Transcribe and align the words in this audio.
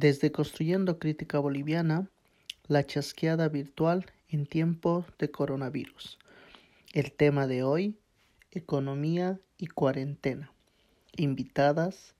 Desde 0.00 0.30
Construyendo 0.30 1.00
Crítica 1.00 1.40
Boliviana, 1.40 2.08
la 2.68 2.86
chasqueada 2.86 3.48
virtual 3.48 4.06
en 4.28 4.46
tiempo 4.46 5.04
de 5.18 5.28
coronavirus. 5.28 6.20
El 6.92 7.10
tema 7.10 7.48
de 7.48 7.64
hoy, 7.64 7.98
economía 8.52 9.40
y 9.56 9.66
cuarentena. 9.66 10.52
Invitadas, 11.16 12.14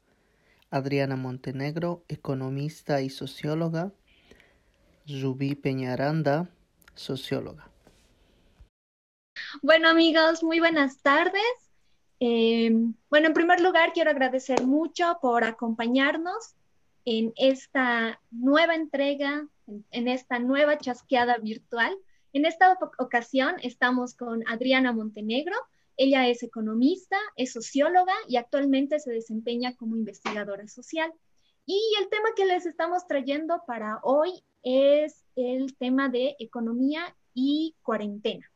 Adriana 0.71 1.15
Montenegro, 1.15 2.03
economista 2.09 3.01
y 3.01 3.11
socióloga, 3.11 3.93
Rubí 5.07 5.55
Peñaranda, 5.55 6.51
socióloga. 6.97 7.71
Bueno 9.63 9.89
amigos, 9.89 10.43
muy 10.43 10.59
buenas 10.59 11.01
tardes. 11.01 11.71
Eh, 12.19 12.73
bueno, 13.09 13.29
en 13.29 13.35
primer 13.35 13.61
lugar 13.61 13.93
quiero 13.93 14.11
agradecer 14.11 14.67
mucho 14.67 15.19
por 15.23 15.45
acompañarnos 15.45 16.57
en 17.11 17.33
esta 17.37 18.21
nueva 18.31 18.75
entrega, 18.75 19.49
en, 19.67 20.09
esta 20.09 20.39
nueva 20.41 20.77
chasqueada 20.77 21.39
virtual. 21.39 21.97
En 22.35 22.45
esta 22.45 22.79
ocasión 22.99 23.57
estamos 23.63 24.15
con 24.15 24.47
Adriana 24.47 24.93
Montenegro. 24.93 25.57
Ella 25.97 26.29
es 26.29 26.43
economista, 26.43 27.17
es 27.37 27.53
socióloga 27.55 28.13
y 28.29 28.37
actualmente 28.37 29.01
se 29.01 29.11
desempeña 29.11 29.75
como 29.75 29.97
investigadora 29.97 30.69
social. 30.69 31.11
Y 31.65 31.81
el 31.99 32.11
tema 32.11 32.29
que 32.37 32.45
les 32.45 32.67
estamos 32.67 33.07
trayendo 33.07 33.63
para 33.67 34.01
hoy 34.03 34.45
es 34.63 35.25
el 35.35 35.79
tema 35.79 36.11
de 36.11 36.37
economía 36.39 37.17
y 37.33 37.75
cuarentena. 37.83 38.53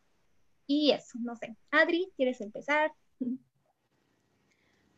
Y 0.67 0.91
eso, 0.91 1.19
no 1.23 1.37
sé. 1.37 1.57
Adri, 1.71 2.13
¿quieres 2.17 2.43
empezar? 2.43 2.93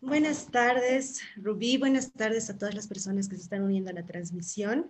Buenas 0.07 0.49
tardes, 0.51 1.23
Rubí. 1.35 1.79
Buenas 1.79 2.13
tardes 2.13 2.51
a 2.51 2.59
todas 2.59 2.75
las 2.75 2.87
personas 2.87 3.27
que 3.27 3.37
se 3.37 3.43
están 3.43 3.63
uniendo 3.63 3.89
a 3.89 3.95
la 3.95 4.05
transmisión. 4.05 4.87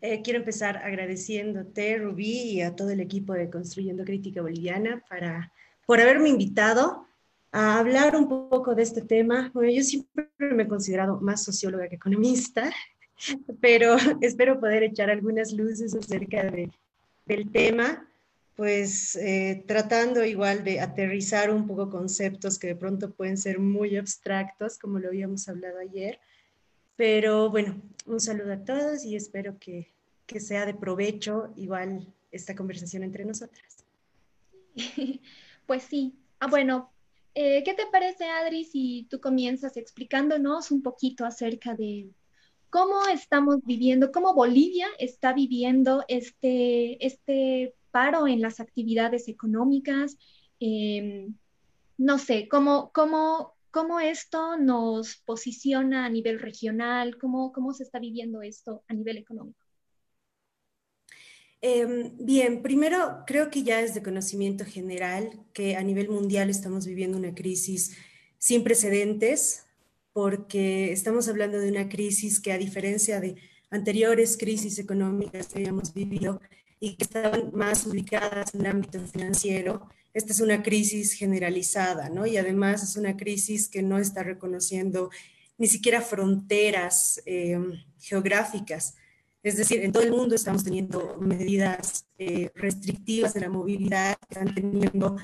Eh, 0.00 0.22
quiero 0.22 0.38
empezar 0.38 0.76
agradeciéndote, 0.76 1.98
Rubí, 1.98 2.52
y 2.52 2.62
a 2.62 2.76
todo 2.76 2.90
el 2.90 3.00
equipo 3.00 3.32
de 3.32 3.50
Construyendo 3.50 4.04
Crítica 4.04 4.42
Boliviana 4.42 5.02
para, 5.10 5.52
por 5.86 6.00
haberme 6.00 6.28
invitado 6.28 7.04
a 7.50 7.80
hablar 7.80 8.14
un 8.14 8.28
poco 8.28 8.76
de 8.76 8.84
este 8.84 9.02
tema. 9.02 9.50
Bueno, 9.52 9.72
yo 9.72 9.82
siempre 9.82 10.28
me 10.38 10.62
he 10.62 10.68
considerado 10.68 11.20
más 11.20 11.42
socióloga 11.42 11.88
que 11.88 11.96
economista, 11.96 12.72
pero 13.60 13.96
espero 14.20 14.60
poder 14.60 14.84
echar 14.84 15.10
algunas 15.10 15.52
luces 15.52 15.96
acerca 15.96 16.44
de, 16.44 16.70
del 17.26 17.50
tema 17.50 18.05
pues 18.56 19.16
eh, 19.16 19.62
tratando 19.66 20.24
igual 20.24 20.64
de 20.64 20.80
aterrizar 20.80 21.50
un 21.50 21.66
poco 21.66 21.90
conceptos 21.90 22.58
que 22.58 22.68
de 22.68 22.76
pronto 22.76 23.12
pueden 23.12 23.36
ser 23.36 23.58
muy 23.58 23.96
abstractos, 23.96 24.78
como 24.78 24.98
lo 24.98 25.08
habíamos 25.08 25.46
hablado 25.48 25.78
ayer. 25.78 26.18
Pero 26.96 27.50
bueno, 27.50 27.80
un 28.06 28.18
saludo 28.18 28.54
a 28.54 28.64
todos 28.64 29.04
y 29.04 29.14
espero 29.14 29.58
que, 29.58 29.92
que 30.26 30.40
sea 30.40 30.64
de 30.64 30.72
provecho 30.72 31.52
igual 31.56 32.12
esta 32.32 32.56
conversación 32.56 33.02
entre 33.02 33.24
nosotras. 33.24 33.84
Pues 35.66 35.82
sí. 35.82 36.14
Ah, 36.38 36.46
bueno, 36.46 36.92
eh, 37.34 37.64
¿qué 37.64 37.74
te 37.74 37.86
parece, 37.90 38.24
Adri, 38.24 38.64
si 38.64 39.08
tú 39.10 39.20
comienzas 39.20 39.76
explicándonos 39.76 40.70
un 40.70 40.80
poquito 40.80 41.24
acerca 41.24 41.74
de 41.74 42.08
cómo 42.70 43.04
estamos 43.12 43.56
viviendo, 43.64 44.12
cómo 44.12 44.32
Bolivia 44.32 44.86
está 45.00 45.32
viviendo 45.32 46.04
este, 46.06 47.04
este 47.04 47.74
paro 47.96 48.28
en 48.28 48.42
las 48.42 48.60
actividades 48.60 49.26
económicas. 49.26 50.18
Em, 50.60 51.34
no 51.96 52.18
sé, 52.18 52.46
¿cómo, 52.46 52.90
cómo, 52.92 53.56
cómo 53.70 54.00
esto 54.00 54.58
nos 54.58 55.16
posiciona 55.24 56.04
a 56.04 56.10
nivel 56.10 56.38
regional, 56.38 57.16
cómo, 57.18 57.52
cómo 57.52 57.72
se 57.72 57.84
está 57.84 57.98
viviendo 57.98 58.42
esto 58.42 58.82
a 58.86 58.92
nivel 58.92 59.16
económico. 59.16 59.58
Em, 61.62 62.12
bien, 62.18 62.62
primero 62.62 63.24
creo 63.26 63.50
que 63.50 63.62
ya 63.62 63.80
es 63.80 63.94
de 63.94 64.02
conocimiento 64.02 64.66
general 64.66 65.30
que 65.54 65.76
a 65.76 65.82
nivel 65.82 66.10
mundial 66.10 66.50
estamos 66.50 66.84
viviendo 66.84 67.16
una 67.16 67.34
crisis 67.34 67.96
sin 68.36 68.62
precedentes, 68.62 69.66
porque 70.12 70.92
estamos 70.92 71.28
hablando 71.28 71.58
de 71.58 71.70
una 71.70 71.88
crisis 71.88 72.40
que 72.40 72.52
a 72.52 72.58
diferencia 72.58 73.20
de 73.20 73.36
anteriores 73.70 74.36
crisis 74.36 74.78
económicas 74.78 75.48
que 75.48 75.60
habíamos 75.60 75.94
vivido, 75.94 76.42
y 76.80 76.96
que 76.96 77.04
estaban 77.04 77.50
más 77.52 77.86
ubicadas 77.86 78.54
en 78.54 78.60
el 78.62 78.66
ámbito 78.66 79.00
financiero. 79.00 79.88
Esta 80.12 80.32
es 80.32 80.40
una 80.40 80.62
crisis 80.62 81.12
generalizada, 81.12 82.08
¿no? 82.08 82.26
Y 82.26 82.36
además 82.36 82.82
es 82.82 82.96
una 82.96 83.16
crisis 83.16 83.68
que 83.68 83.82
no 83.82 83.98
está 83.98 84.22
reconociendo 84.22 85.10
ni 85.58 85.66
siquiera 85.66 86.00
fronteras 86.00 87.22
eh, 87.26 87.58
geográficas. 87.98 88.94
Es 89.42 89.56
decir, 89.56 89.82
en 89.84 89.92
todo 89.92 90.02
el 90.02 90.12
mundo 90.12 90.34
estamos 90.34 90.64
teniendo 90.64 91.16
medidas 91.20 92.06
eh, 92.18 92.50
restrictivas 92.54 93.32
de 93.34 93.40
la 93.40 93.48
movilidad 93.48 94.16
que 94.16 94.34
están 94.40 94.54
teniendo 94.54 95.16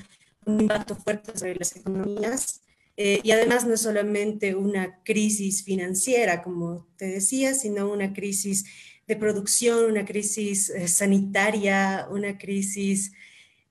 un 0.45 0.61
impacto 0.61 0.95
fuerte 0.95 1.37
sobre 1.37 1.55
las 1.55 1.75
economías. 1.75 2.61
Eh, 2.95 3.19
y 3.23 3.31
además 3.31 3.65
no 3.65 3.73
es 3.73 3.81
solamente 3.81 4.55
una 4.55 5.01
crisis 5.03 5.63
financiera, 5.63 6.43
como 6.43 6.87
te 6.95 7.05
decía, 7.05 7.53
sino 7.53 7.91
una 7.91 8.13
crisis 8.13 8.65
de 9.07 9.15
producción, 9.15 9.85
una 9.85 10.05
crisis 10.05 10.69
eh, 10.69 10.87
sanitaria, 10.87 12.07
una 12.09 12.37
crisis 12.37 13.11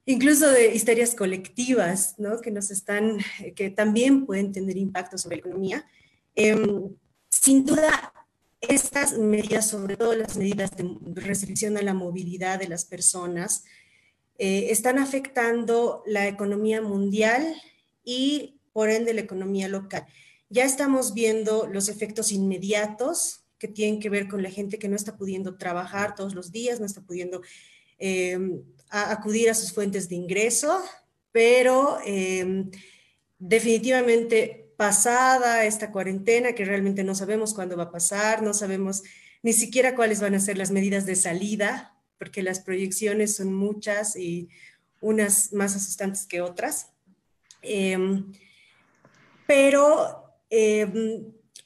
incluso 0.05 0.51
de 0.51 0.75
histerias 0.75 1.15
colectivas, 1.15 2.17
¿no? 2.19 2.41
que 2.41 2.51
nos 2.51 2.71
están, 2.71 3.19
que 3.55 3.71
también 3.71 4.27
pueden 4.27 4.53
tener 4.53 4.77
impacto 4.77 5.17
sobre 5.19 5.37
la 5.37 5.41
economía. 5.41 5.87
Em, 6.35 6.91
sin 7.29 7.65
duda, 7.65 8.13
estas 8.61 9.19
medidas, 9.19 9.69
sobre 9.69 9.97
todo 9.97 10.15
las 10.15 10.37
medidas 10.37 10.71
de 10.77 10.97
restricción 11.15 11.77
a 11.77 11.83
la 11.83 11.95
movilidad 11.95 12.59
de 12.59 12.69
las 12.69 12.85
personas, 12.85 13.65
eh, 14.39 14.69
están 14.71 14.99
afectando 14.99 16.03
la 16.07 16.27
economía 16.27 16.81
mundial 16.81 17.55
y 18.05 18.61
por 18.73 18.91
ende 18.91 19.15
la 19.15 19.21
economía 19.21 19.69
local. 19.69 20.07
Ya 20.49 20.65
estamos 20.65 21.15
viendo 21.15 21.67
los 21.67 21.89
efectos 21.89 22.33
inmediatos 22.33 23.42
que 23.63 23.69
tienen 23.69 24.01
que 24.01 24.11
ver 24.11 24.27
con 24.27 24.43
la 24.43 24.51
gente 24.51 24.77
que 24.77 24.89
no 24.89 24.97
está 24.97 25.17
pudiendo 25.17 25.57
trabajar 25.57 26.17
todos 26.17 26.35
los 26.35 26.51
días, 26.51 26.81
no 26.81 26.87
está 26.87 27.01
pudiendo 27.01 27.43
em, 27.97 28.61
acudir 28.91 29.49
a 29.49 29.55
sus 29.55 29.73
fuentes 29.73 30.09
de 30.09 30.17
ingreso, 30.17 30.83
pero 31.31 31.99
em, 32.05 32.73
definitivamente 33.39 34.73
pasada 34.77 35.65
esta 35.65 35.93
cuarentena, 35.93 36.57
que 36.57 36.65
realmente 36.65 37.05
no 37.05 37.15
sabemos 37.15 37.55
cuándo 37.55 37.77
va 37.77 37.85
a 37.85 37.93
pasar, 37.93 38.43
no 38.43 38.53
sabemos 38.53 39.05
ni 39.45 39.53
siquiera 39.53 39.95
cuáles 39.95 40.21
van 40.21 40.35
a 40.35 40.41
ser 40.41 40.59
las 40.59 40.73
medidas 40.73 41.07
de 41.07 41.15
salida, 41.15 41.97
porque 42.19 42.43
las 42.43 42.59
proyecciones 42.59 43.37
son 43.37 43.55
muchas 43.55 44.17
y 44.17 44.49
unas 45.01 45.53
más 45.53 45.77
asustantes 45.77 46.27
que 46.27 46.41
otras. 46.41 46.91
Em, 47.63 48.33
pero 49.47 50.25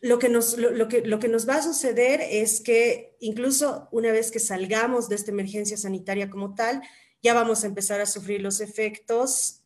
lo 0.01 0.19
que, 0.19 0.29
nos, 0.29 0.59
lo, 0.59 0.89
que, 0.89 1.03
lo 1.03 1.19
que 1.19 1.29
nos 1.29 1.49
va 1.49 1.57
a 1.57 1.62
suceder 1.62 2.21
es 2.21 2.61
que 2.61 3.17
incluso 3.21 3.89
una 3.93 4.12
vez 4.12 4.31
que 4.31 4.39
salgamos 4.39 5.09
de 5.09 5.17
esta 5.17 5.31
emergencia 5.31 5.77
sanitaria 5.77 6.31
como 6.31 6.55
tal, 6.55 6.83
ya 7.23 7.34
vamos 7.34 7.65
a 7.65 7.67
empezar 7.67 8.01
a 8.01 8.07
sufrir 8.07 8.41
los 8.41 8.61
efectos 8.61 9.62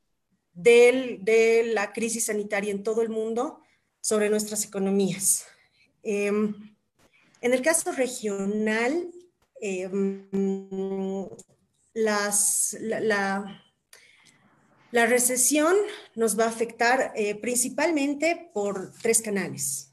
de 0.52 1.70
la 1.72 1.92
crisis 1.92 2.26
sanitaria 2.26 2.70
en 2.70 2.82
todo 2.82 3.02
el 3.02 3.08
mundo 3.08 3.60
sobre 4.00 4.30
nuestras 4.30 4.64
economías. 4.64 5.44
Em, 6.02 6.74
en 7.40 7.52
el 7.54 7.62
caso 7.62 7.92
regional, 7.92 9.10
em, 9.60 10.28
las, 11.92 12.76
la, 12.80 13.62
la, 14.90 15.06
recesión 15.06 15.76
nos 16.14 16.38
va 16.38 16.44
a 16.44 16.48
afectar 16.48 17.12
eh, 17.14 17.34
principalmente 17.34 18.50
por 18.54 18.92
tres 19.02 19.20
canales. 19.20 19.89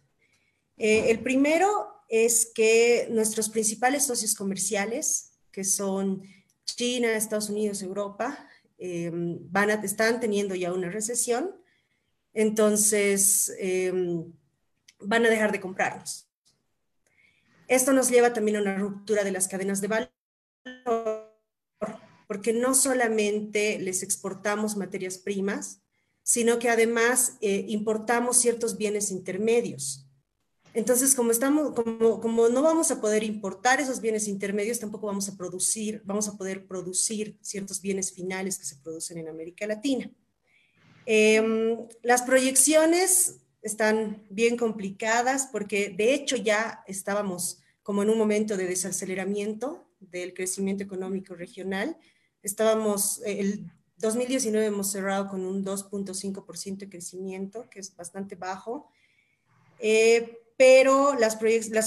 Eh, 0.77 1.09
el 1.09 1.19
primero 1.21 2.03
es 2.07 2.51
que 2.53 3.07
nuestros 3.09 3.49
principales 3.49 4.05
socios 4.05 4.35
comerciales, 4.35 5.31
que 5.51 5.63
son 5.63 6.21
China, 6.65 7.15
Estados 7.15 7.49
Unidos, 7.49 7.81
Europa, 7.81 8.47
eh, 8.77 9.09
van 9.13 9.71
a, 9.71 9.73
están 9.75 10.19
teniendo 10.19 10.53
ya 10.53 10.71
una 10.71 10.89
recesión, 10.89 11.55
entonces 12.33 13.51
eh, 13.59 13.91
van 14.99 15.25
a 15.25 15.29
dejar 15.29 15.51
de 15.51 15.59
comprarnos. 15.59 16.29
Esto 17.67 17.91
nos 17.91 18.09
lleva 18.09 18.31
también 18.31 18.57
a 18.57 18.61
una 18.61 18.77
ruptura 18.77 19.23
de 19.23 19.31
las 19.31 19.47
cadenas 19.47 19.81
de 19.81 19.87
valor, 19.87 20.11
porque 22.27 22.53
no 22.53 22.75
solamente 22.75 23.79
les 23.79 24.03
exportamos 24.03 24.77
materias 24.77 25.17
primas, 25.17 25.81
sino 26.23 26.59
que 26.59 26.69
además 26.69 27.37
importamos 27.41 28.37
ciertos 28.37 28.77
bienes 28.77 29.11
intermedios 29.11 30.06
entonces, 30.77 31.15
como, 31.15 31.31
estamos, 31.31 31.73
como, 31.73 32.21
como 32.21 32.49
no 32.49 32.61
vamos 32.61 32.91
a 32.91 33.01
poder 33.01 33.23
importar 33.23 33.81
esos 33.81 33.99
bienes 33.99 34.27
intermedios, 34.27 34.79
tampoco 34.79 35.07
vamos 35.07 35.27
a 35.27 35.35
producir, 35.35 36.03
vamos 36.05 36.27
a 36.27 36.37
poder 36.37 36.67
producir 36.67 37.35
ciertos 37.41 37.81
bienes 37.81 38.13
finales 38.13 38.59
que 38.59 38.65
se 38.65 38.75
producen 38.75 39.17
en 39.17 39.27
América 39.27 39.65
Latina. 39.65 40.11
Em, 41.07 41.79
las 42.03 42.21
proyecciones 42.21 43.37
están 43.63 44.23
bien 44.29 44.55
complicadas 44.55 45.49
porque 45.51 45.89
de 45.89 46.13
hecho 46.13 46.35
ya 46.35 46.83
estábamos 46.85 47.63
como 47.81 48.03
en 48.03 48.11
un 48.11 48.19
momento 48.19 48.55
de 48.55 48.67
desaceleramiento 48.67 49.83
del 49.99 50.35
crecimiento 50.35 50.83
económico 50.83 51.33
regional. 51.33 51.97
Estábamos, 52.43 53.19
el 53.25 53.65
2019 53.97 54.67
hemos 54.67 54.91
cerrado 54.91 55.27
con 55.27 55.43
un 55.43 55.65
2.5% 55.65 56.77
de 56.77 56.89
crecimiento, 56.89 57.67
que 57.67 57.79
es 57.79 57.95
bastante 57.95 58.35
bajo, 58.35 58.91
eh, 59.79 60.43
pero 60.57 61.13
las, 61.13 61.39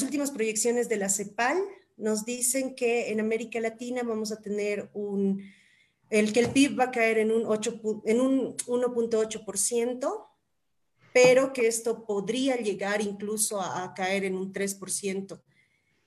últimas 0.03 0.31
proyecciones 0.31 0.89
de 0.89 0.97
la 0.97 1.09
CEPAL 1.09 1.61
nos 1.97 2.25
dicen 2.25 2.75
que 2.77 3.11
en 3.11 3.21
América 3.21 3.61
Latina 3.61 4.03
vamos 4.05 4.31
a 4.33 4.41
tener 4.41 4.89
un, 4.95 5.43
el 6.09 6.33
que 6.33 6.41
el 6.41 6.51
PIB 6.51 6.79
va 6.79 6.85
a 6.85 6.91
caer 6.93 7.19
en 7.19 7.33
un, 7.33 7.45
8, 7.47 7.81
en 8.07 8.21
un 8.21 8.57
1.8%, 8.57 10.27
pero 11.13 11.53
que 11.53 11.67
esto 11.67 12.07
podría 12.07 12.57
llegar 12.57 13.03
incluso 13.03 13.61
a, 13.61 13.93
caer 13.95 14.25
en 14.25 14.37
un 14.37 14.53
3% 14.53 15.43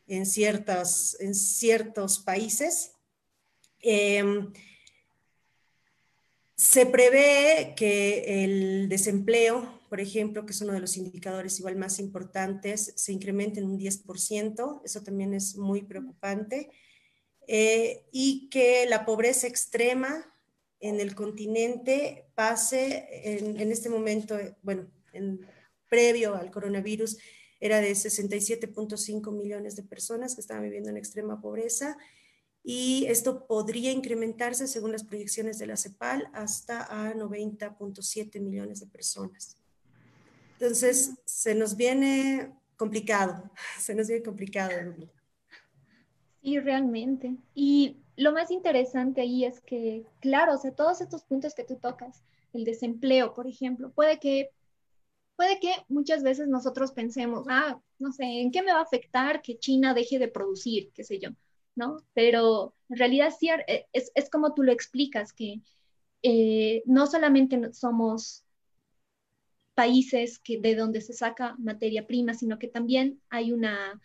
en, 0.07 0.25
ciertas, 0.25 1.18
en 1.19 1.36
ciertos 1.36 2.19
países. 2.19 2.94
Eh, 3.81 4.24
se 6.56 6.86
prevé 6.86 7.74
que 7.75 8.45
el 8.45 8.88
desempleo, 8.88 9.81
por 9.94 10.01
ejemplo, 10.01 10.44
que 10.44 10.54
es 10.54 10.62
uno 10.62 10.74
de 10.74 10.80
los 10.80 10.98
indicadores 10.98 11.60
igual 11.60 11.75
más 11.75 12.00
importantes, 12.00 12.94
se 12.95 13.13
incremente 13.13 13.60
en 13.60 13.68
un 13.68 13.78
10%, 13.78 14.81
eso 14.84 15.04
también 15.04 15.36
es 15.36 15.56
muy 15.56 15.84
preocupante, 15.84 16.72
eh, 17.48 18.04
y 18.12 18.50
que 18.50 18.88
la 18.88 19.06
pobreza 19.06 19.45
extrema 19.45 20.34
en 20.80 21.00
el 21.00 21.13
continente 21.13 22.25
pase 22.34 23.07
en, 23.22 23.72
este 23.72 23.88
momento, 23.88 24.36
bueno, 24.63 24.90
en, 25.12 25.42
previo 25.92 26.34
al 26.34 26.50
coronavirus, 26.50 27.19
era 27.60 27.80
de 27.80 27.92
67.5 27.92 29.31
millones 29.31 29.75
de 29.75 29.84
personas 29.84 30.34
que 30.34 30.42
estaban 30.42 30.63
viviendo 30.63 30.89
en 30.89 30.98
extrema 30.98 31.39
pobreza 31.39 32.00
y 32.63 33.06
esto 33.10 33.46
podría 33.46 33.92
incrementarse 33.92 34.68
según 34.68 34.92
las 34.92 35.04
proyecciones 35.04 35.60
de 35.60 35.68
la 35.68 35.78
CEPAL 35.78 36.31
hasta 36.34 36.81
a 36.81 37.13
90.7 37.13 38.39
millones 38.39 38.80
de 38.80 38.88
personas. 38.88 39.60
Entonces, 40.63 41.15
se 41.25 41.54
nos 41.56 41.75
viene 41.75 42.56
complicado, 42.77 43.51
se 43.80 43.94
nos 43.94 44.07
viene 44.07 44.24
complicado. 44.24 44.71
Sí, 46.42 46.57
realmente. 46.57 47.36
Y 47.54 47.98
lo 48.15 48.31
más 48.31 48.50
interesante 48.50 49.19
ahí 49.19 49.44
es 49.44 49.60
que, 49.60 50.06
claro, 50.21 50.54
o 50.54 50.57
sea, 50.57 50.71
todos 50.71 51.01
estos 51.01 51.25
puntos 51.25 51.54
que 51.54 51.65
tú 51.65 51.75
tocas, 51.75 52.24
el 52.54 52.63
desempleo, 52.63 53.33
por 53.33 53.45
ejemplo, 53.45 53.92
puede 53.92 54.19
que, 54.19 54.51
puede 55.36 55.60
que 55.60 55.74
muchas 55.89 56.24
veces 56.24 56.48
nosotros 56.48 56.94
pensemos, 56.94 57.45
ah, 57.50 57.81
no 58.00 58.13
sé, 58.13 58.24
¿en 58.24 58.50
qué 58.50 58.62
me 58.62 58.71
va 58.71 58.80
a 58.80 58.83
afectar 58.83 59.42
que 59.42 59.60
China 59.60 59.94
deje 59.94 60.18
de 60.18 60.30
producir, 60.30 60.94
qué 60.94 61.04
sé 61.04 61.19
yo? 61.19 61.31
¿no? 61.75 61.98
Pero 62.13 62.74
en 62.88 62.98
realidad 62.98 63.33
eh, 63.68 63.88
es, 63.92 64.13
es 64.15 64.30
como 64.30 64.54
tú 64.54 64.63
lo 64.63 64.71
explicas, 64.71 65.33
que 65.33 65.60
eh, 66.21 66.83
no 66.86 67.06
solamente 67.06 67.74
somos 67.74 68.43
países 69.74 70.40
que, 70.40 70.60
de 70.60 70.75
donde 70.75 71.02
se 71.02 71.14
saca 71.14 71.56
materia 71.60 72.06
prima, 72.08 72.34
sino 72.34 72.60
que 72.60 72.68
también 72.68 73.22
hay 73.30 73.52
una, 73.52 74.02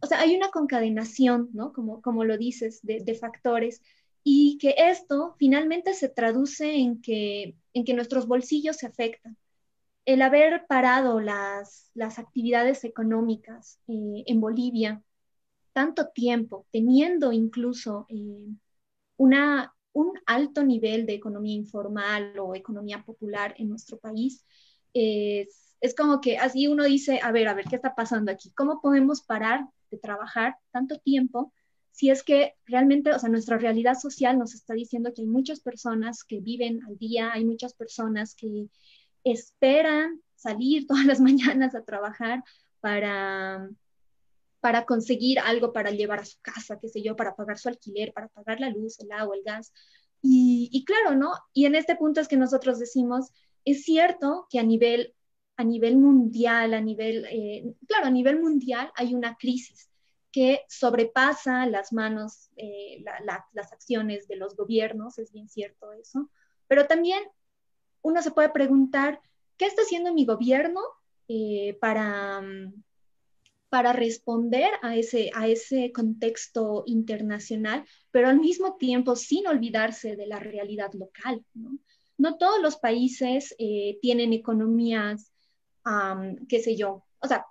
o 0.00 0.06
sea, 0.06 0.20
hay 0.20 0.36
una 0.36 0.50
concadenación, 0.50 1.50
¿no? 1.52 1.72
Como, 1.72 2.02
como 2.02 2.24
lo 2.24 2.38
dices, 2.38 2.80
de, 2.82 3.00
de 3.00 3.14
factores, 3.14 3.82
y 4.22 4.58
que 4.58 4.74
esto 4.76 5.34
finalmente 5.38 5.94
se 5.94 6.08
traduce 6.08 6.74
en 6.76 7.00
que, 7.00 7.56
en 7.72 7.84
que 7.84 7.94
nuestros 7.94 8.26
bolsillos 8.26 8.76
se 8.76 8.86
afectan. 8.86 9.36
El 10.04 10.22
haber 10.22 10.66
parado 10.66 11.20
las, 11.20 11.90
las 11.94 12.18
actividades 12.18 12.84
económicas 12.84 13.78
eh, 13.88 14.24
en 14.26 14.40
Bolivia 14.40 15.02
tanto 15.72 16.08
tiempo, 16.08 16.66
teniendo 16.72 17.32
incluso 17.32 18.06
eh, 18.08 18.48
una, 19.16 19.74
un 19.92 20.12
alto 20.26 20.64
nivel 20.64 21.06
de 21.06 21.14
economía 21.14 21.54
informal 21.54 22.38
o 22.38 22.54
economía 22.54 23.04
popular 23.04 23.54
en 23.58 23.68
nuestro 23.68 23.98
país, 23.98 24.44
es, 24.98 25.76
es 25.80 25.94
como 25.94 26.20
que 26.20 26.38
así 26.38 26.66
uno 26.68 26.84
dice, 26.84 27.20
a 27.22 27.32
ver, 27.32 27.48
a 27.48 27.54
ver, 27.54 27.66
¿qué 27.66 27.76
está 27.76 27.94
pasando 27.94 28.32
aquí? 28.32 28.50
¿Cómo 28.52 28.80
podemos 28.80 29.22
parar 29.22 29.66
de 29.90 29.98
trabajar 29.98 30.56
tanto 30.70 30.98
tiempo 30.98 31.52
si 31.98 32.10
es 32.10 32.22
que 32.22 32.54
realmente, 32.64 33.12
o 33.12 33.18
sea, 33.18 33.28
nuestra 33.28 33.58
realidad 33.58 33.98
social 33.98 34.38
nos 34.38 34.54
está 34.54 34.72
diciendo 34.74 35.12
que 35.12 35.22
hay 35.22 35.26
muchas 35.26 35.58
personas 35.58 36.22
que 36.22 36.38
viven 36.38 36.80
al 36.86 36.96
día, 36.96 37.32
hay 37.32 37.44
muchas 37.44 37.74
personas 37.74 38.36
que 38.36 38.68
esperan 39.24 40.22
salir 40.36 40.86
todas 40.86 41.04
las 41.06 41.20
mañanas 41.20 41.74
a 41.74 41.82
trabajar 41.82 42.44
para, 42.78 43.68
para 44.60 44.84
conseguir 44.84 45.40
algo 45.40 45.72
para 45.72 45.90
llevar 45.90 46.20
a 46.20 46.24
su 46.24 46.38
casa, 46.40 46.78
qué 46.80 46.88
sé 46.88 47.02
yo, 47.02 47.16
para 47.16 47.34
pagar 47.34 47.58
su 47.58 47.68
alquiler, 47.68 48.12
para 48.12 48.28
pagar 48.28 48.60
la 48.60 48.70
luz, 48.70 49.00
el 49.00 49.10
agua, 49.10 49.34
el 49.34 49.42
gas. 49.42 49.72
Y, 50.22 50.84
claro, 50.84 51.16
¿no? 51.16 51.32
Y 51.52 51.66
en 51.66 51.74
este 51.74 51.96
punto 51.96 52.20
es 52.20 52.28
que 52.28 52.36
nosotros 52.36 52.78
decimos, 52.78 53.30
es 53.70 53.84
cierto 53.84 54.46
que 54.50 54.58
a 54.58 54.62
nivel, 54.62 55.14
a 55.56 55.64
nivel 55.64 55.96
mundial, 55.96 56.74
a 56.74 56.80
nivel, 56.80 57.26
eh, 57.30 57.64
claro, 57.86 58.06
a 58.06 58.10
nivel 58.10 58.40
mundial 58.40 58.90
hay 58.94 59.14
una 59.14 59.36
crisis 59.36 59.90
que 60.30 60.62
sobrepasa 60.68 61.66
las 61.66 61.92
manos, 61.92 62.50
eh, 62.56 63.02
las 63.52 63.72
acciones 63.72 64.28
de 64.28 64.36
los 64.36 64.56
gobiernos, 64.56 65.18
es 65.18 65.32
bien 65.32 65.48
cierto 65.48 65.92
eso, 65.92 66.30
pero 66.66 66.86
también 66.86 67.22
uno 68.02 68.22
se 68.22 68.30
puede 68.30 68.50
preguntar, 68.50 69.20
¿qué 69.56 69.66
está 69.66 69.82
haciendo 69.82 70.12
mi 70.12 70.26
gobierno 70.26 70.80
eh, 71.28 71.76
para, 71.80 72.42
para 73.68 73.92
responder 73.92 74.70
a 74.82 74.96
ese, 74.96 75.30
a 75.34 75.46
ese 75.46 75.92
contexto 75.92 76.84
internacional, 76.86 77.84
pero 78.10 78.28
al 78.28 78.40
mismo 78.40 78.76
tiempo 78.76 79.14
sin 79.14 79.46
olvidarse 79.46 80.16
de 80.16 80.26
la 80.26 80.38
realidad 80.38 80.90
local. 80.94 81.44
No, 81.52 81.78
no 82.18 82.36
todos 82.36 82.60
los 82.60 82.76
países 82.76 83.54
eh, 83.58 83.98
tienen 84.02 84.32
economías, 84.32 85.32
qué 86.48 86.60
sé 86.60 86.76
yo, 86.76 87.04
o 87.20 87.26
sea, 87.26 87.46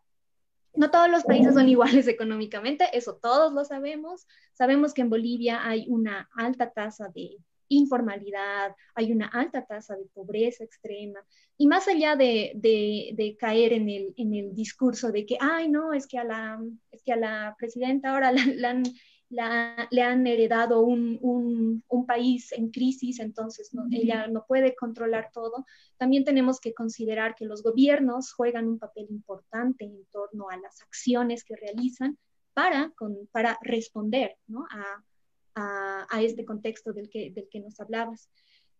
no 0.77 0.91
todos 0.91 1.09
los 1.09 1.23
países 1.23 1.55
son 1.55 1.67
iguales 1.67 2.07
económicamente, 2.07 2.85
eso 2.93 3.15
todos 3.15 3.51
lo 3.51 3.65
sabemos. 3.65 4.27
Sabemos 4.53 4.93
que 4.93 5.01
en 5.01 5.09
Bolivia 5.09 5.67
hay 5.67 5.85
una 5.89 6.29
alta 6.35 6.71
tasa 6.71 7.09
de 7.09 7.37
informalidad, 7.69 8.75
hay 8.95 9.11
una 9.11 9.27
alta 9.27 9.65
tasa 9.65 9.95
de 9.95 10.05
pobreza 10.13 10.63
extrema. 10.63 11.19
Y 11.57 11.67
más 11.67 11.87
allá 11.87 12.15
de, 12.15 13.35
caer 13.39 13.73
en 13.73 13.89
el, 13.89 14.55
discurso 14.55 15.11
de 15.11 15.25
que, 15.25 15.37
ay, 15.39 15.67
no, 15.67 15.93
es 15.93 16.07
que 16.07 16.19
a 16.19 16.23
la, 16.23 16.59
es 16.91 17.03
que 17.03 17.13
a 17.13 17.17
la 17.17 17.55
presidenta 17.57 18.11
ahora 18.11 18.31
la, 18.55 18.81
le 19.29 20.01
han 20.01 20.25
heredado 20.25 20.81
un, 20.81 21.17
un, 21.21 21.83
un, 21.87 22.05
país 22.05 22.53
en 22.53 22.69
crisis, 22.69 23.19
entonces 23.19 23.69
ella 23.91 24.27
no 24.27 24.45
puede 24.47 24.75
controlar 24.75 25.31
todo, 25.33 25.65
también 25.97 26.23
tenemos 26.23 26.61
que 26.61 26.73
considerar 26.73 27.35
que 27.35 27.45
los 27.45 27.61
gobiernos 27.61 28.31
juegan 28.31 28.67
un 28.67 28.79
papel 28.79 29.07
importante 29.09 29.83
en 29.83 30.05
torno 30.11 30.49
a 30.49 30.57
las 30.57 30.81
acciones 30.81 31.43
que 31.43 31.57
realizan 31.57 32.17
para, 32.53 32.91
con, 32.95 33.27
para 33.31 33.57
responder 33.61 34.37
¿no? 34.47 34.65
a, 34.71 36.05
a, 36.09 36.21
este 36.21 36.45
contexto 36.45 36.93
del 36.93 37.09
que, 37.09 37.31
del 37.31 37.49
que 37.49 37.59
nos 37.59 37.79
hablabas. 37.79 38.29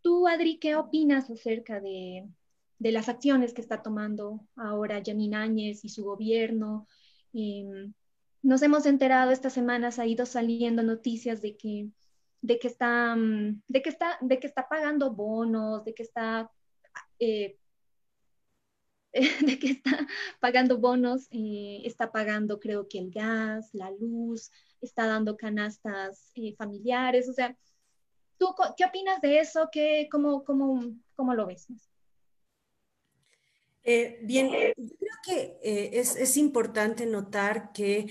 Tú, 0.01 0.27
Adri, 0.27 0.59
¿qué 0.59 0.75
opinas 0.75 1.29
acerca 1.29 1.81
de, 1.81 2.25
de 2.79 2.91
las 2.91 3.09
acciones 3.09 3.53
que 3.53 3.61
está 3.61 3.81
tomando 3.81 4.47
ahora 4.55 4.99
Yamin 4.99 5.35
Áñez 5.35 5.83
y 5.83 5.89
su 5.89 6.05
gobierno? 6.05 6.87
Em, 7.33 7.93
nos 8.41 8.61
hemos 8.61 8.85
enterado 8.85 9.31
estas 9.31 9.53
semanas, 9.53 9.99
ha 9.99 10.05
ido 10.05 10.25
saliendo 10.25 10.83
noticias 10.83 11.41
de 11.41 11.57
que, 11.57 11.89
de 12.41 12.59
que, 12.59 12.67
está, 12.67 13.15
mm, 13.15 13.63
de 13.67 13.81
que, 13.81 13.89
está, 13.89 14.17
de 14.21 14.39
que 14.39 14.47
está 14.47 14.67
pagando 14.69 15.13
bonos, 15.13 15.83
de 15.85 15.93
que 15.93 16.03
está 16.03 16.51
eh, 17.19 17.57
de 19.45 19.59
que 19.59 19.71
está 19.71 20.07
pagando 20.39 20.77
bonos, 20.77 21.27
eh, 21.31 21.81
está 21.85 22.11
pagando 22.11 22.59
creo 22.59 22.87
que 22.87 22.99
el 22.99 23.11
gas, 23.11 23.73
la 23.73 23.89
luz, 23.91 24.51
está 24.81 25.07
dando 25.07 25.37
canastas 25.37 26.31
eh, 26.35 26.55
familiares, 26.55 27.27
o 27.29 27.33
sea, 27.33 27.57
¿tú 28.37 28.53
qué 28.75 28.85
opinas 28.85 29.21
de 29.21 29.39
eso? 29.39 29.69
¿Qué, 29.71 30.07
cómo, 30.11 30.43
cómo, 30.43 30.93
cómo 31.15 31.33
lo 31.33 31.47
ves? 31.47 31.67
Eh, 33.89 34.19
bien, 34.21 34.49
yo 34.51 34.95
creo 34.99 35.15
que 35.25 35.57
es, 35.93 36.17
es, 36.17 36.35
importante 36.35 37.05
notar 37.05 37.71
que 37.71 38.07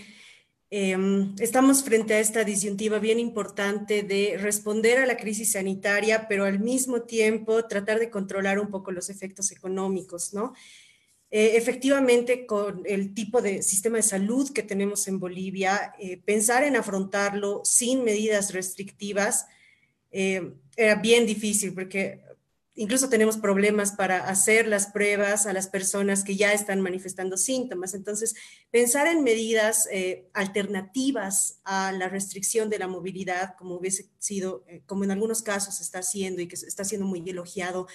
em, 0.71 1.35
estamos 1.39 1.85
frente 1.85 2.15
a 2.15 2.19
esta 2.21 2.45
disyuntiva 2.45 2.99
bien 2.99 3.21
importante 3.21 4.03
de 4.03 4.39
responder 4.39 4.99
a 4.99 5.05
la 5.05 5.19
crisis 5.19 5.53
sanitaria, 5.53 6.29
pero 6.29 6.47
al 6.47 6.61
mismo 6.61 7.03
tiempo 7.03 7.67
tratar 7.67 7.99
de 7.99 8.09
controlar 8.09 8.59
un 8.59 8.71
poco 8.71 8.91
los 8.91 9.11
efectos 9.11 9.53
económicos, 9.53 10.33
¿no? 10.33 10.55
Eh, 11.31 11.57
efectivamente, 11.57 12.47
con 12.47 12.83
el 12.87 13.13
tipo 13.13 13.43
de 13.43 13.63
sistema 13.63 13.99
de 13.99 14.03
salud 14.03 14.51
que 14.55 14.63
tenemos 14.63 15.09
en 15.09 15.19
Bolivia, 15.21 15.93
eh, 15.99 16.17
pensar 16.25 16.63
en 16.63 16.77
afrontarlo 16.77 17.63
sin 17.65 18.03
medidas 18.05 18.55
restrictivas 18.55 19.47
eh, 20.13 20.55
era 20.77 20.95
bien 20.95 21.27
difícil 21.27 21.75
porque 21.75 22.23
incluso 22.77 23.09
tenemos 23.09 23.39
problemas 23.39 23.93
para 23.93 24.29
hacer 24.29 24.69
las 24.69 24.87
pruebas 24.89 25.47
a 25.47 25.53
las 25.53 25.67
personas 25.67 26.23
que 26.23 26.37
ya 26.37 26.53
están 26.53 26.83
manifestando 26.83 27.37
síntomas. 27.39 27.95
Entonces, 27.95 28.35
pensar 28.71 29.07
en 29.07 29.25
medidas 29.25 29.89
eh, 29.91 30.29
alternativas 30.35 31.61
a 31.65 31.91
la 31.93 32.09
restricción 32.09 32.69
de 32.69 32.79
la 32.79 32.87
movilidad, 32.87 33.55
como 33.57 33.77
hubiese 33.77 34.11
sido, 34.19 34.65
eh, 34.69 34.83
como 34.87 35.05
en 35.05 35.11
algunos 35.11 35.43
casos 35.43 35.77
se 35.77 35.83
está 35.83 36.01
haciendo 36.01 36.43
y 36.43 36.49
que 36.49 36.55
está 36.55 36.85
siendo 36.85 37.07
muy 37.07 37.25
elogiado, 37.27 37.89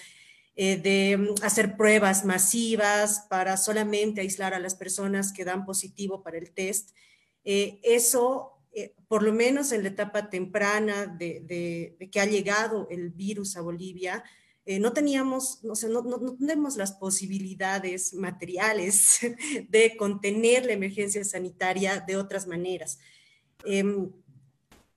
eh, 0.55 0.77
de 0.77 1.15
mm, 1.15 1.43
hacer 1.43 1.77
pruebas 1.77 2.25
masivas 2.25 3.27
para 3.29 3.57
solamente 3.57 4.21
aislar 4.21 4.55
a 4.55 4.59
las 4.59 4.73
personas 4.73 5.31
que 5.31 5.45
dan 5.45 5.65
positivo 5.65 6.23
para 6.23 6.37
el 6.37 6.51
test. 6.51 6.91
eso, 7.43 8.59
por 9.07 9.23
lo 9.23 9.33
menos 9.33 9.71
en 9.71 9.81
la 9.81 9.89
etapa 9.89 10.29
temprana 10.29 11.07
de 11.07 11.97
que 12.11 12.19
ha 12.19 12.25
llegado 12.25 12.87
el 12.91 13.09
virus 13.09 13.57
a 13.57 13.61
Bolivia, 13.61 14.23
eh, 14.63 14.79
no 14.79 14.93
teníamos, 14.93 15.59
o 15.63 15.75
sea, 15.75 15.89
no, 15.89 16.03
tenemos 16.37 16.77
las 16.77 16.91
posibilidades 16.91 18.13
materiales 18.13 19.19
de 19.69 19.97
contener 19.97 20.65
la 20.65 20.73
emergencia 20.73 21.23
sanitaria 21.23 22.03
de 22.05 22.15
otras 22.15 22.45
maneras. 22.45 22.99
Em, 23.65 24.11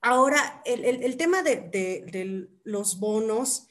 ahora, 0.01 0.61
el, 0.65 1.17
tema 1.17 1.41
de, 1.41 1.55
de, 1.55 2.47
los 2.63 2.99
bonos 2.99 3.67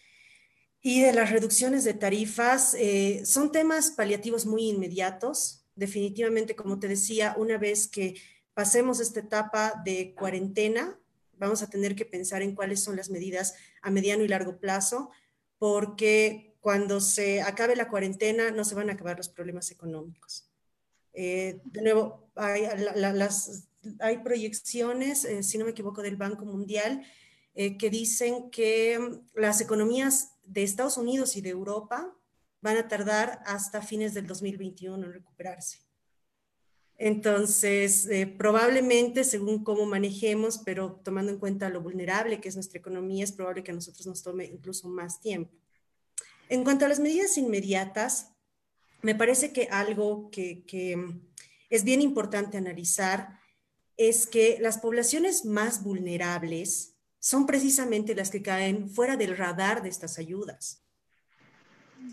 y 0.80 1.00
de 1.00 1.12
las 1.12 1.30
reducciones 1.30 1.84
de 1.84 1.94
tarifas 1.94 2.74
eh, 2.74 3.22
son 3.24 3.52
temas 3.52 3.92
paliativos 3.92 4.46
muy 4.46 4.68
inmediatos. 4.68 5.64
Definitivamente, 5.76 6.56
como 6.56 6.80
te 6.80 6.88
decía, 6.88 7.36
una 7.38 7.56
vez 7.56 7.86
que 7.86 8.16
pasemos 8.52 8.98
esta 8.98 9.20
etapa 9.20 9.80
de 9.84 10.12
cuarentena, 10.14 10.98
vamos 11.38 11.62
a 11.62 11.70
tener 11.70 11.94
que 11.94 12.04
pensar 12.04 12.42
en 12.42 12.54
cuáles 12.56 12.82
son 12.82 12.96
las 12.96 13.10
medidas 13.10 13.54
a 13.80 13.90
mediano 13.90 14.24
y 14.24 14.28
largo 14.28 14.58
plazo 14.58 15.10
porque 15.58 16.56
cuando 16.60 17.00
se 17.00 17.42
acabe 17.42 17.76
la 17.76 17.88
cuarentena 17.88 18.50
no 18.50 18.64
se 18.64 18.74
van 18.74 18.88
a 18.88 18.94
acabar 18.94 19.16
los 19.16 19.28
problemas 19.28 19.70
económicos. 19.70 20.48
Eh, 21.12 21.60
de 21.64 21.82
nuevo, 21.82 22.30
hay, 22.34 24.18
proyecciones, 24.24 25.24
eh, 25.24 25.42
si 25.42 25.58
no 25.58 25.64
me 25.64 25.70
equivoco, 25.72 26.02
del 26.02 26.16
Banco 26.16 26.44
Mundial 26.44 27.04
eh, 27.54 27.76
que 27.76 27.90
dicen 27.90 28.50
que 28.50 29.20
las 29.34 29.60
economías 29.60 30.32
de 30.42 30.64
Estados 30.64 30.96
Unidos 30.96 31.36
y 31.36 31.40
de 31.40 31.50
Europa 31.50 32.16
van 32.60 32.78
a 32.78 32.88
tardar 32.88 33.40
hasta 33.46 33.82
fines 33.82 34.14
del 34.14 34.26
2021 34.26 35.06
en 35.06 35.12
recuperarse. 35.12 35.83
Entonces, 37.04 38.08
probablemente, 38.38 39.24
según 39.24 39.62
cómo 39.62 39.84
manejemos, 39.84 40.56
pero 40.64 41.02
tomando 41.04 41.30
en 41.30 41.38
cuenta 41.38 41.68
lo 41.68 41.82
vulnerable 41.82 42.40
que 42.40 42.48
es 42.48 42.54
nuestra 42.54 42.78
economía, 42.78 43.24
es 43.24 43.32
probable 43.32 43.62
que 43.62 43.72
a 43.72 43.74
nosotros 43.74 44.06
nos 44.06 44.22
tome 44.22 44.46
incluso 44.46 44.88
más 44.88 45.20
tiempo. 45.20 45.52
En 46.48 46.64
cuanto 46.64 46.86
a 46.86 46.88
las 46.88 47.00
medidas 47.00 47.36
inmediatas, 47.36 48.32
me 49.02 49.14
parece 49.14 49.52
que 49.52 49.68
algo 49.70 50.30
que, 50.30 50.64
que 50.64 50.96
es 51.68 51.84
bien 51.84 52.00
importante 52.00 52.56
analizar 52.56 53.38
es 53.98 54.26
que 54.26 54.56
las 54.58 54.78
poblaciones 54.78 55.44
más 55.44 55.82
vulnerables 55.82 56.96
son 57.18 57.44
precisamente 57.44 58.14
las 58.14 58.30
que 58.30 58.40
caen 58.40 58.88
fuera 58.88 59.18
del 59.18 59.36
radar 59.36 59.82
de 59.82 59.90
estas 59.90 60.16
ayudas 60.16 60.83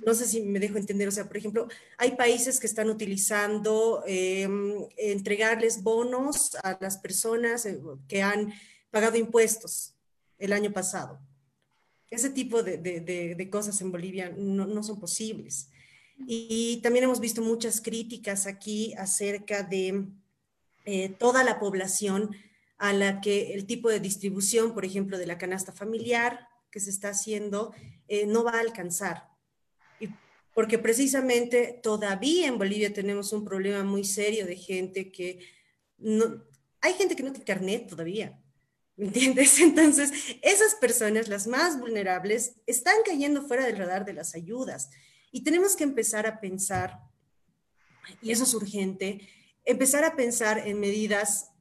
no 0.05 0.13
sé 0.13 0.27
si 0.27 0.41
me 0.41 0.59
dejo 0.59 0.77
entender, 0.77 1.07
o 1.07 1.11
sea, 1.11 1.27
por 1.27 1.37
ejemplo, 1.37 1.67
hay 1.97 2.15
países 2.15 2.59
que 2.59 2.67
están 2.67 2.89
utilizando 2.89 4.03
em, 4.07 4.87
entregarles 4.97 5.83
bonos 5.83 6.55
a 6.63 6.77
las 6.79 6.97
personas 6.97 7.65
eh, 7.65 7.79
que 8.07 8.21
han 8.21 8.53
pagado 8.89 9.17
impuestos 9.17 9.93
el 10.39 10.53
año 10.53 10.71
pasado. 10.71 11.19
Ese 12.09 12.29
tipo 12.29 12.61
de, 12.61 13.49
cosas 13.49 13.79
en 13.81 13.91
Bolivia 13.91 14.33
no, 14.35 14.83
son 14.83 14.99
posibles. 14.99 15.69
Y, 16.27 16.81
también 16.83 17.05
hemos 17.05 17.19
visto 17.19 17.41
muchas 17.41 17.79
críticas 17.79 18.47
aquí 18.47 18.93
acerca 18.95 19.63
de 19.63 20.05
eh, 20.85 21.09
toda 21.09 21.43
la 21.43 21.59
población 21.59 22.35
a 22.77 22.91
la 22.91 23.21
que 23.21 23.53
el 23.53 23.65
tipo 23.65 23.89
de 23.89 23.99
distribución, 23.99 24.73
por 24.73 24.83
ejemplo, 24.83 25.17
de 25.17 25.27
la 25.27 25.37
canasta 25.37 25.71
familiar 25.71 26.47
que 26.69 26.79
se 26.79 26.89
está 26.89 27.09
haciendo, 27.09 27.73
eh, 28.07 28.25
no 28.25 28.43
va 28.43 28.53
a 28.53 28.59
alcanzar 28.59 29.30
porque 30.53 30.77
precisamente 30.77 31.79
todavía 31.81 32.47
en 32.47 32.57
Bolivia 32.57 32.93
tenemos 32.93 33.31
un 33.33 33.45
problema 33.45 33.83
muy 33.83 34.03
serio 34.03 34.45
de 34.45 34.55
gente 34.55 35.11
que 35.11 35.39
no, 35.97 36.43
hay 36.81 36.93
gente 36.93 37.15
que 37.15 37.23
no 37.23 37.31
tiene 37.31 37.45
carnet 37.45 37.87
todavía, 37.87 38.39
¿me 38.95 39.05
entiendes? 39.05 39.59
Entonces, 39.61 40.11
esas 40.41 40.75
personas, 40.75 41.29
las 41.29 41.47
más 41.47 41.79
vulnerables, 41.79 42.55
están 42.65 42.95
cayendo 43.05 43.47
fuera 43.47 43.65
del 43.65 43.77
radar 43.77 44.05
de 44.05 44.13
las 44.13 44.35
ayudas 44.35 44.89
y 45.31 45.43
tenemos 45.43 45.75
que 45.75 45.83
empezar 45.83 46.27
a 46.27 46.39
pensar, 46.41 46.99
y 48.21 48.31
eso 48.31 48.43
es 48.43 48.53
urgente, 48.53 49.27
empezar 49.63 50.03
a 50.03 50.15
pensar 50.15 50.67
en 50.67 50.79
medidas, 50.79 51.51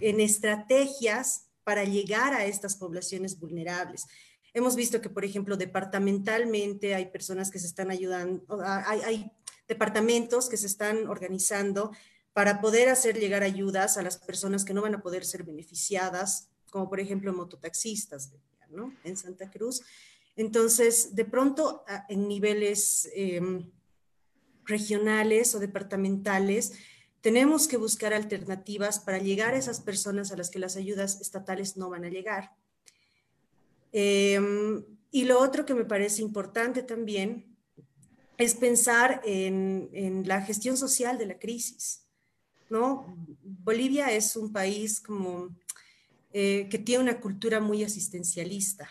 en 0.00 0.20
estrategias 0.20 1.48
para 1.64 1.84
llegar 1.84 2.32
a 2.34 2.46
estas 2.46 2.76
poblaciones 2.76 3.38
vulnerables. 3.38 4.06
Hemos 4.54 4.76
visto 4.76 5.00
que, 5.00 5.08
por 5.08 5.24
ejemplo, 5.24 5.56
departamentalmente 5.56 6.94
hay 6.94 7.06
personas 7.06 7.50
que 7.50 7.58
se 7.58 7.66
están 7.66 7.90
ayudando, 7.90 8.44
hay, 8.60 9.30
departamentos 9.68 10.48
que 10.48 10.58
se 10.58 10.66
están 10.66 11.06
organizando 11.06 11.92
para 12.34 12.60
poder 12.60 12.90
hacer 12.90 13.18
llegar 13.18 13.42
ayudas 13.42 13.96
a 13.96 14.02
las 14.02 14.18
personas 14.18 14.64
que 14.64 14.74
no 14.74 14.82
van 14.82 14.94
a 14.94 15.02
poder 15.02 15.24
ser 15.24 15.44
beneficiadas, 15.44 16.50
como 16.70 16.90
por 16.90 17.00
ejemplo 17.00 17.32
mototaxistas 17.32 18.32
¿no? 18.68 18.94
en 19.04 19.16
Santa 19.16 19.50
Cruz. 19.50 19.82
Entonces, 20.36 21.14
de 21.14 21.24
pronto, 21.24 21.84
en 22.08 22.28
niveles 22.28 23.08
em, 23.14 23.70
regionales 24.64 25.54
o 25.54 25.58
departamentales, 25.58 26.72
tenemos 27.20 27.68
que 27.68 27.76
buscar 27.76 28.12
alternativas 28.12 28.98
para 28.98 29.18
llegar 29.18 29.54
a 29.54 29.58
esas 29.58 29.80
personas 29.80 30.32
a 30.32 30.36
las 30.36 30.50
que 30.50 30.58
las 30.58 30.76
ayudas 30.76 31.20
estatales 31.20 31.76
no 31.76 31.88
van 31.88 32.04
a 32.04 32.08
llegar. 32.08 32.52
Em, 33.92 34.82
y 35.10 35.24
lo 35.24 35.38
otro 35.38 35.66
que 35.66 35.74
me 35.74 35.84
parece 35.84 36.22
importante 36.22 36.82
también 36.82 37.54
es 38.38 38.54
pensar 38.54 39.20
en, 39.24 40.22
la 40.26 40.40
gestión 40.42 40.76
social 40.76 41.18
de 41.18 41.26
la 41.26 41.38
crisis. 41.38 42.06
¿no? 42.70 43.14
Bolivia 43.42 44.10
es 44.10 44.34
un 44.34 44.50
país 44.52 45.00
como, 45.00 45.54
eh, 46.32 46.66
que 46.70 46.78
tiene 46.78 47.02
una 47.02 47.20
cultura 47.20 47.60
muy 47.60 47.84
asistencialista, 47.84 48.88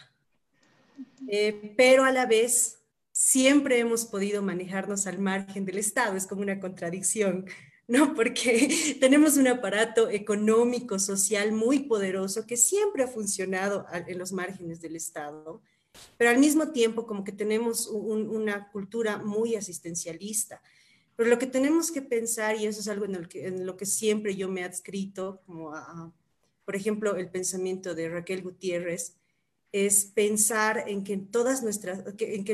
eh, 1.28 1.74
pero 1.76 2.04
a 2.04 2.12
la 2.12 2.28
vez 2.28 2.80
siempre 3.12 3.80
hemos 3.80 4.06
podido 4.06 4.44
manejarnos 4.44 5.08
al 5.08 5.20
margen 5.20 5.66
del 5.66 5.80
Estado, 5.80 6.16
es 6.16 6.28
como 6.28 6.42
una 6.42 6.60
contradicción. 6.60 7.46
¿No? 7.92 8.16
Porque 8.16 8.96
tenemos 9.02 9.36
un 9.36 9.50
aparato 9.50 10.10
económico, 10.10 10.98
social 10.98 11.52
muy 11.52 11.80
poderoso 11.80 12.48
que 12.48 12.56
siempre 12.56 13.04
ha 13.04 13.08
funcionado 13.08 13.86
en 14.08 14.18
los 14.18 14.32
márgenes 14.32 14.80
del 14.80 14.96
Estado, 14.96 15.62
pero 16.18 16.30
al 16.30 16.40
mismo 16.40 16.70
tiempo 16.70 17.06
como 17.06 17.26
que 17.26 17.34
tenemos 17.34 17.88
una 17.88 18.72
cultura 18.72 19.18
muy 19.18 19.56
asistencialista. 19.56 20.62
Pero 21.18 21.30
lo 21.30 21.38
que 21.38 21.48
tenemos 21.48 21.92
que 21.92 22.02
pensar, 22.02 22.56
y 22.56 22.66
eso 22.66 22.80
es 22.80 22.88
algo 22.88 23.04
en, 23.06 23.66
lo 23.66 23.76
que 23.76 23.86
siempre 23.86 24.38
yo 24.38 24.48
me 24.48 24.62
he 24.62 24.64
adscrito, 24.64 25.42
como 25.46 25.74
por 26.64 26.78
ejemplo, 26.78 27.18
el 27.18 27.30
pensamiento 27.30 27.94
de 27.94 28.08
Raquel 28.08 28.42
Gutiérrez, 28.42 29.18
es 29.74 30.06
pensar 30.06 30.86
en 30.88 31.04
que 31.04 31.18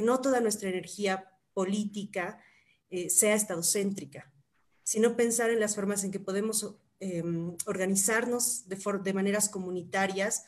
no 0.02 0.20
toda 0.20 0.42
nuestra 0.42 0.70
energía 0.70 1.32
política 1.54 2.40
eh, 2.90 3.12
sea 3.12 3.36
estadocéntrica, 3.36 4.32
sino 4.88 5.18
pensar 5.18 5.50
en 5.50 5.60
las 5.60 5.76
formas 5.76 6.06
en 6.06 6.12
que 6.12 6.20
podemos 6.22 6.74
em, 7.02 7.58
organizarnos 7.66 8.70
de, 8.70 8.78
de, 9.04 9.14
maneras 9.14 9.50
comunitarias 9.50 10.46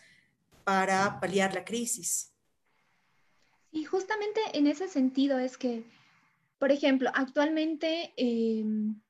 para 0.63 1.19
paliar 1.19 1.53
la 1.53 1.65
crisis. 1.65 2.31
Y 3.73 3.83
justamente 3.83 4.39
en 4.53 4.67
ese 4.67 4.87
sentido 4.87 5.39
es 5.39 5.57
que, 5.57 5.83
por 6.57 6.71
ejemplo, 6.71 7.11
actualmente 7.13 8.13
em, 8.15 9.01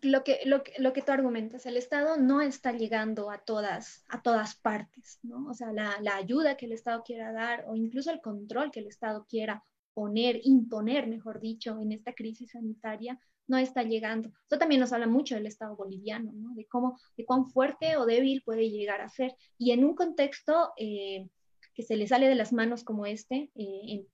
lo, 0.00 0.24
que, 0.24 0.40
lo, 0.46 0.62
lo, 0.78 0.94
que 0.94 1.02
tú 1.02 1.12
argumentas, 1.12 1.66
el 1.66 1.76
Estado 1.76 2.16
no 2.16 2.40
está 2.40 2.72
llegando 2.72 3.30
a 3.30 3.44
todas, 3.44 4.06
a 4.08 4.22
todas 4.22 4.54
partes, 4.54 5.18
¿no? 5.22 5.46
O 5.50 5.52
sea, 5.52 5.70
la, 5.70 5.98
la 6.00 6.16
ayuda 6.16 6.56
que 6.56 6.64
el 6.64 6.72
Estado 6.72 7.02
quiera 7.04 7.30
dar 7.30 7.66
o 7.68 7.76
incluso 7.76 8.10
el 8.10 8.22
control 8.22 8.70
que 8.70 8.80
el 8.80 8.86
Estado 8.86 9.26
quiera 9.28 9.62
poner, 9.92 10.40
imponer, 10.44 11.06
mejor 11.06 11.40
dicho, 11.40 11.78
en 11.78 11.92
esta 11.92 12.14
crisis 12.14 12.52
sanitaria, 12.52 13.20
no 13.50 13.58
está 13.58 13.82
llegando. 13.82 14.30
Eso 14.48 14.58
también 14.58 14.80
nos 14.80 14.92
habla 14.92 15.06
mucho 15.06 15.34
del 15.34 15.46
Estado 15.46 15.76
boliviano, 15.76 16.32
¿no? 16.32 16.54
de 16.54 16.66
cómo, 16.66 16.98
de 17.16 17.24
cuán 17.24 17.50
fuerte 17.50 17.96
o 17.96 18.06
débil 18.06 18.42
puede 18.42 18.70
llegar 18.70 19.00
a 19.00 19.08
ser. 19.08 19.34
Y 19.58 19.72
en 19.72 19.84
un 19.84 19.94
contexto 19.94 20.72
eh, 20.76 21.28
que 21.74 21.82
se 21.82 21.96
le 21.96 22.06
sale 22.06 22.28
de 22.28 22.36
las 22.36 22.52
manos 22.52 22.84
como 22.84 23.06
este, 23.06 23.50
eh, 23.56 24.06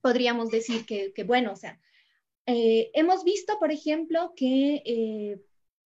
podríamos 0.00 0.50
decir 0.50 0.86
que, 0.86 1.12
bueno, 1.24 1.52
o 1.52 1.56
sea, 1.56 1.78
eh, 2.46 2.90
hemos 2.94 3.22
visto, 3.24 3.58
por 3.58 3.70
ejemplo, 3.70 4.32
que 4.34 5.40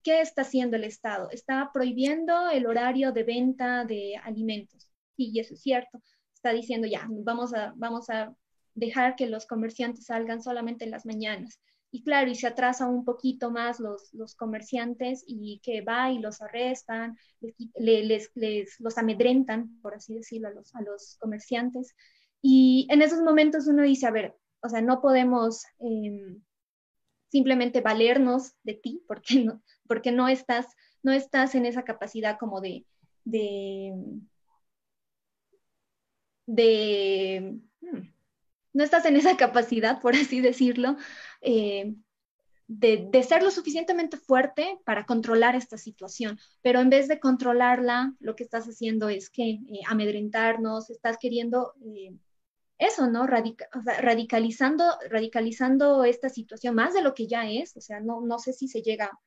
¿qué 0.04 0.22
está 0.22 0.44
haciendo 0.44 0.78
el 0.78 0.84
Estado? 0.84 1.30
Está 1.32 1.72
prohibiendo 1.74 2.50
el 2.50 2.68
horario 2.68 3.12
de 3.12 3.24
venta 3.24 3.86
de 3.86 4.16
alimentos. 4.24 4.90
y 5.18 5.40
eso 5.40 5.56
es 5.56 5.62
cierto. 5.62 6.02
está 6.34 6.54
diciendo 6.54 6.88
ya, 6.88 7.08
vamos 7.10 7.54
a, 7.54 7.74
vamos 7.76 8.10
a 8.12 8.36
dejar 8.76 9.16
que 9.16 9.26
los 9.26 9.48
comerciantes 9.48 10.06
salgan 10.06 10.42
solamente 10.44 10.86
en 10.86 10.92
las 10.92 11.06
mañanas. 11.06 11.60
Y 11.90 12.04
claro, 12.04 12.30
y 12.30 12.36
se 12.36 12.48
atrasa 12.48 12.86
un 12.86 13.06
poquito 13.06 13.50
más 13.50 13.80
los, 13.80 14.14
los 14.14 14.36
comerciantes 14.36 15.24
y 15.26 15.60
que 15.64 15.82
va 15.82 16.12
y 16.12 16.20
los 16.20 16.42
arrestan, 16.42 17.18
les, 17.76 18.30
les, 18.36 18.80
los 18.80 18.98
amedrentan, 18.98 19.80
por 19.82 19.96
así 19.96 20.16
decirlo, 20.16 20.50
a 20.50 20.52
los, 20.52 20.76
a 20.76 20.82
los 20.82 21.18
comerciantes. 21.20 21.96
Y 22.42 22.88
en 22.90 23.02
esos 23.02 23.22
momentos 23.22 23.68
uno 23.68 23.84
dice, 23.84 24.06
a 24.06 24.12
ver, 24.12 24.36
o 24.62 24.70
sea, 24.70 24.82
no 24.82 25.02
podemos 25.02 25.64
em, 25.80 26.42
simplemente 27.30 27.82
valernos 27.82 28.54
de 28.64 28.74
ti 28.74 29.04
porque 29.08 29.44
no, 29.44 29.62
porque 29.88 30.12
no 30.12 30.28
estás, 30.28 30.68
no 31.04 31.12
estás 31.14 31.56
en 31.56 31.66
esa 31.66 31.84
capacidad 31.84 32.38
como 32.38 32.62
de, 32.62 32.86
de, 33.24 33.94
de 36.46 37.60
hmm, 37.82 38.18
no 38.74 38.84
estás 38.84 39.06
en 39.06 39.16
esa 39.16 39.38
capacidad, 39.38 40.00
por 40.02 40.16
así 40.16 40.40
decirlo, 40.40 40.98
eh, 41.42 41.96
de, 42.68 43.24
ser 43.24 43.44
lo 43.44 43.52
suficientemente 43.52 44.18
fuerte 44.18 44.80
para 44.86 45.06
controlar 45.06 45.56
esta 45.56 45.78
situación. 45.78 46.38
Pero 46.62 46.80
en 46.80 46.90
vez 46.90 47.08
de 47.08 47.20
controlarla, 47.20 48.14
lo 48.20 48.36
que 48.36 48.44
estás 48.44 48.66
haciendo 48.66 49.10
es 49.10 49.30
que 49.30 49.52
eh, 49.52 49.82
amedrentarnos, 49.88 50.90
estás 50.90 51.18
queriendo 51.18 51.74
eh, 51.82 52.14
eso, 52.78 53.08
¿no? 53.08 53.26
radicalizando, 53.26 54.84
radicalizando 55.10 56.04
esta 56.04 56.30
situación 56.30 56.76
más 56.76 56.94
de 56.94 57.02
lo 57.02 57.14
que 57.14 57.28
ya 57.28 57.50
es, 57.50 57.76
o 57.76 57.82
sea, 57.82 58.00
no, 58.00 58.22
no 58.22 58.38
sé 58.38 58.54
si 58.54 58.68
se 58.68 58.82
llega 58.82 59.18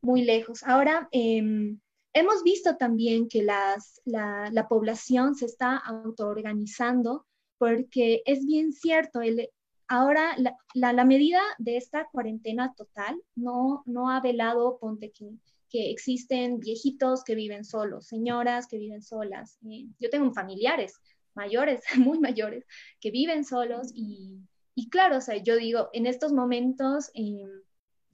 muy 0.00 0.22
lejos. 0.22 0.62
Ahora, 0.62 1.08
em, 1.10 1.80
hemos 2.14 2.42
visto 2.42 2.76
también 2.76 3.28
que 3.28 3.42
las, 3.42 4.00
la, 4.04 4.48
la, 4.50 4.68
población 4.68 5.34
se 5.34 5.46
está 5.46 5.76
autoorganizando 5.76 7.26
porque 7.58 8.22
es 8.24 8.46
bien 8.46 8.72
cierto, 8.72 9.20
el, 9.20 9.50
ahora 9.88 10.36
la, 10.38 10.92
la, 10.92 11.04
medida 11.04 11.40
de 11.58 11.76
esta 11.76 12.08
cuarentena 12.10 12.74
total 12.74 13.20
no, 13.34 13.82
no 13.86 14.10
ha 14.10 14.20
velado, 14.20 14.78
ponte 14.78 15.10
que, 15.10 15.30
que 15.68 15.90
existen 15.90 16.58
viejitos 16.60 17.24
que 17.24 17.34
viven 17.34 17.64
solos, 17.64 18.06
señoras 18.06 18.66
que 18.66 18.78
viven 18.78 19.02
solas. 19.02 19.58
Eh, 19.70 19.86
yo 19.98 20.10
tengo 20.10 20.32
familiares 20.32 21.00
mayores, 21.36 21.82
muy 21.98 22.18
mayores, 22.18 22.66
que 23.00 23.12
viven 23.12 23.44
solos 23.44 23.92
y, 23.94 24.40
y 24.74 24.88
claro, 24.88 25.18
o 25.18 25.20
sea, 25.20 25.36
yo 25.36 25.56
digo, 25.56 25.90
en 25.92 26.06
estos 26.06 26.32
momentos 26.32 27.10
eh, 27.14 27.44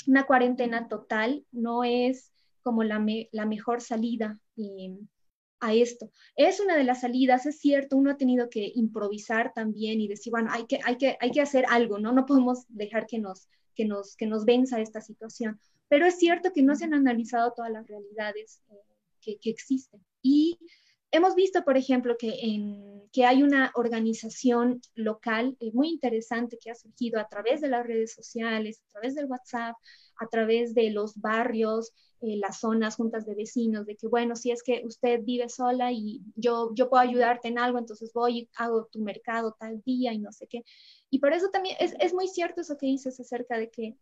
una 0.07 0.27
cuarentena 0.27 0.89
total 0.89 1.47
no 1.53 1.85
es 1.85 2.33
como 2.63 2.85
la, 2.85 3.05
la 3.33 3.47
mejor 3.47 3.81
salida 3.81 4.39
eh, 4.57 4.97
a 5.63 5.73
esto. 5.73 6.11
Es 6.37 6.61
una 6.61 6.77
de 6.77 6.85
las 6.85 7.01
salidas, 7.01 7.47
es 7.47 7.59
cierto, 7.61 7.97
uno 7.97 8.11
ha 8.11 8.17
tenido 8.17 8.51
que 8.51 8.73
improvisar 8.75 9.53
también 9.55 10.01
y 10.01 10.09
decir, 10.09 10.33
bueno, 10.33 10.51
hay 10.53 10.67
que, 10.67 10.81
hay 10.85 10.99
que, 10.99 11.17
hay 11.21 11.31
que 11.31 11.41
hacer 11.41 11.65
algo, 11.71 11.99
¿no? 11.99 12.13
No 12.13 12.27
podemos 12.27 12.65
dejar 12.69 13.07
que 13.07 13.21
nos, 13.21 13.49
que 13.75 13.85
nos, 13.85 14.17
que 14.17 14.27
nos 14.27 14.45
venza 14.45 14.81
esta 14.81 15.01
situación. 15.01 15.61
Pero 15.89 16.05
es 16.05 16.19
cierto 16.19 16.53
que 16.53 16.63
no 16.63 16.75
se 16.75 16.85
han 16.85 16.95
analizado 16.95 17.53
todas 17.55 17.71
las 17.71 17.87
realidades 17.87 18.61
eh, 18.71 18.75
que, 19.21 19.39
que 19.39 19.51
existen. 19.51 20.05
Y 20.21 20.59
hemos 21.13 21.35
visto, 21.35 21.63
por 21.63 21.77
ejemplo, 21.77 22.17
que, 22.19 22.33
hay 23.25 23.43
una 23.43 23.71
organización 23.75 24.81
local 24.95 25.57
eh, 25.61 25.71
muy 25.73 25.91
interesante 25.91 26.59
que 26.59 26.71
ha 26.71 26.75
surgido 26.75 27.21
a 27.21 27.29
través 27.29 27.61
de 27.61 27.69
las 27.69 27.87
redes 27.87 28.15
sociales, 28.15 28.83
a 28.89 28.93
través 28.93 29.15
del 29.15 29.27
WhatsApp, 29.27 29.77
a 30.17 30.27
través 30.29 30.75
de 30.75 30.91
los 30.91 31.21
barrios, 31.21 31.93
eh, 32.23 32.37
las 32.37 32.61
zonas, 32.61 32.97
juntas 32.97 33.27
de 33.27 33.35
vecinos, 33.35 33.85
de 33.85 33.97
que, 33.97 34.09
bueno, 34.09 34.35
si 34.35 34.51
es 34.51 34.63
que 34.63 34.83
usted 34.85 35.21
vive 35.23 35.49
sola 35.51 35.93
y 35.93 36.23
yo, 36.37 36.71
yo 36.75 36.89
puedo 36.89 37.03
ayudarte 37.03 37.49
en 37.49 37.59
algo, 37.59 37.79
entonces 37.79 38.13
voy 38.15 38.39
y 38.39 38.49
hago 38.57 38.87
tu 38.87 39.01
mercado 39.01 39.55
tal 39.59 39.83
día 39.83 40.13
y 40.15 40.19
no 40.19 40.33
sé 40.33 40.47
qué. 40.47 40.65
Y 41.11 41.19
por 41.19 41.35
eso 41.35 41.51
también 41.51 41.77
es, 41.81 41.95
es 42.01 42.15
muy 42.15 42.29
cierto 42.29 42.63
eso 42.63 42.79
que 42.79 42.87
dices 42.87 43.21
acerca 43.21 43.59
de 43.59 43.71
que 43.71 43.97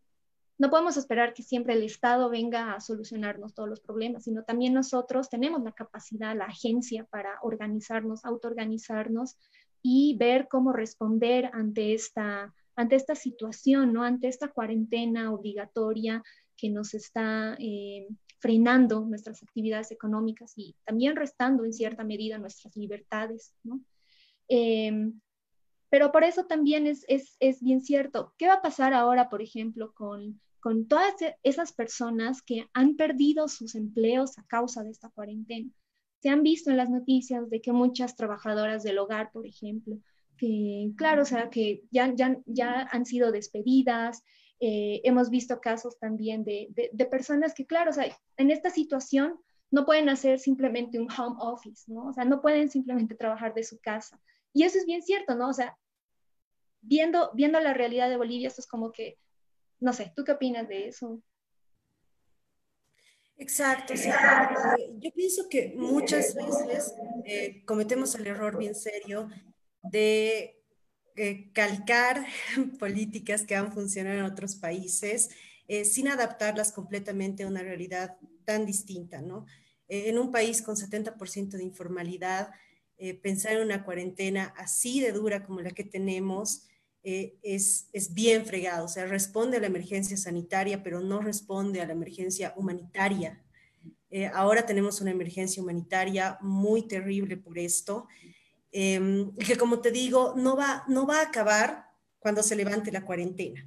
no 0.60 0.68
podemos 0.68 0.98
esperar 0.98 1.32
que 1.32 1.42
siempre 1.42 1.72
el 1.72 1.82
Estado 1.82 2.28
venga 2.28 2.74
a 2.74 2.80
solucionarnos 2.80 3.54
todos 3.54 3.66
los 3.66 3.80
problemas, 3.80 4.24
sino 4.24 4.44
también 4.44 4.74
nosotros 4.74 5.30
tenemos 5.30 5.62
la 5.62 5.72
capacidad, 5.72 6.36
la 6.36 6.44
agencia 6.44 7.06
para 7.06 7.38
organizarnos, 7.40 8.26
autoorganizarnos 8.26 9.38
y 9.80 10.18
ver 10.18 10.48
cómo 10.48 10.74
responder 10.74 11.48
ante 11.54 11.94
esta, 11.94 12.54
ante 12.76 12.96
esta 12.96 13.14
situación, 13.14 13.94
¿no? 13.94 14.04
ante 14.04 14.28
esta 14.28 14.48
cuarentena 14.48 15.32
obligatoria 15.32 16.22
que 16.58 16.68
nos 16.68 16.92
está 16.92 17.56
eh, 17.58 18.06
frenando 18.38 19.00
nuestras 19.06 19.42
actividades 19.42 19.90
económicas 19.92 20.52
y 20.56 20.76
también 20.84 21.16
restando 21.16 21.64
en 21.64 21.72
cierta 21.72 22.04
medida 22.04 22.36
nuestras 22.36 22.76
libertades. 22.76 23.54
¿no? 23.62 23.80
Em, 24.46 25.22
pero 25.88 26.12
por 26.12 26.22
eso 26.22 26.44
también 26.44 26.86
es, 26.86 27.06
es, 27.08 27.38
es, 27.40 27.62
bien 27.62 27.80
cierto. 27.80 28.34
¿Qué 28.36 28.46
va 28.46 28.54
a 28.56 28.62
pasar 28.62 28.92
ahora, 28.92 29.30
por 29.30 29.40
ejemplo, 29.40 29.94
con 29.94 30.38
con 30.60 30.86
todas 30.86 31.20
e-, 31.22 31.36
esas 31.42 31.72
personas 31.72 32.42
que 32.42 32.66
han 32.72 32.96
perdido 32.96 33.48
sus 33.48 33.74
empleos 33.74 34.38
a 34.38 34.44
causa 34.44 34.82
de 34.82 34.90
esta 34.90 35.10
cuarentena. 35.10 35.70
Se 36.22 36.28
han 36.28 36.42
visto 36.42 36.70
en 36.70 36.76
las 36.76 36.90
noticias 36.90 37.48
de 37.48 37.60
que 37.60 37.72
muchas 37.72 38.14
trabajadoras 38.14 38.82
del 38.82 38.98
hogar, 38.98 39.32
por 39.32 39.46
ejemplo, 39.46 39.98
que 40.36 40.90
claro, 40.96 41.22
o 41.22 41.24
sea, 41.24 41.50
que 41.50 41.82
ya, 41.90 42.14
ya, 42.14 42.38
ya 42.46 42.88
han 42.90 43.06
sido 43.06 43.32
despedidas. 43.32 44.22
Eh, 44.58 45.00
hemos 45.04 45.30
visto 45.30 45.60
casos 45.60 45.98
también 45.98 46.44
de, 46.44 46.68
de, 46.92 47.06
personas 47.06 47.54
que, 47.54 47.66
claro, 47.66 47.90
o 47.90 47.94
sea, 47.94 48.14
en 48.36 48.50
esta 48.50 48.68
situación 48.68 49.38
no 49.70 49.86
pueden 49.86 50.08
hacer 50.10 50.38
simplemente 50.38 50.98
un 50.98 51.08
home 51.10 51.36
office, 51.38 51.90
¿no? 51.90 52.08
O 52.08 52.12
sea, 52.12 52.24
no 52.24 52.42
pueden 52.42 52.68
simplemente 52.68 53.14
trabajar 53.14 53.54
de 53.54 53.64
su 53.64 53.78
casa. 53.80 54.20
Y 54.52 54.64
eso 54.64 54.78
es 54.78 54.84
bien 54.84 55.02
cierto, 55.02 55.34
¿no? 55.34 55.48
O 55.48 55.52
sea, 55.52 55.78
viendo, 56.80 57.30
viendo 57.34 57.60
la 57.60 57.74
realidad 57.74 58.08
de 58.08 58.16
Bolivia, 58.16 58.48
esto 58.48 58.60
es 58.60 58.66
como 58.66 58.92
que 58.92 59.18
no 59.80 59.92
sé, 59.92 60.12
¿tú 60.14 60.24
qué 60.24 60.32
opinas 60.32 60.68
de 60.68 60.88
eso? 60.88 61.22
Exacto, 63.40 63.96
sí. 63.96 64.10
Yo 64.98 65.10
pienso 65.12 65.48
que 65.48 65.72
muchas 65.74 66.34
veces 66.34 66.94
eh, 67.24 67.64
cometemos 67.64 68.14
el 68.14 68.26
error 68.26 68.58
bien 68.58 68.74
serio 68.74 69.30
de 69.82 70.62
eh, 71.16 71.50
calcar 71.54 72.26
políticas 72.78 73.46
que 73.46 73.56
han 73.56 73.72
funcionado 73.72 74.18
en 74.18 74.24
otros 74.26 74.56
países 74.56 75.30
eh, 75.68 75.86
sin 75.86 76.08
adaptarlas 76.08 76.70
completamente 76.70 77.44
a 77.44 77.46
una 77.46 77.62
realidad 77.62 78.18
tan 78.44 78.66
distinta, 78.66 79.22
¿no? 79.22 79.46
en 79.92 80.18
un 80.20 80.30
país 80.30 80.62
con 80.62 80.76
70% 80.76 81.56
de 81.56 81.64
informalidad, 81.64 82.50
pensar 83.24 83.54
en 83.54 83.62
una 83.62 83.84
cuarentena 83.84 84.54
así 84.56 85.00
de 85.00 85.10
dura 85.10 85.42
como 85.42 85.62
la 85.62 85.72
que 85.72 85.82
tenemos, 85.82 86.68
eh, 87.02 87.38
es, 87.42 87.88
es, 87.92 88.12
bien 88.12 88.44
fregado, 88.44 88.84
o 88.84 88.88
sea, 88.88 89.06
responde 89.06 89.56
a 89.56 89.60
la 89.60 89.68
emergencia 89.68 90.18
sanitaria, 90.18 90.82
pero 90.82 91.00
no 91.00 91.20
responde 91.20 91.80
a 91.80 91.86
la 91.86 91.94
emergencia 91.94 92.52
humanitaria. 92.56 93.42
Eh, 94.10 94.26
ahora 94.26 94.66
tenemos 94.66 95.00
una 95.00 95.10
emergencia 95.10 95.62
humanitaria 95.62 96.36
muy 96.42 96.86
terrible 96.86 97.38
por 97.38 97.58
esto, 97.58 98.06
em, 98.70 99.34
que 99.36 99.56
como 99.56 99.80
te 99.80 99.90
digo, 99.90 100.34
no 100.36 100.56
va, 100.56 100.84
no 100.88 101.06
va 101.06 101.20
a 101.20 101.28
acabar 101.28 101.86
cuando 102.18 102.42
se 102.42 102.54
levante 102.54 102.92
la 102.92 103.04
cuarentena, 103.04 103.66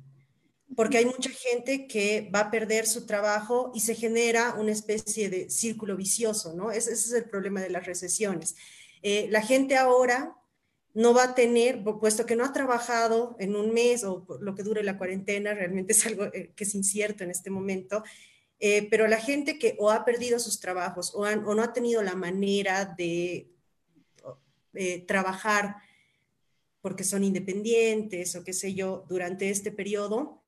porque 0.76 1.00
hay 1.00 1.06
mucha 1.06 1.32
gente 1.32 1.88
que 1.88 2.30
va 2.34 2.42
a 2.42 2.52
perder 2.52 2.86
su 2.86 3.08
trabajo 3.08 3.72
y 3.74 3.80
se 3.80 3.96
genera 3.96 4.54
una 4.54 4.72
especie 4.72 5.30
de 5.30 5.50
círculo 5.50 5.96
vicioso, 5.96 6.54
¿no? 6.54 6.72
Ese, 6.72 6.94
ese 6.94 7.08
es 7.08 7.14
el 7.14 7.30
problema 7.30 7.62
de 7.62 7.72
las 7.72 7.86
recesiones. 7.86 8.56
Eh, 9.02 9.28
la 9.32 9.42
gente 9.42 9.76
ahora 9.76 10.36
no 10.94 11.14
va 11.14 11.24
a 11.24 11.36
tener, 11.36 11.84
puesto 11.84 12.26
que 12.26 12.36
no 12.36 12.46
ha 12.46 12.54
trabajado 12.54 13.36
en 13.40 13.56
un 13.56 13.74
mes 13.74 14.04
o 14.04 14.26
lo 14.40 14.54
que 14.54 14.64
dure 14.64 14.84
la 14.84 14.98
cuarentena, 14.98 15.54
realmente 15.54 15.94
es 15.94 16.06
algo 16.06 16.26
eh, 16.26 16.54
que 16.56 16.64
es 16.64 16.76
incierto 16.76 17.24
en 17.24 17.32
este 17.32 17.50
momento, 17.50 18.04
eh, 18.60 18.88
pero 18.90 19.08
la 19.08 19.20
gente 19.20 19.58
que 19.58 19.76
o 19.80 19.90
ha 19.90 20.06
perdido 20.06 20.40
sus 20.40 20.60
trabajos 20.60 21.14
o, 21.16 21.26
no 21.36 21.64
ha 21.64 21.74
tenido 21.74 22.04
la 22.04 22.16
manera 22.16 22.86
de 22.86 23.50
eh, 24.74 25.06
trabajar 25.06 25.78
porque 26.82 27.04
son 27.04 27.24
independientes 27.24 28.36
o 28.36 28.44
qué 28.44 28.54
sé 28.54 28.74
yo, 28.74 29.06
durante 29.08 29.50
este 29.50 29.72
periodo, 29.72 30.44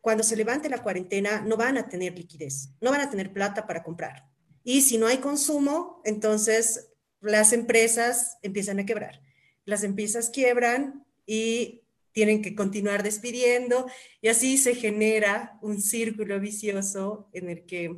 cuando 0.00 0.22
se 0.22 0.36
levante 0.36 0.68
la 0.68 0.82
cuarentena 0.82 1.40
no 1.40 1.56
van 1.56 1.76
a 1.76 1.88
tener 1.88 2.16
liquidez, 2.16 2.70
no 2.80 2.90
van 2.90 3.00
a 3.00 3.10
tener 3.10 3.32
plata 3.32 3.66
para 3.66 3.82
comprar. 3.82 4.30
Y 4.62 4.82
si 4.82 4.98
no 4.98 5.06
hay 5.06 5.18
consumo, 5.18 6.00
entonces 6.04 6.89
las 7.20 7.52
empresas 7.52 8.38
empiezan 8.42 8.78
a 8.78 8.86
quebrar. 8.86 9.20
Las 9.64 9.84
empresas 9.84 10.30
quiebran 10.30 11.04
y 11.26 11.82
tienen 12.12 12.42
que 12.42 12.54
continuar 12.54 13.02
despidiendo 13.02 13.86
y 14.20 14.28
así 14.28 14.58
se 14.58 14.74
genera 14.74 15.58
un 15.62 15.80
círculo 15.80 16.40
vicioso 16.40 17.28
en 17.32 17.50
el 17.50 17.64
que 17.66 17.96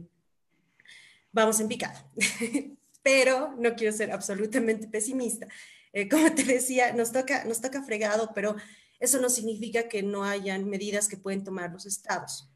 vamos 1.32 1.60
en 1.60 1.68
picado. 1.68 1.98
pero 3.02 3.54
no 3.58 3.74
quiero 3.74 3.94
ser 3.94 4.12
absolutamente 4.12 4.88
pesimista. 4.88 5.48
Eh, 5.92 6.08
como 6.08 6.32
te 6.34 6.44
decía, 6.44 6.92
nos 6.92 7.12
toca, 7.12 7.44
nos 7.44 7.60
toca 7.60 7.82
fregado, 7.82 8.30
pero 8.34 8.56
eso 9.00 9.20
no 9.20 9.28
significa 9.28 9.88
que 9.88 10.02
no 10.02 10.24
hayan 10.24 10.68
medidas 10.68 11.08
que 11.08 11.16
pueden 11.16 11.44
tomar 11.44 11.72
los 11.72 11.86
estados. 11.86 12.48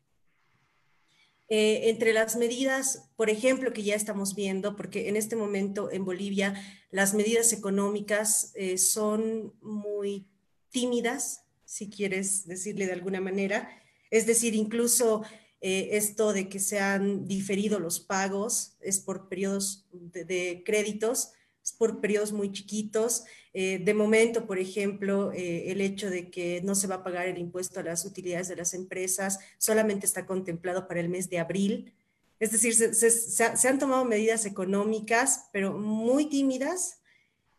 Eh, 1.49 1.91
entre 1.91 2.13
las 2.13 2.35
medidas, 2.35 3.09
por 3.17 3.31
ejemplo, 3.31 3.73
que 3.73 3.85
ya 3.85 3.95
estamos 3.95 4.35
viendo, 4.35 4.75
porque 4.75 5.09
en 5.09 5.17
este 5.17 5.37
momento 5.37 5.93
en 5.93 6.05
Bolivia 6.05 6.55
las 6.91 7.15
medidas 7.15 7.53
económicas 7.53 8.53
eh, 8.57 8.79
son 8.79 9.55
muy 9.61 10.27
tímidas, 10.71 11.45
si 11.65 11.89
quieres 11.89 12.47
decirle 12.47 12.87
de 12.87 12.95
alguna 12.95 13.21
manera. 13.21 13.71
Es 14.11 14.27
decir, 14.27 14.55
incluso 14.55 15.23
eh, 15.61 15.91
esto 15.93 16.33
de 16.33 16.49
que 16.49 16.59
se 16.59 16.81
han 16.81 17.27
diferido 17.27 17.79
los 17.79 18.01
pagos 18.01 18.77
es 18.81 18.99
por 19.01 19.29
periodos 19.29 19.87
de, 19.93 20.63
créditos, 20.65 21.33
por 21.73 22.01
periodos 22.01 22.33
muy 22.33 22.53
chiquitos. 22.53 23.25
de 23.53 23.95
momento, 23.95 24.47
por 24.47 24.59
ejemplo, 24.59 25.33
el 25.33 25.81
hecho 25.81 26.11
de 26.11 26.31
que 26.31 26.61
no 26.63 26.75
se 26.75 26.87
va 26.87 26.97
a 26.97 27.05
pagar 27.05 27.27
el 27.27 27.39
impuesto 27.39 27.81
a 27.81 27.83
las 27.83 28.05
utilidades 28.05 28.49
de 28.49 28.57
las 28.57 28.75
empresas 28.75 29.39
solamente 29.59 30.07
está 30.07 30.27
contemplado 30.27 30.87
para 30.87 31.01
el 31.01 31.09
mes 31.09 31.31
de 31.31 31.39
abril. 31.39 31.95
Es 32.39 32.53
decir, 32.53 32.75
se, 32.75 33.69
han 33.69 33.79
tomado 33.79 34.05
medidas 34.05 34.45
económicas, 34.45 35.49
pero 35.53 35.73
muy 35.73 36.27
tímidas. 36.27 37.01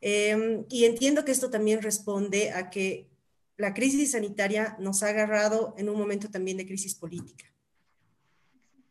Em, 0.01 0.65
y 0.69 0.85
entiendo 0.85 1.25
que 1.25 1.31
esto 1.31 1.49
también 1.49 1.81
responde 1.81 2.51
a 2.51 2.69
que 2.69 3.09
la 3.57 3.73
crisis 3.73 4.11
sanitaria 4.11 4.77
nos 4.79 5.01
ha 5.01 5.09
agarrado 5.09 5.73
en 5.77 5.89
un 5.89 5.97
momento 5.97 6.29
también 6.29 6.57
de 6.57 6.67
crisis 6.67 6.93
política. 6.93 7.45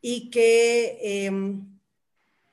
Y 0.00 0.28
que 0.30 0.98
em, 1.00 1.64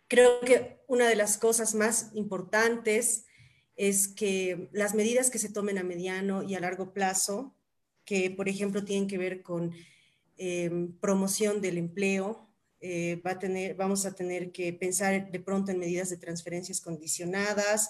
creo 0.07 0.39
que 0.41 0.82
una 0.93 1.09
de 1.09 1.15
las 1.15 1.37
cosas 1.37 1.73
más 1.73 2.11
importantes 2.13 3.25
es 3.75 4.07
que 4.07 4.69
las 4.71 4.93
medidas 4.93 5.31
que 5.31 5.39
se 5.39 5.49
tomen 5.49 5.79
a 5.79 5.83
mediano 5.83 6.43
y 6.43 6.53
a 6.53 6.59
largo 6.59 6.93
plazo, 6.93 7.55
que 8.05 8.29
por 8.29 8.47
ejemplo 8.47 8.85
tienen 8.85 9.07
que 9.07 9.17
ver 9.17 9.41
con 9.41 9.73
em, 10.37 10.93
promoción 10.99 11.61
del 11.61 11.79
empleo, 11.79 12.47
eh, 12.79 13.19
va 13.25 13.31
a 13.31 13.39
tener, 13.39 13.75
vamos 13.75 14.05
a 14.05 14.13
tener 14.13 14.51
que 14.51 14.71
pensar 14.73 15.31
de 15.31 15.39
pronto 15.39 15.71
en 15.71 15.79
medidas 15.79 16.09
de 16.09 16.17
transferencias 16.17 16.79
condicionadas, 16.79 17.89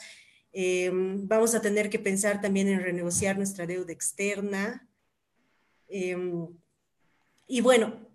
eh, 0.54 0.90
vamos 0.94 1.56
a 1.56 1.62
tener 1.62 1.90
que 1.90 2.00
pensar 2.00 2.40
también 2.40 2.70
en 2.70 2.82
renegociar 2.82 3.38
nuestra 3.38 3.66
deuda 3.66 3.92
externa. 3.92 4.88
Eh, 5.90 6.16
y 7.48 7.62
bueno, 7.62 8.08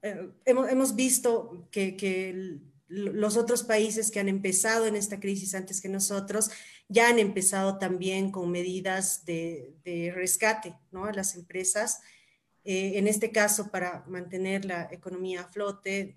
hemos, 0.46 0.70
hemos, 0.70 0.94
visto 0.94 1.68
que, 1.70 1.96
que, 1.96 2.58
los 2.88 3.36
otros 3.36 3.62
países 3.62 4.10
que 4.10 4.18
han 4.18 4.28
empezado 4.28 4.86
en 4.86 4.96
esta 4.96 5.20
crisis 5.20 5.54
antes 5.54 5.80
que 5.80 5.88
nosotros 5.88 6.50
ya 6.88 7.08
han 7.08 7.18
empezado 7.18 7.78
también 7.78 8.30
con 8.30 8.50
medidas 8.50 9.24
de, 9.26 10.12
rescate 10.14 10.74
¿no? 10.90 11.04
a 11.04 11.12
las 11.12 11.34
empresas. 11.34 12.00
Eh, 12.64 12.98
en 12.98 13.06
este 13.06 13.30
caso, 13.30 13.70
para 13.70 14.04
mantener 14.08 14.64
la 14.64 14.88
economía 14.90 15.42
a 15.42 15.48
flote, 15.48 16.16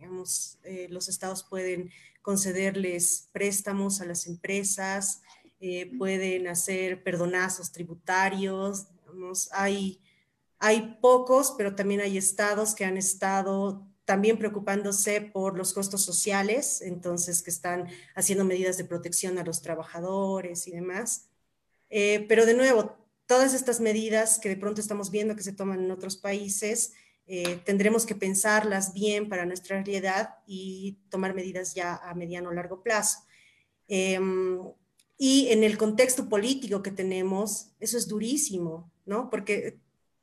eh, 0.64 0.88
los 0.90 1.10
estados 1.10 1.44
pueden 1.44 1.92
concederles 2.22 3.30
préstamos 3.32 4.00
a 4.00 4.06
las 4.06 4.28
empresas, 4.28 5.22
eh, 5.60 5.92
pueden 5.98 6.48
hacer 6.48 7.04
perdonazos 7.04 7.72
tributarios. 7.72 8.88
hay, 9.52 10.00
hay 10.60 10.98
pocos, 11.02 11.54
pero 11.58 11.76
también 11.76 12.02
hay 12.02 12.18
estados 12.18 12.76
que 12.76 12.86
han 12.86 12.98
estado 12.98 13.91
también 14.12 14.38
preocupándose 14.38 15.22
por 15.22 15.58
los 15.58 15.74
costos 15.74 16.02
sociales, 16.04 16.82
entonces 16.82 17.42
que 17.42 17.50
están 17.50 17.88
haciendo 18.14 18.44
medidas 18.44 18.76
de 18.76 18.84
protección 18.84 19.38
a 19.38 19.46
los 19.46 19.62
trabajadores 19.62 20.68
y 20.68 20.72
demás. 20.72 21.30
pero 21.90 22.46
de 22.46 22.54
nuevo, 22.54 22.98
todas 23.26 23.54
estas 23.54 23.80
medidas 23.80 24.38
que 24.38 24.50
de 24.50 24.58
pronto 24.58 24.82
estamos 24.82 25.12
viendo 25.12 25.38
que 25.38 25.44
se 25.44 25.54
toman 25.54 25.80
en 25.80 25.92
otros 25.92 26.18
países, 26.18 26.92
eh, 27.26 27.62
tendremos 27.64 28.06
que 28.06 28.16
pensarlas 28.16 28.94
bien 28.94 29.30
para 29.30 29.46
nuestra 29.46 29.82
realidad 29.82 30.36
y 30.46 30.98
tomar 31.08 31.34
medidas 31.34 31.74
ya 31.74 31.96
a 31.96 32.14
mediano 32.14 32.50
o 32.50 32.54
largo 32.54 32.84
plazo. 32.84 33.20
Em, 33.88 34.60
y 35.18 35.48
en 35.52 35.64
el 35.64 35.78
contexto 35.78 36.28
político 36.28 36.84
que 36.84 36.92
tenemos, 36.92 37.72
eso 37.80 37.98
es 37.98 38.10
durísimo, 38.10 38.92
¿no? 39.06 39.30
Porque 39.30 39.80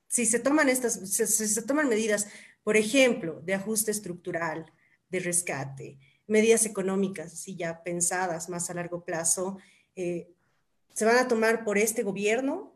si 0.08 0.26
se 0.26 0.40
toman 0.40 0.68
estas, 0.68 0.92
si 1.08 1.26
se 1.26 1.62
toman 1.62 1.88
medidas, 1.88 2.26
por 2.62 2.76
ejemplo, 2.76 3.40
de 3.44 3.54
ajuste 3.54 3.90
estructural, 3.90 4.72
de 5.08 5.20
rescate, 5.20 5.98
medidas 6.26 6.66
económicas, 6.66 7.32
si 7.32 7.56
ya 7.56 7.82
pensadas 7.82 8.48
más 8.48 8.68
a 8.70 8.74
largo 8.74 9.04
plazo, 9.04 9.58
eh, 9.96 10.28
se 10.94 11.04
van 11.04 11.16
a 11.16 11.28
tomar 11.28 11.64
por 11.64 11.78
este 11.78 12.02
gobierno 12.02 12.72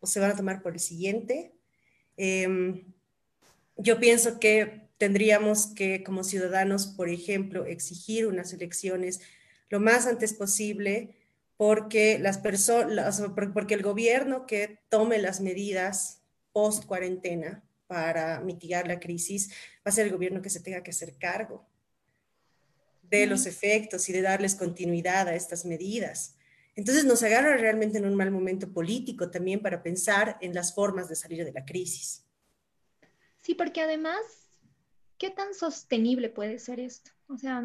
o 0.00 0.06
se 0.06 0.20
van 0.20 0.30
a 0.30 0.36
tomar 0.36 0.62
por 0.62 0.72
el 0.72 0.80
siguiente. 0.80 1.52
Em, 2.16 2.92
yo 3.76 4.00
pienso 4.00 4.40
que 4.40 4.88
tendríamos 4.96 5.66
que, 5.66 6.02
como 6.02 6.24
ciudadanos, 6.24 6.86
por 6.86 7.08
ejemplo, 7.08 7.66
exigir 7.66 8.26
unas 8.26 8.52
elecciones 8.52 9.20
lo 9.68 9.80
más 9.80 10.06
antes 10.06 10.32
posible 10.32 11.14
porque 11.56 12.18
las 12.18 12.38
personas, 12.38 13.22
porque 13.52 13.74
el 13.74 13.82
gobierno 13.82 14.46
que 14.46 14.80
tome 14.88 15.18
las 15.18 15.40
medidas 15.40 16.22
post 16.52 16.86
cuarentena 16.86 17.67
para 17.88 18.38
mitigar 18.40 18.86
la 18.86 19.00
crisis 19.00 19.48
va 19.78 19.90
a 19.90 19.92
ser 19.92 20.06
el 20.06 20.12
gobierno 20.12 20.40
que 20.40 20.50
se 20.50 20.60
tenga 20.60 20.82
que 20.84 20.90
hacer 20.92 21.18
cargo 21.18 21.66
de 23.02 23.26
los 23.26 23.46
efectos 23.46 24.08
y 24.08 24.12
de 24.12 24.22
darles 24.22 24.54
continuidad 24.54 25.26
a 25.26 25.34
estas 25.34 25.64
medidas. 25.64 26.36
Entonces 26.76 27.04
nos 27.04 27.22
agarra 27.22 27.56
realmente 27.56 27.98
en 27.98 28.06
un 28.06 28.14
mal 28.14 28.30
momento 28.30 28.72
político 28.72 29.30
también 29.30 29.60
para 29.60 29.82
pensar 29.82 30.38
en 30.40 30.54
las 30.54 30.74
formas 30.74 31.08
de 31.08 31.16
salir 31.16 31.44
de 31.44 31.52
la 31.52 31.64
crisis. 31.64 32.24
Sí, 33.38 33.54
porque 33.54 33.80
además, 33.80 34.20
¿qué 35.16 35.30
tan 35.30 35.54
sostenible 35.54 36.28
puede 36.28 36.58
ser 36.58 36.78
esto? 36.78 37.10
O 37.26 37.38
sea, 37.38 37.64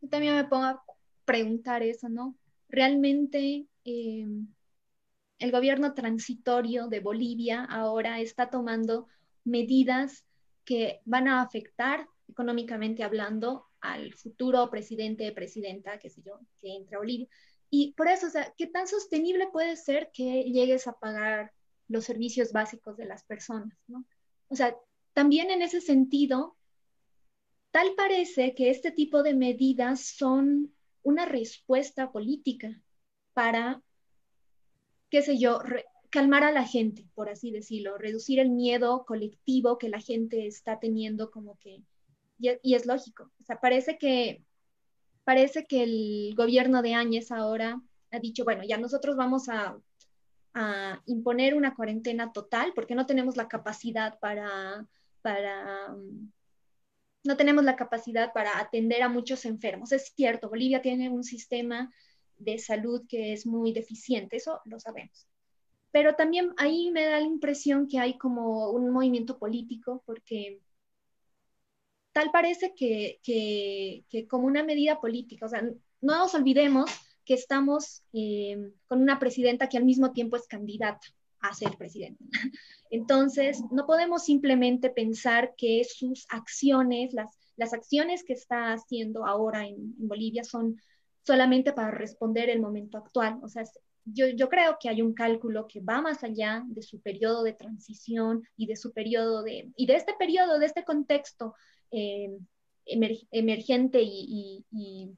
yo 0.00 0.08
también 0.08 0.36
me 0.36 0.44
pongo 0.44 0.64
a 0.64 0.84
preguntar 1.24 1.82
eso, 1.82 2.08
¿no? 2.08 2.36
Realmente 2.68 3.66
em, 3.84 4.46
el 5.38 5.50
gobierno 5.50 5.94
transitorio 5.94 6.88
de 6.88 7.00
Bolivia 7.00 7.64
ahora 7.64 8.20
está 8.20 8.50
tomando 8.50 9.08
medidas 9.48 10.24
que 10.64 11.00
van 11.04 11.28
a 11.28 11.42
afectar 11.42 12.06
económicamente 12.28 13.02
hablando 13.02 13.66
al 13.80 14.12
futuro 14.14 14.68
presidente, 14.70 15.32
presidenta, 15.32 15.98
qué 15.98 16.10
sé 16.10 16.22
yo, 16.22 16.40
que 16.58 16.74
entre 16.74 16.96
a 16.96 16.98
Bolivia. 16.98 17.28
Y 17.70 17.92
por 17.92 18.08
eso, 18.08 18.26
o 18.26 18.30
sea, 18.30 18.52
¿qué 18.56 18.66
tan 18.66 18.86
sostenible 18.86 19.48
puede 19.52 19.76
ser 19.76 20.10
que 20.12 20.44
llegues 20.44 20.86
a 20.86 20.98
pagar 20.98 21.52
los 21.88 22.04
servicios 22.04 22.52
básicos 22.52 22.96
de 22.96 23.06
las 23.06 23.24
personas? 23.24 23.76
¿no? 23.86 24.04
O 24.48 24.56
sea, 24.56 24.76
también 25.12 25.50
en 25.50 25.62
ese 25.62 25.80
sentido, 25.80 26.56
tal 27.70 27.94
parece 27.96 28.54
que 28.54 28.70
este 28.70 28.90
tipo 28.90 29.22
de 29.22 29.34
medidas 29.34 30.00
son 30.00 30.74
una 31.02 31.24
respuesta 31.24 32.10
política 32.10 32.80
para, 33.32 33.82
qué 35.10 35.22
sé 35.22 35.38
yo, 35.38 35.60
calmar 36.10 36.44
a 36.44 36.52
la 36.52 36.64
gente, 36.64 37.06
por 37.14 37.28
así 37.28 37.50
decirlo, 37.50 37.98
reducir 37.98 38.38
el 38.40 38.50
miedo 38.50 39.04
colectivo 39.06 39.78
que 39.78 39.88
la 39.88 40.00
gente 40.00 40.46
está 40.46 40.78
teniendo 40.78 41.30
como 41.30 41.58
que, 41.58 41.82
y, 42.38 42.50
y 42.62 42.74
es 42.74 42.86
lógico, 42.86 43.30
o 43.40 43.44
sea, 43.44 43.60
parece 43.60 43.98
que 43.98 44.42
parece 45.28 45.66
que 45.66 45.82
el 45.82 46.34
gobierno 46.34 46.80
de 46.80 46.94
Áñez 46.94 47.30
ahora 47.32 47.82
ha 48.10 48.18
dicho, 48.18 48.44
bueno, 48.44 48.62
ya 48.64 48.78
nosotros 48.78 49.14
vamos 49.14 49.50
a, 49.50 49.78
imponer 51.04 51.54
una 51.54 51.74
cuarentena 51.74 52.32
total 52.32 52.72
porque 52.74 52.94
no 52.94 53.04
tenemos 53.04 53.36
la 53.36 53.46
capacidad 53.46 54.18
para, 54.18 54.88
para, 55.20 55.94
no 57.22 57.36
tenemos 57.36 57.62
la 57.62 57.76
capacidad 57.76 58.32
para 58.32 58.58
atender 58.58 59.02
a 59.02 59.10
muchos 59.10 59.44
enfermos. 59.44 59.92
Es 59.92 60.14
cierto, 60.16 60.48
Bolivia 60.48 60.80
tiene 60.80 61.10
un 61.10 61.22
sistema 61.22 61.92
de 62.38 62.58
salud 62.58 63.04
que 63.06 63.34
es 63.34 63.46
muy 63.46 63.72
deficiente, 63.72 64.36
eso 64.36 64.62
lo 64.64 64.80
sabemos. 64.80 65.28
Pero 65.98 66.14
también 66.14 66.54
ahí 66.58 66.92
me 66.92 67.06
da 67.06 67.18
la 67.18 67.26
impresión 67.26 67.88
que 67.88 67.98
hay 67.98 68.16
como 68.16 68.70
un 68.70 68.88
movimiento 68.90 69.36
político 69.36 70.00
porque 70.06 70.60
tal 72.12 72.30
parece 72.30 72.72
que, 72.72 74.04
como 74.30 74.46
una 74.46 74.62
medida 74.62 75.00
política, 75.00 75.46
o 75.46 75.48
sea, 75.48 75.60
no 76.00 76.18
nos 76.18 76.32
olvidemos 76.36 76.88
que 77.24 77.34
estamos 77.34 78.04
eh, 78.12 78.70
con 78.86 79.02
una 79.02 79.18
presidenta 79.18 79.68
que 79.68 79.76
al 79.76 79.84
mismo 79.84 80.12
tiempo 80.12 80.36
es 80.36 80.46
candidata 80.46 81.04
a 81.40 81.52
ser 81.52 81.76
presidenta. 81.76 82.24
Entonces, 82.90 83.60
no 83.72 83.84
podemos 83.84 84.24
simplemente 84.24 84.90
pensar 84.90 85.56
que 85.56 85.82
sus 85.82 86.26
acciones, 86.28 87.12
las, 87.12 87.36
las 87.56 87.72
acciones 87.72 88.22
que 88.22 88.34
está 88.34 88.72
haciendo 88.72 89.26
ahora 89.26 89.66
en, 89.66 89.96
Bolivia 89.98 90.44
son 90.44 90.80
solamente 91.24 91.72
para 91.72 91.90
responder 91.90 92.50
el 92.50 92.60
momento 92.60 92.98
actual. 92.98 93.40
O 93.42 93.48
sea, 93.48 93.64
yo, 94.12 94.26
yo, 94.28 94.48
creo 94.48 94.76
que 94.80 94.88
hay 94.88 95.02
un 95.02 95.14
cálculo 95.14 95.66
que 95.66 95.80
va 95.80 96.00
más 96.00 96.24
allá 96.24 96.64
de 96.66 96.82
su 96.82 97.00
periodo 97.00 97.42
de 97.42 97.52
transición 97.52 98.42
y 98.56 98.66
de 98.66 98.76
su 98.76 98.92
periodo 98.92 99.42
de, 99.42 99.70
y 99.76 99.86
de 99.86 99.96
este 99.96 100.14
periodo, 100.14 100.58
de 100.58 100.66
este 100.66 100.84
contexto 100.84 101.54
eh, 101.90 102.30
emergente 102.84 104.00
y, 104.02 104.64
y, 104.70 105.10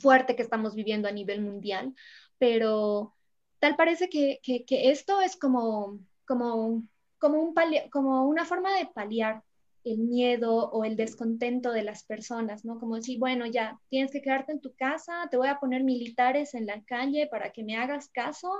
fuerte 0.00 0.34
que 0.34 0.42
estamos 0.42 0.74
viviendo 0.74 1.08
a 1.08 1.12
nivel 1.12 1.40
mundial, 1.40 1.94
pero 2.38 3.14
tal 3.58 3.76
parece 3.76 4.08
que, 4.08 4.40
esto 4.68 5.20
es 5.20 5.36
como, 5.36 6.00
como, 6.26 6.82
como, 7.18 7.40
un 7.40 7.54
como 7.90 8.26
una 8.26 8.44
forma 8.44 8.76
de 8.76 8.86
paliar 8.86 9.42
el 9.84 9.98
miedo 9.98 10.70
o 10.70 10.84
el 10.84 10.96
descontento 10.96 11.70
de 11.70 11.82
las 11.82 12.04
personas, 12.04 12.64
¿no? 12.64 12.80
Como 12.80 12.96
decir, 12.96 13.18
bueno, 13.18 13.46
ya 13.46 13.78
tienes 13.90 14.10
que 14.10 14.22
quedarte 14.22 14.52
en 14.52 14.60
tu 14.60 14.74
casa, 14.74 15.28
te 15.30 15.36
voy 15.36 15.48
a 15.48 15.60
poner 15.60 15.84
militares 15.84 16.54
en 16.54 16.66
la 16.66 16.82
calle 16.84 17.26
para 17.26 17.52
que 17.52 17.62
me 17.62 17.76
hagas 17.76 18.08
caso, 18.08 18.50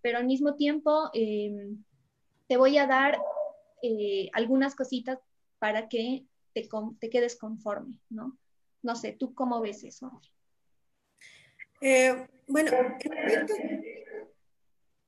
pero 0.00 0.18
al 0.18 0.26
mismo 0.26 0.54
tiempo 0.54 1.10
em, 1.12 1.82
te 2.46 2.56
voy 2.56 2.78
a 2.78 2.86
dar 2.86 3.20
eh, 3.82 4.30
algunas 4.32 4.74
cositas 4.76 5.18
para 5.58 5.88
que 5.88 6.24
te, 6.54 6.68
te, 7.00 7.10
quedes 7.10 7.36
conforme, 7.36 7.98
¿no? 8.08 8.38
No 8.82 8.94
sé, 8.94 9.12
¿tú 9.12 9.34
cómo 9.34 9.60
ves 9.60 9.84
eso? 9.84 10.20
Eh, 11.80 12.26
bueno, 12.46 12.70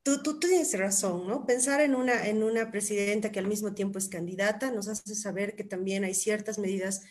Tú, 0.02 0.22
tú, 0.22 0.40
tienes 0.40 0.76
razón, 0.76 1.28
¿no? 1.28 1.46
Pensar 1.46 1.80
en 1.80 1.94
una, 1.94 2.26
en 2.26 2.42
una 2.42 2.70
presidenta 2.72 3.30
que 3.30 3.38
al 3.38 3.46
mismo 3.46 3.72
tiempo 3.72 3.98
es 3.98 4.08
candidata 4.08 4.72
nos 4.72 4.88
hace 4.88 5.14
saber 5.14 5.54
que 5.54 5.62
también 5.62 6.02
hay 6.02 6.14
ciertas 6.14 6.58
medidas 6.58 7.02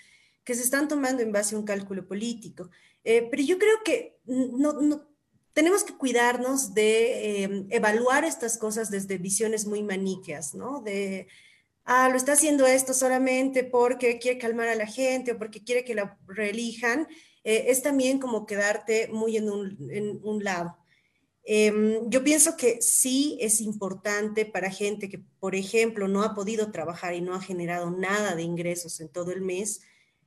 que 0.43 0.55
se 0.55 0.63
están 0.63 0.87
tomando 0.87 1.21
en 1.21 1.31
base 1.31 1.55
a 1.55 1.59
un 1.59 1.65
cálculo 1.65 2.07
político. 2.07 2.69
Eh, 3.03 3.27
pero 3.31 3.43
yo 3.43 3.57
creo 3.57 3.77
que 3.85 4.19
no, 4.25 4.73
no, 4.73 5.07
tenemos 5.53 5.83
que 5.83 5.97
cuidarnos 5.97 6.73
de 6.73 7.43
em, 7.43 7.67
evaluar 7.69 8.25
estas 8.25 8.57
cosas 8.57 8.89
desde 8.89 9.17
visiones 9.17 9.65
muy 9.65 9.83
maniqueas, 9.83 10.53
¿no? 10.53 10.81
De, 10.81 11.27
ah, 11.85 12.09
lo 12.09 12.15
está 12.15 12.33
haciendo 12.33 12.65
esto 12.67 12.93
solamente 12.93 13.63
porque 13.63 14.19
quiere 14.19 14.37
calmar 14.37 14.67
a 14.69 14.75
la 14.75 14.87
gente 14.87 15.33
o 15.33 15.37
porque 15.37 15.63
quiere 15.63 15.83
que 15.83 15.95
la 15.95 16.17
reelijan. 16.27 17.07
Eh, 17.43 17.65
es 17.67 17.81
también 17.81 18.19
como 18.19 18.45
quedarte 18.45 19.07
muy 19.09 19.37
en 19.37 19.49
un, 19.49 19.77
en 19.91 20.19
un 20.23 20.43
lado. 20.43 20.77
Em, 21.43 22.09
yo 22.09 22.23
pienso 22.23 22.55
que 22.55 22.81
sí 22.81 23.37
es 23.41 23.61
importante 23.61 24.45
para 24.45 24.69
gente 24.69 25.09
que, 25.09 25.23
por 25.39 25.55
ejemplo, 25.55 26.07
no 26.07 26.21
ha 26.21 26.35
podido 26.35 26.71
trabajar 26.71 27.15
y 27.15 27.21
no 27.21 27.33
ha 27.33 27.41
generado 27.41 27.89
nada 27.89 28.35
de 28.35 28.43
ingresos 28.43 28.99
en 28.99 29.09
todo 29.09 29.31
el 29.31 29.41
mes, 29.41 29.81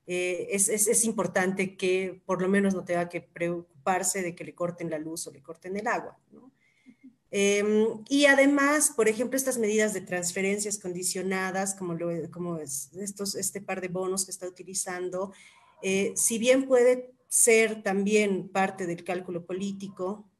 eh, 0.07 0.49
es, 0.51 0.69
es, 0.69 1.05
importante 1.05 1.77
que 1.77 2.21
por 2.27 2.43
lo 2.43 2.49
menos 2.49 2.75
no 2.75 2.85
tenga 2.85 3.09
que 3.09 3.23
preocuparse 3.23 4.21
de 4.21 4.35
que 4.35 4.45
le 4.45 4.55
corten 4.55 4.91
la 4.91 4.99
luz 4.99 5.27
o 5.27 5.33
le 5.33 5.43
corten 5.43 5.77
el 5.79 5.87
agua. 5.87 6.19
Em, 7.31 8.05
y 8.09 8.27
además, 8.27 8.93
por 8.95 9.09
ejemplo, 9.09 9.37
estas 9.37 9.59
medidas 9.59 9.95
de 9.95 10.03
transferencias 10.03 10.79
condicionadas, 10.79 11.75
como, 11.75 11.95
lo, 11.95 12.31
como 12.31 12.59
es 12.59 12.91
estos, 12.95 13.35
este 13.35 13.61
par 13.61 13.81
de 13.81 13.89
bonos 13.89 14.25
que 14.25 14.31
está 14.31 14.47
utilizando, 14.47 15.33
eh, 15.83 16.13
si 16.17 16.39
bien 16.39 16.67
puede 16.67 17.13
ser 17.29 17.83
también 17.83 18.49
parte 18.49 18.87
del 18.87 19.03
cálculo 19.05 19.45
político, 19.47 20.31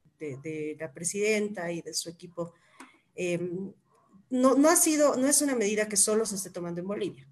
de, 0.43 0.77
la 0.79 0.93
presidenta 0.93 1.71
y 1.71 1.83
de 1.83 1.95
su 1.95 2.09
equipo, 2.09 2.55
em, 3.15 3.73
no, 4.31 4.55
no, 4.55 4.69
ha 4.69 4.77
sido, 4.77 5.17
no 5.17 5.27
es 5.27 5.43
una 5.43 5.55
medida 5.55 5.89
que 5.89 5.97
solo 5.97 6.27
se 6.27 6.37
esté 6.37 6.51
tomando 6.51 6.81
en 6.81 6.87
Bolivia. 6.87 7.27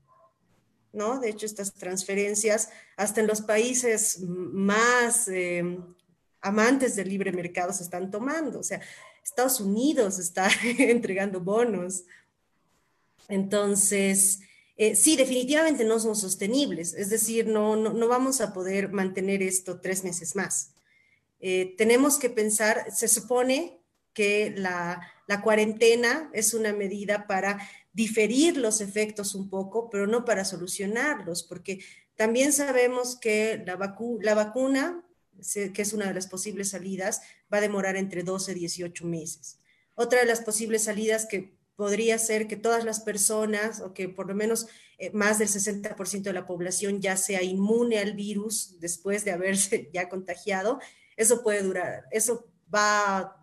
¿no? 0.93 1.19
De 1.19 1.31
hecho, 1.31 1.47
estas 1.47 1.73
transferencias, 1.73 2.69
hasta 2.97 3.21
en 3.21 3.27
los 3.27 3.41
países 3.41 4.21
más 4.21 5.27
em, 5.29 5.83
amantes 6.41 6.97
del 6.97 7.09
libre 7.09 7.33
mercado 7.33 7.73
se 7.73 7.83
están 7.83 8.11
tomando. 8.11 8.61
O 8.61 8.63
sea, 8.63 8.81
Estados 9.25 9.61
Unidos 9.61 10.19
está 10.19 10.49
entregando 10.79 11.41
bonos. 11.41 12.05
Entonces, 13.29 14.41
eh, 14.77 14.97
sí, 14.97 15.17
definitivamente 15.17 15.85
no 15.85 15.99
son 15.99 16.17
sostenibles. 16.17 16.93
Es 16.95 17.09
decir, 17.09 17.47
no, 17.47 17.77
no, 17.77 17.93
no, 17.93 18.09
vamos 18.09 18.41
a 18.41 18.53
poder 18.53 18.91
mantener 18.91 19.43
esto 19.43 19.81
tres 19.81 20.05
meses 20.05 20.37
más. 20.37 20.73
Eh, 21.45 21.75
tenemos 21.77 22.19
que 22.19 22.31
pensar, 22.31 22.87
se 22.95 23.09
supone 23.09 23.83
que 24.15 24.55
la, 24.57 25.09
cuarentena 25.43 26.31
es 26.35 26.53
una 26.53 26.75
medida 26.75 27.27
para 27.27 27.59
diferir 27.93 28.59
los 28.59 28.81
efectos 28.81 29.35
un 29.35 29.49
poco, 29.49 29.89
pero 29.91 30.07
no 30.07 30.27
para 30.27 30.45
solucionarlos, 30.45 31.43
porque 31.43 31.83
también 32.17 32.53
sabemos 32.53 33.17
que 33.19 33.63
la, 33.67 33.79
la 34.21 34.35
vacuna, 34.35 35.05
que 35.75 35.83
es 35.83 35.93
una 35.95 36.07
de 36.07 36.15
las 36.15 36.27
posibles 36.27 36.69
salidas, 36.71 37.23
va 37.53 37.59
a 37.59 37.63
demorar 37.63 37.97
entre 37.97 38.23
12 38.23 38.53
y 38.53 38.55
18 38.57 39.07
meses. 39.07 39.59
Otra 39.95 40.21
de 40.21 40.27
las 40.27 40.43
posibles 40.43 40.85
salidas 40.85 41.27
que 41.27 41.57
podría 41.75 42.19
ser 42.19 42.47
que 42.47 42.57
todas 42.57 42.85
las 42.85 43.01
personas, 43.01 43.81
o 43.81 43.95
que 43.95 44.09
por 44.09 44.29
lo 44.29 44.35
menos 44.35 44.67
eh, 44.99 45.11
más 45.13 45.39
del 45.39 45.49
60% 45.49 46.23
de 46.23 46.33
la 46.33 46.47
población 46.47 47.01
ya 47.01 47.17
sea 47.17 47.43
inmune 47.43 47.99
al 47.99 48.13
virus 48.13 48.79
después 48.79 49.25
de 49.25 49.33
haberse 49.33 49.91
ya 49.95 50.09
contagiado, 50.09 50.79
eso 51.17 51.43
puede 51.43 51.63
durar, 51.63 52.05
eso 52.11 52.47
va, 52.73 53.43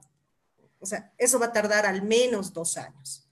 o 0.80 0.86
sea, 0.86 1.12
eso 1.18 1.40
va 1.40 1.48
a 1.48 1.54
tardar 1.54 1.86
al 1.86 2.04
menos 2.04 2.54
dos 2.54 2.78
años. 2.78 3.30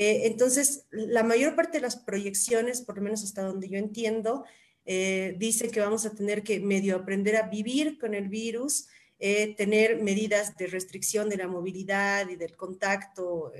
Eh, 0.00 0.28
entonces, 0.28 0.86
la 0.92 1.24
mayor 1.24 1.56
parte 1.56 1.78
de 1.78 1.82
las 1.82 1.96
proyecciones, 1.96 2.82
por 2.82 2.96
lo 2.96 3.02
menos 3.02 3.24
hasta 3.24 3.42
donde 3.42 3.68
yo 3.68 3.78
entiendo, 3.78 4.44
eh, 4.84 5.34
dice 5.38 5.70
que 5.70 5.80
vamos 5.80 6.06
a 6.06 6.14
tener 6.14 6.44
que 6.44 6.60
medio 6.60 6.94
aprender 6.94 7.34
a 7.34 7.48
vivir 7.48 7.98
con 7.98 8.14
el 8.14 8.28
virus, 8.28 8.86
eh, 9.18 9.56
tener 9.56 10.00
medidas 10.00 10.56
de 10.56 10.68
restricción 10.68 11.28
de 11.28 11.38
la 11.38 11.48
movilidad 11.48 12.28
y 12.28 12.36
del 12.36 12.56
contacto 12.56 13.52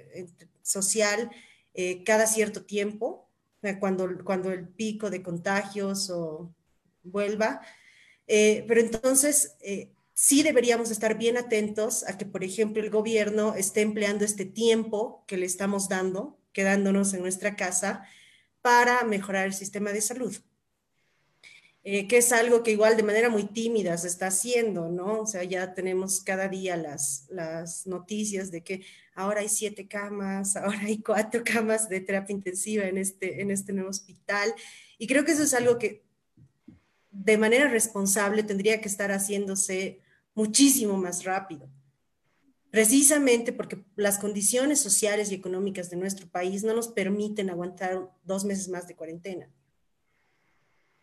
social 0.62 1.28
cada 2.04 2.26
cierto 2.26 2.64
tiempo, 2.64 3.28
cuando, 3.80 4.08
cuando 4.24 4.50
el 4.50 4.68
pico 4.68 5.10
de 5.10 5.22
contagios 5.22 6.10
o 6.10 6.52
vuelva. 7.02 7.60
pero 8.26 8.80
entonces, 8.80 9.56
sí 10.20 10.42
deberíamos 10.42 10.90
estar 10.90 11.16
bien 11.16 11.36
atentos 11.36 12.02
a 12.08 12.18
que, 12.18 12.26
por 12.26 12.42
ejemplo, 12.42 12.82
el 12.82 12.90
gobierno 12.90 13.54
esté 13.54 13.82
empleando 13.82 14.24
este 14.24 14.44
tiempo 14.44 15.22
que 15.28 15.36
le 15.36 15.46
estamos 15.46 15.88
dando, 15.88 16.40
quedándonos 16.52 17.14
en 17.14 17.22
nuestra 17.22 17.54
casa, 17.54 18.02
para 18.60 19.04
mejorar 19.04 19.46
el 19.46 19.54
sistema 19.54 19.92
de 19.92 20.00
salud. 20.00 20.36
Eh, 21.84 22.08
que 22.08 22.16
es 22.16 22.32
algo 22.32 22.64
que 22.64 22.72
igual 22.72 22.96
de 22.96 23.04
manera 23.04 23.28
muy 23.28 23.44
tímida 23.44 23.96
se 23.96 24.08
está 24.08 24.26
haciendo, 24.26 24.90
¿no? 24.90 25.20
O 25.20 25.26
sea, 25.26 25.44
ya 25.44 25.72
tenemos 25.72 26.20
cada 26.20 26.48
día 26.48 26.76
las, 26.76 27.26
las 27.28 27.86
noticias 27.86 28.50
de 28.50 28.64
que 28.64 28.84
ahora 29.14 29.42
hay 29.42 29.48
siete 29.48 29.86
camas, 29.86 30.56
ahora 30.56 30.80
hay 30.80 30.98
cuatro 30.98 31.42
camas 31.44 31.88
de 31.88 32.00
terapia 32.00 32.34
intensiva 32.34 32.86
en 32.86 32.98
este, 32.98 33.40
en 33.40 33.52
este 33.52 33.72
nuevo 33.72 33.90
hospital. 33.90 34.52
Y 34.98 35.06
creo 35.06 35.24
que 35.24 35.30
eso 35.30 35.44
es 35.44 35.54
algo 35.54 35.78
que 35.78 36.02
de 37.12 37.38
manera 37.38 37.68
responsable 37.68 38.42
tendría 38.42 38.80
que 38.80 38.88
estar 38.88 39.12
haciéndose 39.12 40.00
muchísimo 40.38 40.96
más 40.96 41.24
rápido. 41.24 41.68
Precisamente 42.70 43.52
porque 43.52 43.84
las 43.96 44.18
condiciones 44.18 44.78
sociales 44.78 45.32
y 45.32 45.34
económicas 45.34 45.90
de 45.90 45.96
nuestro 45.96 46.28
país 46.28 46.62
no 46.62 46.74
nos 46.74 46.86
permiten 46.86 47.50
aguantar 47.50 48.08
dos 48.22 48.44
meses 48.44 48.68
más 48.68 48.86
de 48.86 48.94
cuarentena. 48.94 49.50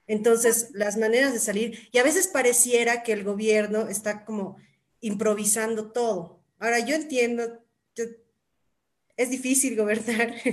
Entonces, 0.08 0.70
las 0.74 0.96
maneras 0.96 1.34
de 1.34 1.40
salir, 1.40 1.90
y 1.92 1.98
a 1.98 2.04
veces 2.04 2.28
pareciera 2.28 3.04
que 3.04 3.12
el 3.12 3.26
gobierno 3.26 3.90
está 3.90 4.24
como 4.24 4.56
improvisando 5.02 5.92
todo. 5.92 6.40
Ahora, 6.58 6.80
yo 6.80 6.96
entiendo, 6.96 7.62
es 9.18 9.30
difícil 9.30 9.76
gobernar, 9.76 10.34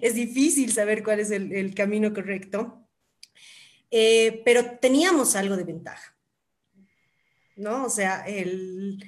es 0.00 0.14
difícil 0.14 0.70
saber 0.72 1.02
cuál 1.02 1.18
es 1.18 1.32
el, 1.32 1.74
camino 1.74 2.14
correcto, 2.14 2.86
eh, 3.90 4.42
pero 4.44 4.78
teníamos 4.78 5.34
algo 5.34 5.56
de 5.56 5.64
ventaja. 5.64 6.17
¿No? 7.58 7.84
O 7.84 7.90
sea, 7.90 8.24
el, 8.26 9.04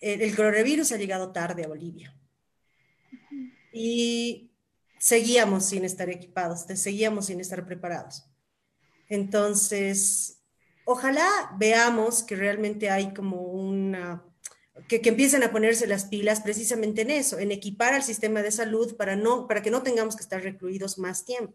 el, 0.00 0.36
coronavirus 0.36 0.92
ha 0.92 0.96
llegado 0.96 1.32
tarde 1.32 1.64
a 1.64 1.68
Bolivia. 1.68 2.14
Y 3.72 4.52
seguíamos 4.98 5.64
sin 5.64 5.84
estar 5.84 6.08
equipados, 6.10 6.60
seguíamos 6.76 7.26
sin 7.26 7.40
estar 7.40 7.66
preparados. 7.66 8.24
Entonces, 9.08 10.42
ojalá 10.84 11.28
veamos 11.58 12.22
que 12.22 12.36
realmente 12.36 12.90
hay 12.90 13.12
como 13.12 13.42
una, 13.42 14.22
que, 14.88 15.00
que, 15.00 15.08
empiecen 15.08 15.42
a 15.42 15.50
ponerse 15.50 15.86
las 15.86 16.04
pilas 16.04 16.40
precisamente 16.40 17.02
en 17.02 17.10
eso, 17.10 17.38
en 17.38 17.50
equipar 17.50 17.94
al 17.94 18.02
sistema 18.02 18.42
de 18.42 18.52
salud 18.52 18.96
para, 18.96 19.16
no, 19.16 19.48
para 19.48 19.62
que 19.62 19.70
no 19.70 19.82
tengamos 19.82 20.16
que 20.16 20.22
estar 20.22 20.42
recluidos 20.42 20.98
más 20.98 21.24
tiempo. 21.24 21.54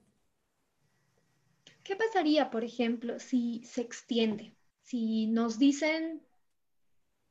¿Qué 1.84 1.96
pasaría, 1.96 2.52
por 2.52 2.64
ejemplo, 2.64 3.20
si 3.20 3.64
se 3.64 3.82
extiende? 3.82 4.59
Si 4.90 5.28
nos 5.28 5.60
dicen, 5.60 6.24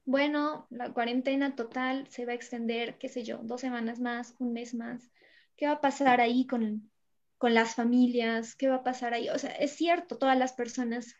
bueno, 0.04 0.68
la 0.70 0.92
cuarentena 0.92 1.56
total 1.56 2.06
se 2.08 2.24
va 2.24 2.30
a 2.30 2.36
extender, 2.36 2.98
qué 2.98 3.08
sé 3.08 3.24
yo, 3.24 3.38
dos 3.42 3.60
semanas 3.60 3.98
más, 3.98 4.36
un 4.38 4.52
mes 4.52 4.74
más, 4.74 5.10
¿qué 5.56 5.66
va 5.66 5.72
a 5.72 5.80
pasar 5.80 6.20
ahí 6.20 6.46
con, 6.46 6.88
con 7.36 7.54
las 7.54 7.74
familias? 7.74 8.54
¿Qué 8.54 8.68
va 8.68 8.76
a 8.76 8.84
pasar 8.84 9.12
ahí? 9.12 9.28
O 9.28 9.38
sea, 9.40 9.50
es 9.50 9.72
cierto, 9.72 10.18
todas 10.18 10.38
las 10.38 10.52
personas 10.52 11.16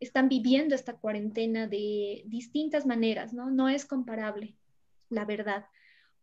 están 0.00 0.28
viviendo 0.28 0.74
esta 0.74 0.98
cuarentena 0.98 1.68
de 1.68 2.24
distintas 2.26 2.84
maneras, 2.84 3.32
¿no? 3.32 3.52
No 3.52 3.68
es 3.68 3.86
comparable, 3.86 4.56
la 5.08 5.24
verdad. 5.24 5.66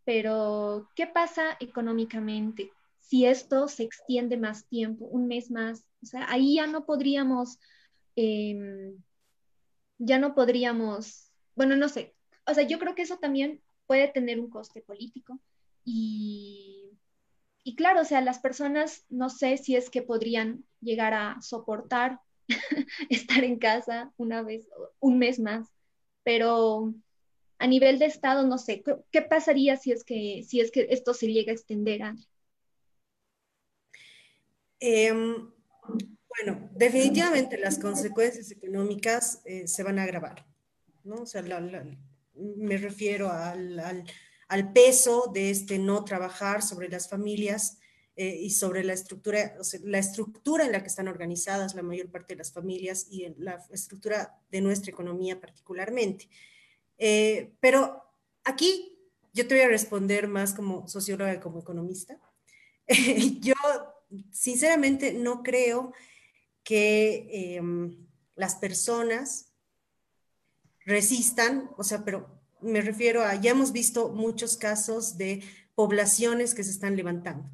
Pero, 0.04 0.90
¿qué 0.94 1.08
pasa 1.08 1.56
económicamente? 1.62 2.70
Si 3.00 3.26
esto 3.26 3.70
se 3.70 3.84
extiende 3.84 4.36
más 4.36 4.68
tiempo, 4.68 5.06
un 5.06 5.28
mes 5.28 5.50
más, 5.50 5.86
o 6.02 6.06
sea, 6.06 6.30
ahí 6.30 6.56
ya 6.56 6.68
no 6.68 6.86
podríamos 6.86 7.60
em, 8.18 9.02
ya 9.98 10.20
no 10.20 10.36
podríamos, 10.36 11.32
bueno, 11.56 11.76
no 11.76 11.90
sé, 11.90 12.16
o 12.46 12.54
sea, 12.54 12.64
yo 12.64 12.80
creo 12.80 12.96
que 12.96 13.04
eso 13.04 13.18
también 13.18 13.62
puede 13.88 14.08
tener 14.08 14.40
un 14.40 14.50
coste 14.50 14.82
político 14.82 15.40
y 15.86 16.94
y 17.64 17.76
claro, 17.76 18.02
o 18.02 18.06
sea, 18.06 18.22
las 18.22 18.40
personas 18.40 19.06
no 19.10 19.30
sé 19.30 19.58
si 19.58 19.76
es 19.76 19.90
que 19.90 20.02
podrían 20.02 20.66
llegar 20.82 21.14
a 21.14 21.42
soportar 21.42 22.20
estar 23.10 23.44
en 23.44 23.58
casa 23.58 24.12
una 24.18 24.44
vez, 24.44 24.68
un 25.00 25.18
mes 25.18 25.40
más, 25.40 25.70
pero 26.24 26.94
a 27.60 27.68
nivel 27.68 28.00
de 28.00 28.06
Estado, 28.06 28.46
no 28.46 28.58
sé, 28.58 28.84
¿qué, 29.12 29.22
pasaría 29.22 29.78
si 29.78 29.94
es, 29.94 30.04
que, 30.04 30.44
si 30.46 30.60
es 30.60 30.72
que 30.72 30.88
esto 30.90 31.14
se 31.14 31.32
llega 31.32 31.52
a 31.52 31.56
extender? 31.56 32.02
Em, 34.82 35.50
bueno, 36.38 36.70
definitivamente 36.74 37.58
las 37.58 37.78
consecuencias 37.78 38.52
económicas 38.52 39.42
eh, 39.46 39.68
se 39.68 39.84
van 39.84 40.00
a 40.00 40.04
agravar, 40.04 40.46
¿no? 41.04 41.16
O 41.16 41.26
sea, 41.26 41.44
me 42.34 42.78
refiero 42.78 43.32
al, 43.32 44.06
al, 44.48 44.74
peso 44.74 45.32
de 45.34 45.52
este 45.52 45.78
no 45.78 46.04
trabajar 46.04 46.62
sobre 46.62 46.90
las 46.90 47.10
familias 47.10 47.78
eh, 48.16 48.38
y 48.42 48.50
sobre 48.52 48.84
la 48.84 48.94
estructura, 48.94 49.56
la 49.84 49.98
estructura 50.00 50.66
en 50.66 50.72
la 50.72 50.82
que 50.82 50.88
están 50.88 51.08
organizadas 51.08 51.76
la 51.76 51.84
mayor 51.84 52.10
parte 52.10 52.34
de 52.34 52.40
las 52.40 52.52
familias 52.52 53.08
y 53.10 53.26
en 53.26 53.36
la 53.38 53.64
estructura 53.72 54.40
de 54.50 54.62
nuestra 54.62 54.92
economía 54.92 55.40
particularmente. 55.40 56.30
Eh, 56.98 57.54
pero 57.60 58.04
aquí 58.44 59.00
yo 59.34 59.48
te 59.48 59.56
voy 59.56 59.64
a 59.64 59.68
responder 59.68 60.28
más 60.28 60.54
como 60.54 60.88
socióloga 60.88 61.34
que 61.34 61.40
como 61.40 61.60
economista. 61.60 62.20
yo 63.40 63.54
sinceramente 64.32 65.14
no 65.14 65.42
creo 65.44 65.94
que 66.64 67.56
em, 67.58 68.08
las 68.36 68.56
personas 68.56 69.52
resistan, 70.86 71.70
o 71.78 71.84
sea, 71.84 72.04
pero 72.04 72.42
me 72.62 72.82
refiero 72.82 73.24
a, 73.24 73.36
ya 73.36 73.52
hemos 73.52 73.72
visto 73.72 74.10
muchos 74.10 74.58
casos 74.58 75.18
de 75.18 75.44
poblaciones 75.76 76.54
que 76.54 76.64
se 76.64 76.72
están 76.72 76.96
levantando. 76.96 77.50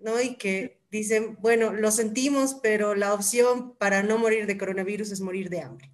¿no? 0.00 0.20
Y 0.20 0.36
que 0.36 0.80
dicen, 0.90 1.36
bueno, 1.40 1.72
lo 1.72 1.90
sentimos, 1.90 2.54
pero 2.62 2.94
la 2.94 3.14
opción 3.14 3.74
para 3.76 4.02
no 4.02 4.18
morir 4.18 4.46
de 4.46 4.58
coronavirus 4.58 5.10
es 5.10 5.20
morir 5.20 5.50
de 5.50 5.60
hambre. 5.60 5.90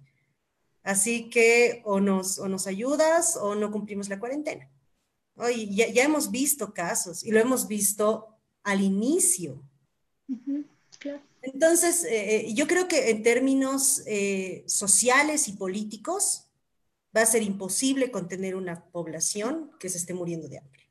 Así 0.83 1.29
que 1.29 1.81
o 1.85 1.99
nos, 1.99 2.39
o 2.39 2.47
nos 2.47 2.67
ayudas 2.67 3.37
o 3.37 3.55
no 3.55 3.71
cumplimos 3.71 4.09
la 4.09 4.19
cuarentena. 4.19 4.69
Oye, 5.35 5.67
ya, 5.73 5.87
ya, 5.87 6.03
hemos 6.03 6.29
visto 6.29 6.73
casos 6.73 7.23
y 7.23 7.31
lo 7.31 7.39
hemos 7.39 7.67
visto 7.67 8.37
al 8.63 8.81
inicio. 8.81 9.63
Entonces, 11.43 12.05
eh, 12.05 12.35
eh, 12.35 12.53
yo 12.53 12.67
creo 12.67 12.87
que 12.87 13.09
en 13.09 13.21
términos 13.21 14.01
eh, 14.07 14.63
sociales 14.65 15.49
y 15.49 15.53
políticos 15.53 16.47
va 17.15 17.21
a 17.21 17.25
ser 17.25 17.43
imposible 17.43 18.11
contener 18.11 18.55
una 18.55 18.85
población 18.85 19.69
que 19.77 19.89
se 19.89 19.97
esté 19.97 20.13
muriendo 20.13 20.47
de 20.47 20.59
hambre. 20.59 20.89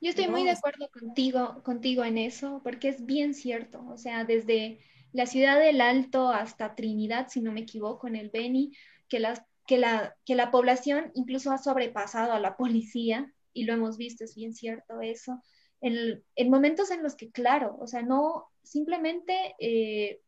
Yo 0.00 0.10
estoy 0.10 0.28
muy 0.28 0.44
de 0.44 0.52
acuerdo 0.52 0.88
contigo, 0.90 1.60
contigo 1.64 2.04
en 2.04 2.18
eso, 2.18 2.60
porque 2.62 2.88
es 2.88 3.04
bien 3.04 3.34
cierto. 3.34 3.84
O 3.88 3.98
sea, 3.98 4.24
desde 4.24 4.78
la 5.12 5.26
ciudad 5.26 5.58
del 5.58 5.80
Alto 5.80 6.28
hasta 6.28 6.76
Trinidad, 6.76 7.26
si 7.28 7.40
no 7.40 7.50
me 7.50 7.60
equivoco, 7.60 8.06
en 8.06 8.14
el 8.14 8.30
Beni, 8.30 8.72
que, 9.08 9.18
las, 9.18 9.42
que, 9.66 9.78
la, 9.78 10.14
que 10.24 10.36
la 10.36 10.52
población 10.52 11.10
incluso 11.14 11.50
ha 11.50 11.58
sobrepasado 11.58 12.32
a 12.32 12.38
la 12.38 12.56
policía, 12.56 13.32
y 13.52 13.64
lo 13.64 13.72
hemos 13.72 13.96
visto, 13.96 14.22
es 14.22 14.36
bien 14.36 14.54
cierto 14.54 15.00
eso, 15.00 15.42
en, 15.80 16.24
en 16.34 16.50
momentos 16.50 16.90
en 16.90 17.02
los 17.02 17.14
que, 17.14 17.30
claro, 17.30 17.76
o 17.80 17.86
sea, 17.86 18.02
no, 18.02 18.48
simplemente 18.62 19.54
eh, 19.58 20.20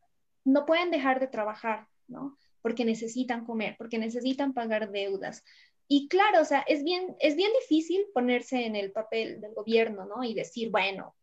no 0.44 0.66
pueden 0.66 0.90
dejar 0.90 1.20
de 1.20 1.28
trabajar, 1.28 1.88
¿no? 2.08 2.36
Porque 2.62 2.84
necesitan 2.84 3.44
comer, 3.44 3.76
porque 3.78 3.98
necesitan 3.98 4.52
pagar 4.52 4.90
deudas, 4.90 5.44
y 5.92 6.06
claro, 6.06 6.42
o 6.42 6.44
sea, 6.44 6.60
es 6.68 6.84
bien, 6.84 7.16
es 7.18 7.34
bien 7.34 7.50
difícil 7.60 8.06
ponerse 8.14 8.64
en 8.64 8.76
el 8.76 8.92
papel 8.92 9.40
del 9.40 9.54
gobierno, 9.54 10.06
¿no? 10.06 10.22
Y 10.22 10.34
decir, 10.34 10.70
bueno, 10.70 11.16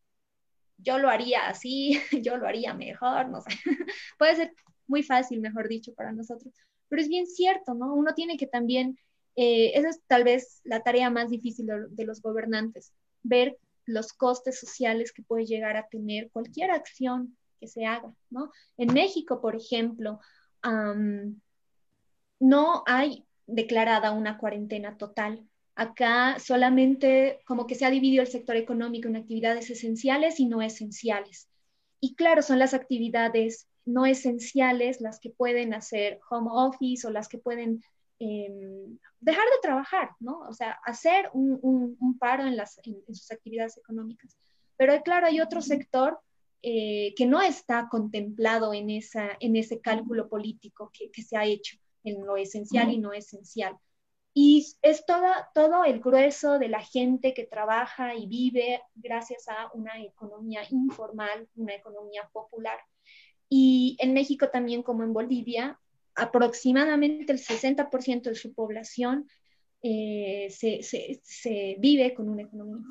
yo 0.77 0.97
lo 0.97 1.09
haría 1.09 1.47
así, 1.47 1.97
yo 2.21 2.35
lo 2.35 2.45
haría 2.45 2.73
mejor, 2.73 3.29
no 3.29 3.39
sé. 3.39 3.49
Puede 4.19 4.35
ser 4.35 4.53
muy 4.85 5.03
fácil, 5.03 5.39
mejor 5.39 5.69
dicho, 5.69 5.93
para 5.93 6.11
nosotros, 6.11 6.53
pero 6.89 7.01
es 7.01 7.07
bien 7.07 7.27
cierto, 7.27 7.75
¿no? 7.75 7.93
Uno 7.93 8.13
tiene 8.13 8.35
que 8.35 8.45
también, 8.45 8.99
eh, 9.37 9.71
esa 9.73 9.87
es 9.87 10.01
tal 10.05 10.25
vez 10.25 10.59
la 10.65 10.83
tarea 10.83 11.09
más 11.09 11.29
difícil 11.29 11.67
de, 11.67 12.05
los 12.05 12.21
gobernantes, 12.21 12.93
ver 13.23 13.57
los 13.87 14.13
costes 14.13 14.59
sociales 14.59 15.11
que 15.11 15.23
puede 15.23 15.45
llegar 15.45 15.77
a 15.77 15.87
tener 15.87 16.29
cualquier 16.29 16.69
acción 16.69 17.35
que 17.59 17.67
se 17.67 17.85
haga, 17.85 18.13
¿no? 18.29 18.51
En 18.77 18.93
México, 18.93 19.41
por 19.41 19.55
ejemplo, 19.55 20.19
no 22.39 22.83
hay 22.85 23.25
declarada 23.47 24.11
una 24.11 24.37
cuarentena 24.37 24.97
total. 24.97 25.47
Acá 25.75 26.37
solamente 26.39 27.39
como 27.45 27.65
que 27.65 27.75
se 27.75 27.85
ha 27.85 27.89
dividido 27.89 28.21
el 28.21 28.29
sector 28.29 28.55
económico 28.55 29.07
en 29.07 29.15
actividades 29.15 29.69
esenciales 29.69 30.39
y 30.39 30.45
no 30.45 30.61
esenciales. 30.61 31.49
Y 31.99 32.15
claro, 32.15 32.41
son 32.41 32.59
las 32.59 32.73
actividades 32.73 33.67
no 33.85 34.05
esenciales 34.05 35.01
las 35.01 35.19
que 35.19 35.29
pueden 35.29 35.73
hacer 35.73 36.19
home 36.29 36.49
office 36.51 37.07
o 37.07 37.09
las 37.09 37.27
que 37.27 37.37
pueden 37.37 37.81
em, 38.19 38.97
dejar 39.19 39.45
de 39.45 39.61
trabajar, 39.61 40.11
¿no? 40.19 40.39
O 40.39 40.53
sea, 40.53 40.79
hacer 40.85 41.29
un, 41.33 42.17
paro 42.19 42.45
en, 42.45 42.55
las, 42.55 42.79
sus 43.07 43.31
actividades 43.31 43.77
económicas. 43.77 44.37
Pero 44.75 45.01
claro, 45.03 45.27
hay 45.27 45.41
otro 45.41 45.61
sector 45.61 46.19
eh, 46.61 47.13
que 47.15 47.25
no 47.25 47.41
está 47.41 47.87
contemplado 47.89 48.73
en, 48.73 48.89
esa, 48.89 49.37
en 49.39 49.55
ese 49.55 49.79
cálculo 49.79 50.27
político 50.27 50.91
que, 50.91 51.21
se 51.21 51.37
ha 51.37 51.45
hecho 51.45 51.77
en 52.03 52.25
lo 52.25 52.37
esencial 52.37 52.91
y 52.91 52.97
no 52.97 53.13
esencial. 53.13 53.77
Y 54.33 54.65
es 54.81 55.05
toda, 55.05 55.49
todo 55.55 55.83
el 55.83 55.99
grueso 55.99 56.59
de 56.59 56.69
la 56.69 56.81
gente 56.81 57.33
que 57.33 57.45
trabaja 57.45 58.13
y 58.15 58.27
vive 58.27 58.81
gracias 58.95 59.47
a 59.47 59.71
una 59.73 59.99
economía 60.01 60.61
informal, 60.69 61.47
una 61.55 61.73
economía 61.73 62.29
popular. 62.31 62.79
Y 63.49 63.97
en 63.99 64.13
México 64.13 64.49
también, 64.49 64.83
como 64.83 65.03
en 65.03 65.13
Bolivia, 65.13 65.79
aproximadamente 66.17 67.31
el 67.31 67.39
60% 67.39 68.23
de 68.23 68.35
su 68.35 68.53
población 68.53 69.27
eh, 69.81 70.47
se, 70.49 71.75
vive 71.79 72.13
con 72.13 72.27
una 72.27 72.49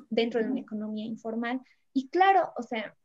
dentro 0.09 0.41
de 0.41 0.49
una 0.49 0.61
economía 0.61 1.05
informal. 1.05 1.61
Y 1.93 2.09
claro, 2.09 2.53
o 2.57 2.63
sea, 2.63 2.97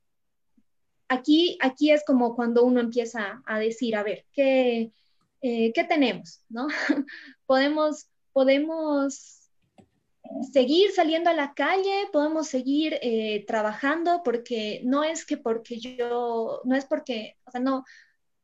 aquí, 1.07 1.57
aquí 1.61 1.91
es 1.91 2.03
como 2.05 2.35
cuando 2.35 2.63
uno 2.63 2.79
empieza 2.79 3.41
a 3.45 3.59
decir, 3.59 3.95
a 3.95 4.03
ver, 4.03 4.25
¿qué, 4.31 4.91
eh, 5.41 5.73
¿qué 5.73 5.83
tenemos? 5.83 6.45
¿no? 6.49 6.67
podemos, 7.45 8.07
podemos 8.31 9.49
seguir 10.51 10.91
saliendo 10.91 11.29
a 11.29 11.33
la 11.33 11.53
calle, 11.53 12.07
podemos 12.11 12.47
seguir 12.47 12.97
eh, 13.01 13.43
trabajando, 13.47 14.21
porque 14.23 14.81
no 14.83 15.03
es 15.03 15.25
que 15.25 15.37
porque 15.37 15.79
yo, 15.79 16.61
no 16.63 16.75
es 16.75 16.85
porque, 16.85 17.37
o 17.45 17.51
sea, 17.51 17.59
no, 17.59 17.83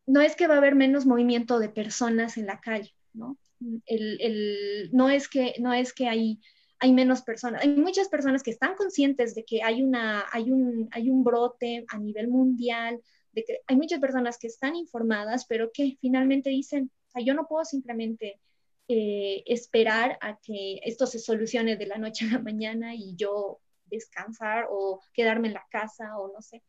no 0.08 0.22
es 0.22 0.36
que 0.36 0.48
va 0.48 0.56
a 0.56 0.58
haber 0.58 0.76
menos 0.76 1.06
movimiento 1.06 1.60
de 1.60 1.70
personas 1.70 2.38
en 2.38 2.48
la 2.48 2.60
calle, 2.60 2.94
¿no? 3.14 3.38
El, 3.86 4.20
el, 4.22 4.90
no 4.94 5.10
es 5.10 5.28
que, 5.28 5.56
no 5.60 5.74
es 5.74 5.94
que 5.94 6.08
hay, 6.08 6.40
hay 6.80 6.94
menos 6.94 7.22
personas, 7.22 7.62
hay 7.62 7.70
muchas 7.70 8.08
personas 8.08 8.44
que 8.44 8.52
están 8.52 8.76
conscientes 8.76 9.36
de 9.36 9.44
que 9.44 9.64
hay, 9.64 9.82
una, 9.82 10.26
hay, 10.32 10.52
un, 10.52 10.88
hay 10.92 11.10
un 11.10 11.24
brote 11.24 11.86
a 11.90 11.98
nivel 12.00 12.28
mundial, 12.28 13.00
que 13.34 13.62
hay 13.68 13.76
muchas 13.76 14.00
personas 14.00 14.38
que 14.38 14.48
están 14.48 14.76
informadas, 14.76 15.46
pero 15.46 15.72
que 15.72 15.98
finalmente 16.00 16.50
dicen, 16.50 16.92
yo 17.24 17.34
no 17.34 17.48
puedo 17.48 17.66
simplemente 17.66 18.40
eh, 18.88 19.44
esperar 19.46 20.18
a 20.22 20.38
que 20.38 20.80
esto 20.84 21.08
se 21.08 21.20
solucione 21.20 21.76
de 21.76 21.88
la 21.88 21.98
noche 21.98 22.26
a 22.26 22.34
la 22.34 22.40
mañana 22.40 22.96
y 22.96 23.16
yo 23.16 23.60
descansar 23.86 24.68
o 24.70 25.02
quedarme 25.14 25.48
en 25.50 25.56
la 25.56 25.66
casa 25.70 26.18
o 26.18 26.32
no 26.34 26.42
sé. 26.42 26.64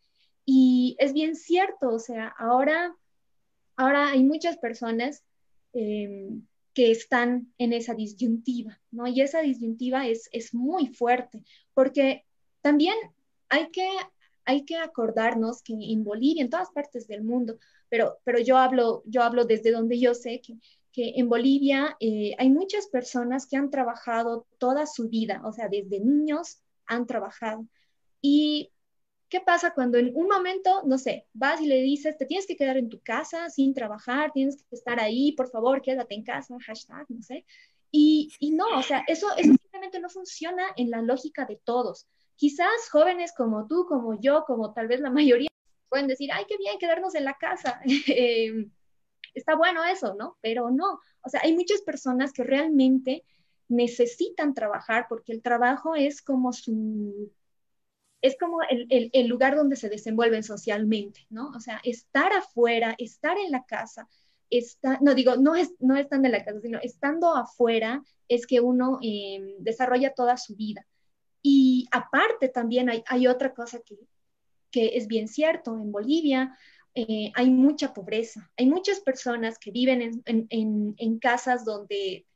Y 0.44 0.96
es 0.98 1.12
bien 1.12 1.37
cierto, 1.37 1.90
o 1.90 1.98
sea, 1.98 2.35
ahora, 2.38 2.94
ahora 3.79 4.11
hay 4.11 4.23
muchas 4.25 4.59
personas 4.59 5.25
em, 5.73 6.47
que 6.75 6.91
están 6.91 7.53
en 7.57 7.73
esa 7.73 7.95
disyuntiva, 7.95 8.79
¿no? 8.91 9.07
Y 9.07 9.23
esa 9.23 9.41
disyuntiva 9.41 10.07
es, 10.07 10.29
es 10.33 10.53
muy 10.53 10.88
fuerte, 10.88 11.43
porque 11.73 12.27
también 12.61 12.95
hay 13.49 13.71
que 13.71 13.88
hay 14.45 14.64
que 14.64 14.77
acordarnos 14.77 15.62
que 15.62 15.75
en 15.75 16.05
Bolivia, 16.05 16.43
en 16.43 16.49
todas 16.49 16.71
partes 16.71 17.07
del 17.07 17.23
mundo, 17.23 17.59
pero, 17.91 18.19
pero 18.25 18.38
yo, 18.38 18.57
hablo, 18.57 19.03
yo 19.05 19.23
hablo 19.23 19.45
desde 19.45 19.73
donde 19.73 20.01
yo 20.01 20.14
sé 20.14 20.41
que, 20.41 20.55
que 20.91 21.12
en 21.17 21.29
Bolivia 21.29 21.99
eh, 22.01 22.35
hay 22.38 22.49
muchas 22.49 22.87
personas 22.87 23.47
que 23.47 23.59
han 23.59 23.69
trabajado 23.71 24.47
toda 24.57 24.87
su 24.87 25.11
vida, 25.11 25.43
o 25.45 25.53
sea, 25.53 25.68
desde 25.68 26.01
niños 26.01 26.62
han 26.87 27.07
trabajado. 27.07 27.66
¿Y 28.22 28.72
qué 29.29 29.41
pasa 29.41 29.74
cuando 29.74 29.99
en 29.99 30.12
un 30.14 30.26
momento, 30.26 30.83
no 30.85 30.99
sé, 30.99 31.26
vas 31.33 31.61
y 31.61 31.66
le 31.66 31.83
dices, 31.83 32.16
te 32.16 32.26
tienes 32.26 32.47
que 32.47 32.57
quedar 32.57 32.76
en 32.76 32.89
tu 32.89 33.01
casa 33.01 33.51
sin 33.51 33.74
trabajar, 33.74 34.33
tienes 34.33 34.57
que 34.57 34.74
estar 34.74 35.01
ahí, 35.01 35.33
por 35.33 35.51
favor, 35.51 35.83
quédate 35.83 36.14
en 36.14 36.24
casa, 36.24 36.57
hashtag, 36.64 37.07
no 37.09 37.22
sé? 37.22 37.45
Y, 37.91 38.33
y 38.41 38.53
no, 38.53 38.66
o 38.79 38.83
sea, 38.83 39.05
eso, 39.07 39.29
eso 39.37 39.53
simplemente 39.53 40.01
no 40.01 40.09
funciona 40.09 40.64
en 40.76 40.91
la 40.91 41.03
lógica 41.03 41.45
de 41.45 41.61
todos. 41.62 42.07
Quizás 42.37 42.89
jóvenes 42.91 43.33
como 43.37 43.66
tú, 43.66 43.87
como 43.87 44.18
yo, 44.20 44.45
como 44.47 44.72
tal 44.72 44.89
vez 44.89 45.01
la 45.01 45.11
mayoría, 45.11 45.49
pueden 45.89 46.07
decir, 46.07 46.31
ay, 46.33 46.45
qué 46.49 46.57
bien 46.57 46.79
quedarnos 46.79 47.14
en 47.14 47.24
la 47.24 47.35
casa. 47.35 47.81
Em, 48.07 48.70
está 49.35 49.57
bueno 49.57 49.85
eso, 49.85 50.14
¿no? 50.14 50.37
Pero 50.41 50.70
no, 50.70 51.01
o 51.22 51.29
sea, 51.29 51.41
hay 51.45 51.55
muchas 51.55 51.83
personas 51.83 52.33
que 52.33 52.45
realmente 52.45 53.24
necesitan 53.68 54.55
trabajar 54.55 55.07
porque 55.09 55.33
el 55.33 55.43
trabajo 55.43 55.95
es 55.95 56.22
como 56.22 56.53
su, 56.53 57.31
es 58.21 58.37
como 58.39 58.59
el, 58.69 59.29
lugar 59.29 59.57
donde 59.57 59.77
se 59.77 59.89
desenvuelven 59.89 60.43
socialmente, 60.43 61.27
¿no? 61.31 61.51
O 61.51 61.61
sea, 61.61 61.81
estar 61.85 62.33
afuera, 62.33 62.95
estar 62.99 63.39
en 63.39 63.53
la 63.53 63.64
casa, 63.64 64.09
está, 64.51 64.99
no 65.01 65.14
digo, 65.14 65.37
no, 65.37 65.55
es, 65.55 65.73
no 65.79 65.97
estando 65.97 66.27
en 66.27 66.33
la 66.33 66.45
casa, 66.45 66.61
sino 66.61 66.79
estando 66.83 67.35
afuera 67.35 68.03
es 68.27 68.47
que 68.47 68.61
uno 68.61 68.99
em, 69.03 69.55
desarrolla 69.59 70.14
toda 70.14 70.37
su 70.37 70.57
vida. 70.57 70.87
Y 71.43 71.87
aparte 71.93 72.49
también 72.49 72.91
hay, 73.07 73.27
otra 73.29 73.55
cosa 73.55 73.81
que, 73.81 73.97
es 74.97 75.07
bien 75.07 75.29
cierto, 75.29 75.75
en 75.75 75.93
Bolivia 75.93 76.57
eh, 76.95 77.31
hay 77.35 77.51
mucha 77.51 77.95
pobreza, 77.95 78.51
hay 78.57 78.66
muchas 78.66 79.01
personas 79.01 79.59
que 79.59 79.71
viven 79.71 80.23
en, 80.25 80.95
en 80.99 81.19
casas 81.21 81.64
donde, 81.64 82.27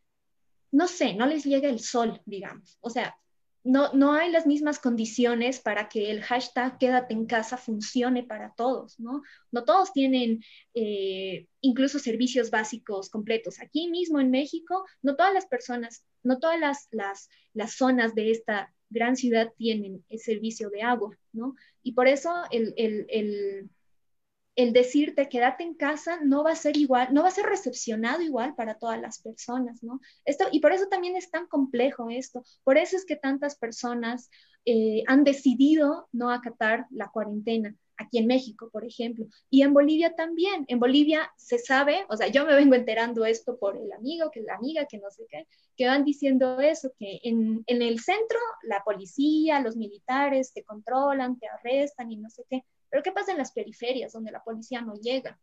no 0.70 0.86
sé, 0.86 1.14
no 1.14 1.26
les 1.26 1.44
llega 1.44 1.68
el 1.68 1.80
sol, 1.80 2.22
digamos. 2.24 2.78
O 2.80 2.88
sea, 2.88 3.16
no, 3.64 3.92
no 3.92 4.12
hay 4.12 4.30
las 4.30 4.46
mismas 4.46 4.78
condiciones 4.78 5.60
para 5.60 5.88
que 5.88 6.10
el 6.10 6.22
hashtag 6.22 6.78
quédate 6.78 7.14
en 7.14 7.26
casa 7.26 7.56
funcione 7.56 8.24
para 8.24 8.52
todos, 8.56 8.98
¿no? 8.98 9.22
No 9.52 9.64
todos 9.64 9.92
tienen 9.92 10.42
eh, 10.74 11.46
incluso 11.60 11.98
servicios 11.98 12.50
básicos 12.50 13.08
completos. 13.08 13.60
Aquí 13.60 13.88
mismo 13.88 14.20
en 14.20 14.30
México, 14.30 14.84
no 15.00 15.14
todas 15.14 15.32
las 15.32 15.46
personas, 15.46 16.04
no 16.22 16.38
todas 16.38 16.58
las, 16.58 16.88
las, 16.90 17.28
las 17.54 17.74
zonas 17.74 18.14
de 18.14 18.32
esta 18.32 18.74
gran 18.90 19.16
ciudad 19.16 19.52
tienen 19.56 20.04
el 20.08 20.18
servicio 20.18 20.68
de 20.68 20.82
agua, 20.82 21.16
¿no? 21.32 21.54
Y 21.82 21.92
por 21.92 22.08
eso 22.08 22.32
el, 22.50 22.74
el, 22.76 23.06
el 23.08 23.70
el 24.54 24.72
decirte 24.72 25.28
quédate 25.28 25.62
en 25.62 25.74
casa 25.74 26.20
no 26.22 26.44
va 26.44 26.52
a 26.52 26.56
ser 26.56 26.76
igual, 26.76 27.12
no 27.12 27.22
va 27.22 27.28
a 27.28 27.32
ser 27.32 27.46
recepcionado 27.46 28.22
igual 28.22 28.54
para 28.54 28.78
todas 28.78 29.00
las 29.00 29.20
personas, 29.20 29.82
¿no? 29.82 30.00
Esto, 30.24 30.46
y 30.52 30.60
por 30.60 30.72
eso 30.72 30.88
también 30.88 31.16
es 31.16 31.30
tan 31.30 31.46
complejo 31.46 32.10
esto, 32.10 32.42
por 32.64 32.76
eso 32.76 32.96
es 32.96 33.06
que 33.06 33.16
tantas 33.16 33.56
personas 33.56 34.30
eh, 34.64 35.02
han 35.06 35.24
decidido 35.24 36.08
no 36.12 36.30
acatar 36.30 36.86
la 36.90 37.08
cuarentena, 37.08 37.74
aquí 37.96 38.18
en 38.18 38.26
México, 38.26 38.68
por 38.70 38.84
ejemplo, 38.84 39.26
y 39.48 39.62
en 39.62 39.72
Bolivia 39.72 40.14
también. 40.14 40.64
En 40.68 40.80
Bolivia 40.80 41.32
se 41.36 41.58
sabe, 41.58 42.04
o 42.08 42.16
sea, 42.16 42.28
yo 42.28 42.44
me 42.44 42.54
vengo 42.54 42.74
enterando 42.74 43.24
esto 43.24 43.58
por 43.58 43.76
el 43.76 43.90
amigo, 43.92 44.30
que 44.30 44.42
la 44.42 44.56
amiga, 44.56 44.86
que 44.86 44.98
no 44.98 45.10
sé 45.10 45.24
qué, 45.30 45.46
que 45.76 45.86
van 45.86 46.04
diciendo 46.04 46.60
eso, 46.60 46.92
que 46.98 47.20
en, 47.22 47.62
en 47.66 47.82
el 47.82 48.00
centro 48.00 48.38
la 48.64 48.82
policía, 48.84 49.60
los 49.60 49.76
militares 49.76 50.52
te 50.52 50.64
controlan, 50.64 51.38
te 51.38 51.46
arrestan 51.48 52.10
y 52.10 52.16
no 52.16 52.28
sé 52.28 52.44
qué, 52.50 52.64
pero 52.92 53.02
¿qué 53.02 53.10
pasa 53.10 53.32
en 53.32 53.38
las 53.38 53.52
periferias 53.52 54.12
donde 54.12 54.30
la 54.30 54.44
policía 54.44 54.82
no 54.82 54.96
llega? 54.96 55.40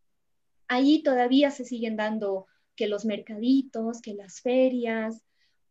Ahí 0.68 1.02
todavía 1.02 1.50
se 1.50 1.66
siguen 1.66 1.96
dando 1.96 2.46
que 2.76 2.88
los 2.88 3.06
mercaditos, 3.06 4.02
que 4.02 4.14
las 4.14 4.40
ferias, 4.40 5.24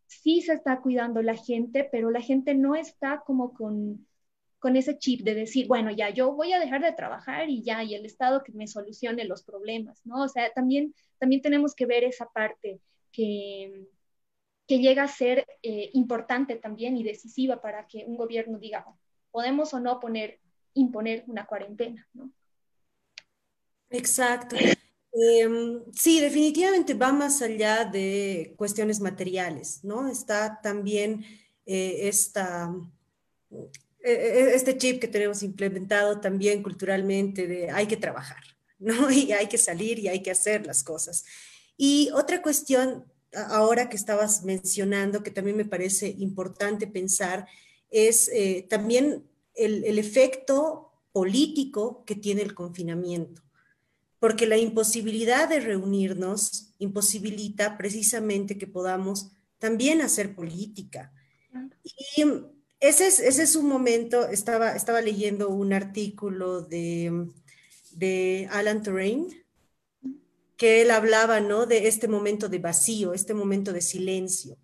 sí 0.07 0.41
se 0.43 0.55
está 0.55 0.81
cuidando 0.81 1.23
la 1.23 1.37
gente, 1.37 1.89
pero 1.91 2.11
la 2.11 2.21
gente 2.21 2.57
no 2.57 2.75
está 2.75 3.23
como 3.25 3.55
con, 3.55 4.09
con 4.59 4.75
ese 4.75 4.99
chip 4.99 5.21
de 5.21 5.35
decir, 5.35 5.69
bueno, 5.69 5.93
ya 5.93 6.11
yo 6.11 6.33
voy 6.33 6.53
a 6.53 6.59
dejar 6.59 6.83
de 6.83 6.93
trabajar 6.95 7.49
y 7.49 7.63
ya, 7.63 7.85
y 7.85 7.95
el 7.95 8.05
Estado 8.05 8.43
que 8.43 8.53
me 8.53 8.67
solucione 8.67 9.25
los 9.25 9.45
problemas, 9.45 10.05
¿no? 10.05 10.25
O 10.25 10.29
sea, 10.29 10.53
también, 10.53 10.97
también 11.19 11.43
tenemos 11.43 11.77
que 11.77 11.87
ver 11.87 12.03
esa 12.03 12.27
parte 12.27 12.81
que, 13.13 13.87
que 14.67 14.81
llega 14.81 15.05
a 15.05 15.09
ser 15.09 15.47
eh, 15.63 15.91
importante 15.93 16.57
también 16.57 16.97
y 16.97 17.05
decisiva 17.05 17.63
para 17.63 17.87
que 17.87 18.05
un 18.05 18.17
gobierno 18.17 18.59
diga, 18.59 18.85
podemos 19.31 19.73
o 19.75 19.79
no 19.79 20.01
poner 20.01 20.41
imponer 20.75 21.25
una 21.27 21.47
cuarentena, 21.47 22.07
¿no? 22.15 22.31
Exacto. 23.91 24.57
Em, 25.13 25.83
sí, 25.93 26.21
definitivamente 26.21 26.95
va 26.95 27.13
más 27.13 27.43
allá 27.43 27.85
de 27.85 28.55
cuestiones 28.57 29.01
materiales, 29.01 29.81
¿no? 29.83 30.09
Está 30.09 30.61
también 30.61 31.25
eh, 31.67 32.09
esta, 32.09 32.73
e, 34.01 34.13
e, 34.13 34.55
este 34.55 34.77
chip 34.77 35.01
que 35.01 35.09
tenemos 35.09 35.43
implementado 35.43 36.21
también 36.21 36.63
culturalmente 36.63 37.47
de 37.47 37.71
hay 37.71 37.87
que 37.87 37.97
trabajar, 37.97 38.43
¿no? 38.79 39.11
Y 39.11 39.33
hay 39.33 39.49
que 39.49 39.59
salir 39.59 39.99
y 39.99 40.09
hay 40.09 40.23
que 40.23 40.31
hacer 40.31 40.67
las 40.67 40.85
cosas. 40.85 41.25
Y 41.77 42.11
otra 42.15 42.43
cuestión, 42.43 43.05
ahora 43.33 43.89
que 43.89 43.97
estabas 43.97 44.45
mencionando, 44.45 45.23
que 45.23 45.31
también 45.31 45.57
me 45.57 45.65
parece 45.65 46.09
importante 46.19 46.87
pensar, 46.87 47.47
es 47.91 48.29
eh, 48.29 48.67
también 48.69 49.25
el, 49.59 49.99
efecto 49.99 50.93
político 51.13 52.05
que 52.05 52.15
tiene 52.15 52.43
el 52.43 52.55
confinamiento, 52.55 53.43
porque 54.21 54.47
la 54.47 54.57
imposibilidad 54.57 55.49
de 55.49 55.61
reunirnos 55.61 56.75
imposibilita 56.79 57.77
precisamente 57.77 58.57
que 58.57 58.67
podamos 58.67 59.31
también 59.59 60.01
hacer 60.01 60.35
política. 60.35 61.13
Y 61.83 62.23
ese 62.81 63.07
es, 63.09 63.21
ese 63.21 63.43
es 63.43 63.57
un 63.57 63.69
momento, 63.69 64.29
estaba, 64.29 64.77
estaba 64.77 65.01
leyendo 65.01 65.49
un 65.49 65.73
artículo 65.73 66.63
de, 66.63 67.29
de 67.93 68.49
Alan 68.53 68.83
Turing, 68.83 69.27
que 70.57 70.83
él 70.83 70.91
hablaba, 70.91 71.41
¿no? 71.41 71.67
De 71.67 71.89
este 71.89 72.09
momento 72.09 72.49
de 72.49 72.59
vacío, 72.59 73.15
este 73.15 73.35
momento 73.35 73.73
de 73.73 73.81
silencio, 73.81 74.57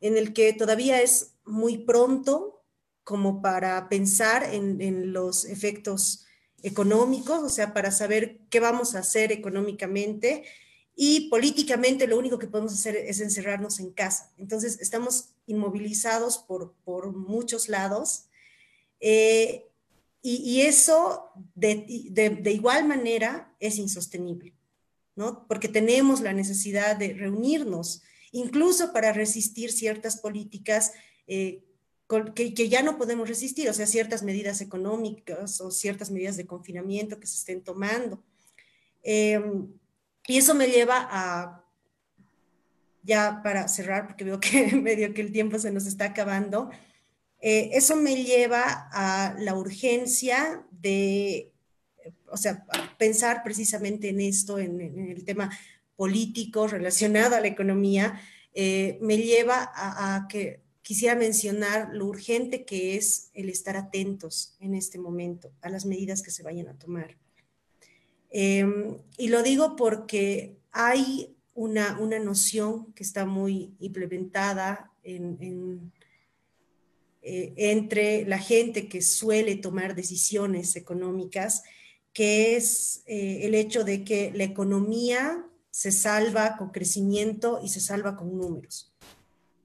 en 0.00 0.16
el 0.16 0.32
que 0.32 0.52
todavía 0.52 1.02
es 1.02 1.34
muy 1.44 1.78
pronto 1.78 2.57
como 3.08 3.40
para 3.40 3.88
pensar 3.88 4.44
en, 4.52 5.14
los 5.14 5.46
efectos 5.46 6.26
económicos, 6.62 7.42
o 7.42 7.48
sea, 7.48 7.72
para 7.72 7.90
saber 7.90 8.40
qué 8.50 8.60
vamos 8.60 8.94
a 8.94 8.98
hacer 8.98 9.32
económicamente 9.32 10.44
y 10.94 11.30
políticamente 11.30 12.06
lo 12.06 12.18
único 12.18 12.38
que 12.38 12.48
podemos 12.48 12.74
hacer 12.74 12.96
es 12.96 13.20
encerrarnos 13.20 13.80
en 13.80 13.92
casa. 13.92 14.30
Entonces, 14.36 14.78
estamos 14.82 15.30
inmovilizados 15.46 16.36
por, 16.36 16.74
por 16.84 17.16
muchos 17.16 17.70
lados 17.70 18.26
eh, 19.00 19.64
y, 20.20 20.60
eso 20.60 21.30
de, 21.54 22.10
de, 22.10 22.52
igual 22.52 22.86
manera 22.86 23.54
es 23.58 23.78
insostenible, 23.78 24.52
¿no? 25.16 25.46
Porque 25.48 25.68
tenemos 25.68 26.20
la 26.20 26.34
necesidad 26.34 26.94
de 26.94 27.14
reunirnos, 27.14 28.02
incluso 28.32 28.92
para 28.92 29.14
resistir 29.14 29.72
ciertas 29.72 30.18
políticas 30.18 30.92
eh, 31.26 31.64
que, 32.34 32.68
ya 32.68 32.82
no 32.82 32.96
podemos 32.96 33.28
resistir, 33.28 33.68
o 33.68 33.74
sea, 33.74 33.86
ciertas 33.86 34.22
medidas 34.22 34.60
económicas 34.62 35.60
o 35.60 35.70
ciertas 35.70 36.10
medidas 36.10 36.36
de 36.38 36.46
confinamiento 36.46 37.20
que 37.20 37.26
se 37.26 37.36
estén 37.36 37.62
tomando. 37.62 38.22
Em, 39.02 39.68
y 40.26 40.38
eso 40.38 40.54
me 40.54 40.68
lleva 40.68 41.06
a, 41.10 41.64
ya 43.02 43.42
para 43.42 43.68
cerrar, 43.68 44.06
porque 44.06 44.24
veo 44.24 44.40
que 44.40 44.74
medio 44.76 45.12
que 45.12 45.20
el 45.20 45.32
tiempo 45.32 45.58
se 45.58 45.70
nos 45.70 45.86
está 45.86 46.06
acabando, 46.06 46.70
eh, 47.40 47.70
eso 47.74 47.94
me 47.94 48.24
lleva 48.24 48.88
a 48.90 49.36
la 49.38 49.54
urgencia 49.54 50.64
de, 50.70 51.52
o 52.30 52.38
sea, 52.38 52.64
pensar 52.96 53.42
precisamente 53.44 54.08
en 54.08 54.20
esto, 54.20 54.58
en, 54.58 54.80
el 54.80 55.24
tema 55.24 55.50
político 55.94 56.66
relacionado 56.68 57.36
a 57.36 57.40
la 57.40 57.48
economía, 57.48 58.20
eh, 58.54 58.98
me 59.02 59.18
lleva 59.18 59.70
a 59.74 60.26
que 60.28 60.67
quisiera 60.88 61.14
mencionar 61.14 61.90
lo 61.92 62.06
urgente 62.06 62.64
que 62.64 62.96
es 62.96 63.28
el 63.34 63.50
estar 63.50 63.76
atentos 63.76 64.56
en 64.58 64.74
este 64.74 64.98
momento 64.98 65.52
a 65.60 65.68
las 65.68 65.84
medidas 65.84 66.22
que 66.22 66.30
se 66.30 66.42
vayan 66.42 66.66
a 66.66 66.78
tomar. 66.78 67.14
Em, 68.30 68.96
y 69.18 69.28
lo 69.28 69.42
digo 69.42 69.76
porque 69.76 70.56
hay 70.72 71.36
una, 71.52 71.98
una, 72.00 72.18
noción 72.18 72.90
que 72.94 73.02
está 73.02 73.26
muy 73.26 73.74
implementada 73.80 74.90
en, 75.02 75.92
eh, 77.20 77.52
entre 77.58 78.24
la 78.24 78.38
gente 78.38 78.88
que 78.88 79.02
suele 79.02 79.56
tomar 79.56 79.94
decisiones 79.94 80.74
económicas, 80.74 81.64
que 82.14 82.56
es 82.56 83.02
eh, 83.04 83.40
el 83.42 83.54
hecho 83.54 83.84
de 83.84 84.04
que 84.04 84.32
la 84.34 84.44
economía 84.44 85.44
se 85.70 85.92
salva 85.92 86.56
con 86.56 86.70
crecimiento 86.70 87.60
y 87.62 87.68
se 87.68 87.80
salva 87.80 88.16
con 88.16 88.38
números 88.38 88.88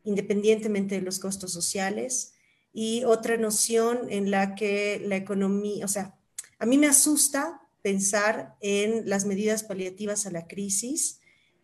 independientemente 0.04 0.96
de 0.96 1.02
los 1.02 1.20
costos 1.20 1.52
sociales. 1.52 2.34
Y 2.74 3.04
otra 3.04 3.38
noción 3.38 4.08
en 4.10 4.32
la 4.32 4.56
que 4.56 5.02
la 5.06 5.16
economía, 5.16 5.86
o 5.86 5.88
sea, 5.88 6.18
a 6.60 6.66
mí 6.66 6.78
me 6.78 6.88
asusta 6.88 7.62
pensar 7.82 8.56
en 8.62 9.08
las 9.08 9.26
medidas 9.26 9.64
paliativas 9.64 10.26
a 10.26 10.32
la 10.32 10.48
crisis 10.48 11.20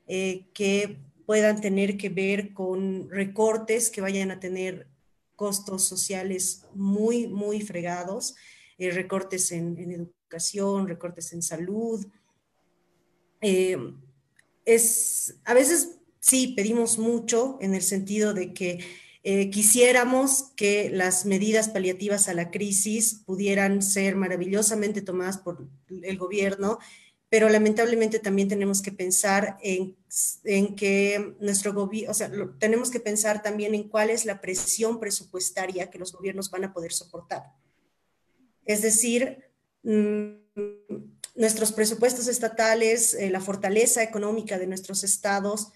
eh, 0.08 0.48
que 0.54 1.00
puedan 1.26 1.62
tener 1.62 1.98
que 1.98 2.10
ver 2.10 2.54
con 2.54 3.10
recortes 3.10 3.90
que 3.90 4.02
vayan 4.02 4.32
a 4.32 4.40
tener 4.40 4.88
costos 5.36 5.84
sociales 5.86 6.66
muy, 6.74 7.28
muy 7.28 7.62
fregados, 7.62 8.36
eh, 8.78 8.92
recortes 8.92 9.52
en, 9.52 9.78
educación, 9.92 10.88
recortes 10.88 11.32
en 11.32 11.42
salud. 11.42 12.06
Eh, 13.42 13.78
es, 14.66 15.36
a 15.46 15.54
veces 15.54 15.99
sí 16.30 16.54
pedimos 16.56 16.98
mucho 17.00 17.58
en 17.60 17.74
el 17.74 17.82
sentido 17.82 18.34
de 18.34 18.54
que 18.54 18.80
eh, 19.24 19.50
quisiéramos 19.50 20.52
que 20.56 20.90
las 20.90 21.26
medidas 21.26 21.70
paliativas 21.70 22.30
a 22.30 22.34
la 22.34 22.52
crisis 22.52 23.22
pudieran 23.26 23.82
ser 23.82 24.16
maravillosamente 24.16 25.02
tomadas 25.02 25.40
por 25.40 25.68
el 25.90 26.18
gobierno, 26.18 26.80
pero 27.30 27.50
lamentablemente 27.50 28.20
también 28.20 28.48
tenemos 28.48 28.82
que 28.82 28.92
pensar 28.92 29.58
en, 29.62 29.96
que 30.76 31.36
nuestro 31.40 31.74
gobierno, 31.74 32.12
o 32.12 32.14
sea, 32.14 32.32
tenemos 32.60 32.92
que 32.92 33.00
pensar 33.00 33.42
también 33.42 33.76
en 33.76 33.90
cuál 33.90 34.10
es 34.10 34.26
la 34.26 34.40
presión 34.40 35.00
presupuestaria 35.00 35.90
que 35.90 36.00
los 36.00 36.14
gobiernos 36.14 36.50
van 36.50 36.64
a 36.64 36.74
poder 36.74 36.94
soportar. 36.94 37.44
Es 38.66 38.82
decir, 38.82 39.44
mm, 39.84 40.30
nuestros 41.36 41.72
presupuestos 41.72 42.28
estatales, 42.28 43.14
eh, 43.14 43.30
la 43.30 43.42
fortaleza 43.42 44.02
económica 44.02 44.58
de 44.58 44.68
nuestros 44.68 45.04
estados, 45.04 45.72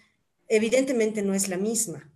evidentemente 0.48 1.22
no 1.22 1.34
es 1.34 1.48
la 1.48 1.58
misma. 1.58 2.10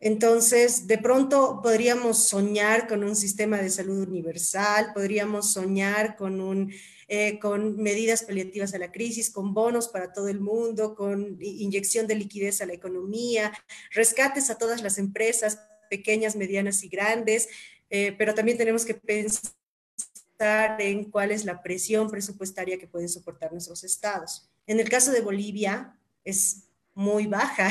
Entonces, 0.00 0.86
de 0.86 0.96
pronto 0.96 1.60
podríamos 1.62 2.26
soñar 2.26 2.88
con 2.88 3.04
un 3.04 3.14
sistema 3.14 3.58
de 3.58 3.68
salud 3.68 4.08
universal, 4.08 4.92
podríamos 4.94 5.52
soñar 5.52 6.16
con, 6.16 6.40
un, 6.40 6.72
eh, 7.06 7.38
con 7.38 7.76
medidas 7.76 8.22
paliativas 8.22 8.72
a 8.72 8.78
la 8.78 8.92
crisis, 8.92 9.30
con 9.30 9.52
bonos 9.52 9.88
para 9.88 10.14
todo 10.14 10.28
el 10.28 10.40
mundo, 10.40 10.94
con 10.94 11.36
inyección 11.40 12.06
de 12.06 12.14
liquidez 12.14 12.62
a 12.62 12.66
la 12.66 12.72
economía, 12.72 13.52
rescates 13.90 14.48
a 14.48 14.56
todas 14.56 14.82
las 14.82 14.96
empresas, 14.96 15.60
pequeñas, 15.90 16.34
medianas 16.34 16.82
y 16.82 16.88
grandes, 16.88 17.50
eh, 17.90 18.14
pero 18.16 18.34
también 18.34 18.56
tenemos 18.56 18.86
que 18.86 18.94
pensar 18.94 19.52
en 20.78 21.10
cuál 21.10 21.30
es 21.30 21.44
la 21.44 21.62
presión 21.62 22.08
presupuestaria 22.08 22.78
que 22.78 22.86
pueden 22.86 23.10
soportar 23.10 23.52
nuestros 23.52 23.84
estados. 23.84 24.48
En 24.66 24.80
el 24.80 24.88
caso 24.88 25.12
de 25.12 25.20
Bolivia 25.20 25.98
es 26.24 26.69
muy 26.94 27.26
baja. 27.26 27.68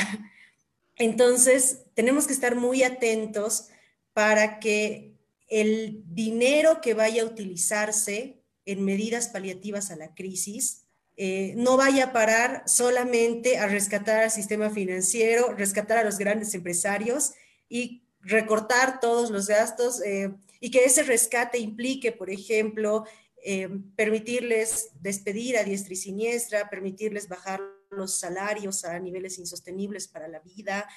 Entonces, 0.96 1.84
tenemos 1.94 2.26
que 2.26 2.32
estar 2.32 2.56
muy 2.56 2.82
atentos 2.82 3.68
para 4.12 4.60
que 4.60 5.14
el 5.48 6.02
dinero 6.06 6.80
que 6.80 6.94
vaya 6.94 7.22
a 7.22 7.26
utilizarse 7.26 8.42
en 8.66 8.84
medidas 8.84 9.28
paliativas 9.28 9.90
a 9.90 9.96
la 9.96 10.14
crisis 10.14 10.84
eh, 11.16 11.52
no 11.56 11.76
vaya 11.76 12.04
a 12.04 12.12
parar 12.12 12.62
solamente 12.66 13.58
a 13.58 13.66
rescatar 13.66 14.22
al 14.22 14.30
sistema 14.30 14.70
financiero, 14.70 15.52
rescatar 15.52 15.98
a 15.98 16.04
los 16.04 16.16
grandes 16.16 16.54
empresarios 16.54 17.32
y 17.68 18.04
recortar 18.22 19.00
todos 19.00 19.30
los 19.30 19.46
gastos 19.46 20.00
eh, 20.02 20.32
y 20.60 20.70
que 20.70 20.84
ese 20.84 21.02
rescate 21.02 21.58
implique, 21.58 22.12
por 22.12 22.30
ejemplo, 22.30 23.04
eh, 23.44 23.68
permitirles 23.96 24.90
despedir 25.00 25.58
a 25.58 25.64
diestra 25.64 25.92
y 25.92 25.96
siniestra, 25.96 26.70
permitirles 26.70 27.28
bajar 27.28 27.60
los 27.90 28.18
salarios 28.18 28.84
a 28.84 28.98
niveles 28.98 29.38
insostenibles 29.38 30.08
para 30.08 30.28
la 30.28 30.40
vida. 30.40 30.88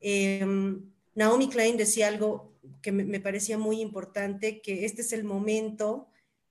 Em, 0.00 0.90
Naomi 1.14 1.48
Klein 1.48 1.76
decía 1.76 2.08
algo 2.08 2.52
que 2.82 2.92
me, 2.92 3.20
parecía 3.20 3.58
muy 3.58 3.80
importante, 3.80 4.60
que 4.60 4.84
este 4.84 5.02
es 5.02 5.12
el 5.12 5.24
momento 5.24 6.08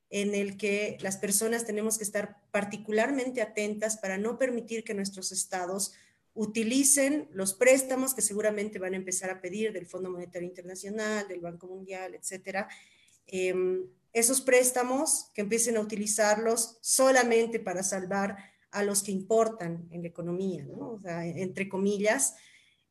en 0.09 0.33
el 0.33 0.57
que 0.57 0.97
las 1.01 1.17
personas 1.17 1.65
tenemos 1.65 1.97
que 1.97 2.03
estar 2.03 2.37
particularmente 2.51 3.41
atentas 3.41 3.97
para 3.97 4.17
no 4.17 4.37
permitir 4.37 4.83
que 4.83 4.93
nuestros 4.93 5.31
estados 5.31 5.93
utilicen 6.33 7.29
los 7.31 7.53
préstamos 7.53 8.13
que 8.13 8.21
seguramente 8.21 8.79
van 8.79 8.93
a 8.93 8.97
empezar 8.97 9.29
a 9.29 9.41
pedir 9.41 9.71
del 9.71 9.87
Fondo 9.87 10.09
Monetario 10.09 10.47
Internacional, 10.47 11.27
del 11.27 11.39
Banco 11.39 11.67
Mundial, 11.67 12.13
etcétera. 12.13 12.67
Em, 13.27 13.85
esos 14.13 14.41
préstamos 14.41 15.31
que 15.33 15.41
empiecen 15.41 15.77
a 15.77 15.81
utilizarlos 15.81 16.77
solamente 16.81 17.59
para 17.59 17.83
salvar 17.83 18.37
a 18.75 18.83
los 18.83 19.03
que 19.03 19.11
importan 19.13 19.87
en 19.89 20.01
la 20.01 20.09
economía, 20.09 20.65
¿no? 20.65 20.99
entre 21.05 21.69
comillas, 21.69 22.35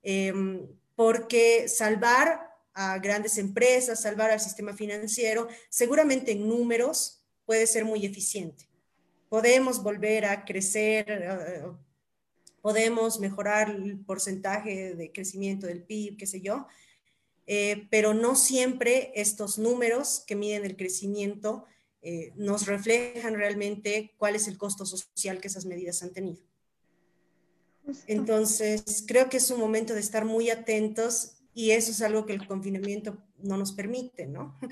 em, 0.02 0.66
porque 0.96 1.68
salvar 1.68 2.40
a 2.72 2.98
grandes 2.98 3.36
empresas, 3.36 4.00
salvar 4.00 4.30
al 4.30 4.40
sistema 4.40 4.72
financiero, 4.72 5.46
seguramente 5.68 6.32
en 6.32 6.48
números 6.48 7.22
puede 7.44 7.66
ser 7.66 7.84
muy 7.84 8.06
eficiente. 8.06 8.66
Podemos 9.28 9.82
volver 9.82 10.24
a 10.24 10.46
crecer, 10.46 11.04
eh, 11.08 11.62
podemos 12.62 13.20
mejorar 13.20 13.68
el 13.68 13.98
porcentaje 13.98 14.94
de 14.94 15.12
crecimiento 15.12 15.66
del 15.66 15.82
PIB, 15.82 16.16
qué 16.16 16.26
sé 16.26 16.40
yo, 16.40 16.66
eh, 17.46 17.86
pero 17.90 18.14
no 18.14 18.36
siempre 18.36 19.12
estos 19.14 19.58
números 19.58 20.24
que 20.26 20.34
miden 20.34 20.64
el 20.64 20.76
crecimiento 20.76 21.66
eh, 22.06 22.34
nos 22.36 22.66
reflejan 22.66 23.32
realmente 23.32 24.12
cuál 24.18 24.36
es 24.36 24.46
el 24.46 24.58
costo 24.58 24.84
social 24.84 25.40
que 25.40 25.48
esas 25.48 25.64
medidas 25.64 26.02
han 26.02 26.12
tenido. 26.12 26.42
Entonces, 28.06 29.02
creo 29.06 29.30
que 29.30 29.38
es 29.38 29.50
un 29.50 29.58
momento 29.58 29.94
de 29.94 30.00
estar 30.00 30.26
muy 30.26 30.50
atentos 30.50 31.38
y 31.54 31.70
eso 31.70 31.90
es 31.90 32.02
algo 32.02 32.26
que 32.26 32.34
el 32.34 32.46
confinamiento 32.46 33.24
no 33.38 33.56
nos 33.56 33.72
permite, 33.72 34.26
¿no? 34.26 34.58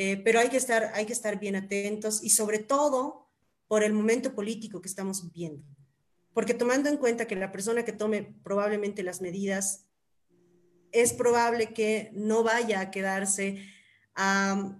Eh, 0.00 0.16
pero 0.18 0.38
hay 0.38 0.48
que, 0.48 0.56
estar, 0.56 0.92
hay 0.94 1.06
que 1.06 1.12
estar 1.12 1.40
bien 1.40 1.56
atentos 1.56 2.22
y 2.22 2.30
sobre 2.30 2.60
todo 2.60 3.26
por 3.66 3.82
el 3.82 3.92
momento 3.92 4.32
político 4.32 4.80
que 4.80 4.86
estamos 4.86 5.24
viviendo. 5.24 5.64
Porque 6.32 6.54
tomando 6.54 6.88
en 6.88 6.98
cuenta 6.98 7.26
que 7.26 7.34
la 7.34 7.50
persona 7.50 7.84
que 7.84 7.92
tome 7.92 8.32
probablemente 8.44 9.02
las 9.02 9.20
medidas 9.20 9.86
es 10.92 11.12
probable 11.12 11.74
que 11.74 12.12
no 12.12 12.44
vaya 12.44 12.78
a 12.78 12.90
quedarse 12.92 13.66
a 14.14 14.78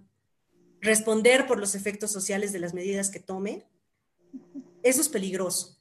responder 0.80 1.46
por 1.46 1.58
los 1.58 1.74
efectos 1.74 2.10
sociales 2.10 2.52
de 2.52 2.60
las 2.60 2.74
medidas 2.74 3.10
que 3.10 3.20
tome, 3.20 3.66
eso 4.82 5.00
es 5.00 5.08
peligroso. 5.08 5.78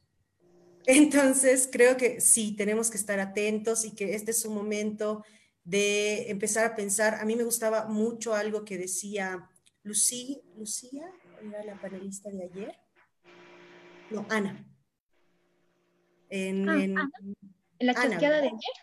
Entonces, 0.85 1.69
creo 1.71 1.97
que 1.97 2.21
sí, 2.21 2.55
tenemos 2.55 2.89
que 2.89 2.97
estar 2.97 3.19
atentos 3.19 3.83
y 3.85 3.91
que 3.91 4.15
este 4.15 4.31
es 4.31 4.45
un 4.45 4.55
momento 4.55 5.23
de 5.63 6.31
empezar 6.31 6.65
a 6.65 6.75
pensar. 6.75 7.15
A 7.15 7.25
mí 7.25 7.35
me 7.35 7.43
gustaba 7.43 7.87
mucho 7.87 8.33
algo 8.33 8.63
que 8.63 8.77
decía 8.77 9.49
Lucía, 9.83 10.37
Lucía, 10.55 11.11
era 11.43 11.63
la 11.63 11.79
panelista 11.79 12.29
de 12.29 12.43
ayer. 12.43 12.75
No, 14.09 14.25
Ana. 14.29 14.65
En, 16.29 16.97
ah, 16.97 17.09
la 17.79 17.93
chasqueada 17.93 18.41
de 18.41 18.47
ayer? 18.47 18.75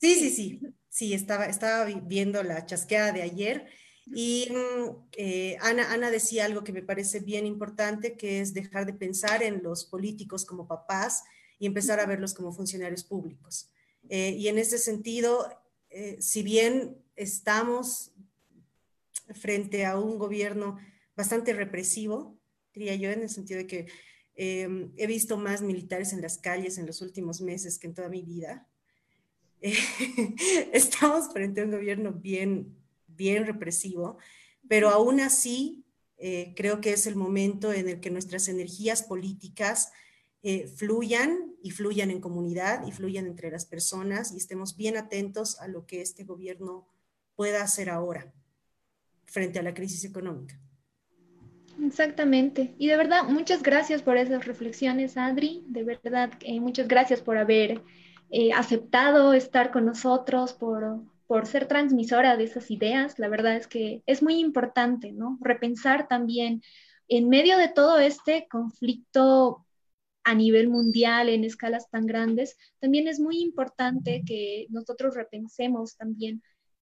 Sí, 0.00 0.14
sí, 0.16 0.30
sí. 0.30 0.60
Sí, 0.88 1.14
estaba, 1.14 1.46
estaba 1.46 1.84
viendo 1.84 2.42
la 2.42 2.66
chasqueada 2.66 3.12
de 3.12 3.22
ayer 3.22 3.66
y 4.06 4.48
mm, 4.50 5.06
eh, 5.12 5.56
Ana, 5.60 5.92
Ana 5.92 6.10
decía 6.10 6.44
algo 6.44 6.64
que 6.64 6.72
me 6.72 6.82
parece 6.82 7.20
bien 7.20 7.46
importante, 7.46 8.16
que 8.16 8.40
es 8.40 8.52
dejar 8.52 8.86
de 8.86 8.92
pensar 8.92 9.42
en 9.42 9.62
los 9.62 9.84
políticos 9.84 10.44
como 10.44 10.66
papás 10.66 11.24
y 11.58 11.66
empezar 11.66 12.00
a 12.00 12.06
verlos 12.06 12.34
como 12.34 12.52
funcionarios 12.52 13.04
públicos. 13.04 13.70
Eh, 14.08 14.30
y 14.38 14.48
en 14.48 14.58
ese 14.58 14.78
sentido, 14.78 15.48
eh, 15.88 16.18
si 16.20 16.42
bien 16.42 16.98
estamos 17.16 18.12
frente 19.34 19.86
a 19.86 19.98
un 19.98 20.18
gobierno 20.18 20.78
bastante 21.16 21.54
represivo, 21.54 22.36
diría 22.74 22.96
yo, 22.96 23.10
en 23.10 23.22
el 23.22 23.30
sentido 23.30 23.58
de 23.58 23.66
que 23.66 23.86
he 24.36 25.06
visto 25.06 25.36
más 25.36 25.62
militares 25.62 26.12
en 26.12 26.20
las 26.20 26.38
calles 26.38 26.76
en 26.76 26.86
los 26.86 27.00
últimos 27.02 27.40
meses 27.40 27.78
que 27.78 27.86
en 27.86 27.94
toda 27.94 28.08
mi 28.08 28.22
vida, 28.22 28.66
estamos 30.72 31.32
frente 31.32 31.60
a 31.60 31.64
un 31.64 31.70
gobierno 31.70 32.12
bien 32.12 32.83
bien 33.16 33.46
represivo, 33.46 34.18
pero 34.68 34.90
aún 34.90 35.20
así 35.20 35.84
eh, 36.16 36.54
creo 36.56 36.80
que 36.80 36.92
es 36.92 37.06
el 37.06 37.16
momento 37.16 37.72
en 37.72 37.88
el 37.88 38.00
que 38.00 38.10
nuestras 38.10 38.48
energías 38.48 39.02
políticas 39.02 39.92
eh, 40.42 40.68
fluyan 40.68 41.54
y 41.62 41.70
fluyan 41.70 42.10
en 42.10 42.20
comunidad 42.20 42.86
y 42.86 42.92
fluyan 42.92 43.26
entre 43.26 43.50
las 43.50 43.66
personas 43.66 44.32
y 44.32 44.36
estemos 44.36 44.76
bien 44.76 44.96
atentos 44.96 45.60
a 45.60 45.68
lo 45.68 45.86
que 45.86 46.00
este 46.00 46.24
gobierno 46.24 46.86
pueda 47.34 47.62
hacer 47.62 47.90
ahora 47.90 48.32
frente 49.26 49.58
a 49.58 49.62
la 49.62 49.74
crisis 49.74 50.04
económica. 50.04 50.58
Exactamente. 51.84 52.74
Y 52.78 52.86
de 52.86 52.96
verdad, 52.96 53.24
muchas 53.24 53.62
gracias 53.62 54.00
por 54.00 54.16
esas 54.16 54.46
reflexiones, 54.46 55.16
Adri. 55.16 55.64
De 55.66 55.82
verdad, 55.82 56.30
eh, 56.40 56.60
muchas 56.60 56.86
gracias 56.86 57.20
por 57.20 57.36
haber 57.36 57.82
aceptado 58.56 59.32
estar 59.32 59.70
con 59.70 59.84
nosotros, 59.84 60.54
por, 60.54 61.00
por 61.34 61.48
ser 61.48 61.66
transmisora 61.66 62.36
de 62.36 62.44
esas 62.44 62.70
ideas. 62.70 63.18
La 63.18 63.26
verdad 63.26 63.56
es 63.56 63.66
que 63.66 64.04
es 64.06 64.22
muy 64.22 64.38
importante, 64.38 65.10
¿no? 65.10 65.36
Repensar 65.40 66.06
también 66.06 66.62
en 67.08 67.28
medio 67.28 67.58
de 67.58 67.66
todo 67.66 67.98
este 67.98 68.46
conflicto 68.48 69.66
a 70.22 70.36
nivel 70.36 70.68
mundial 70.68 71.28
en 71.28 71.42
escalas 71.42 71.90
tan 71.90 72.06
grandes, 72.06 72.56
también 72.78 73.08
es 73.08 73.18
muy 73.18 73.40
importante 73.40 74.22
que 74.24 74.68
nosotros 74.70 75.16
repensemos 75.16 75.96
también 75.96 76.40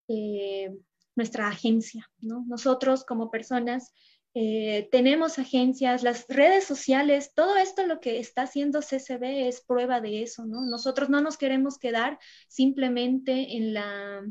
eh, 0.08 0.70
nuestra 1.16 1.48
agencia, 1.48 2.10
¿no? 2.20 2.44
Nosotros 2.46 3.06
como 3.06 3.30
personas 3.30 3.94
eh, 4.34 4.86
tenemos 4.92 5.38
agencias, 5.38 6.02
las 6.02 6.26
redes 6.28 6.64
sociales, 6.64 7.32
todo 7.34 7.56
esto 7.56 7.86
lo 7.86 8.00
que 8.00 8.18
está 8.18 8.42
haciendo 8.42 8.80
CCB 8.80 9.48
es 9.48 9.62
prueba 9.62 10.02
de 10.02 10.22
eso, 10.22 10.44
¿no? 10.44 10.60
Nosotros 10.60 11.08
no 11.08 11.22
nos 11.22 11.38
queremos 11.38 11.78
quedar 11.78 12.18
simplemente 12.48 13.56
en 13.56 13.72
la, 13.72 14.22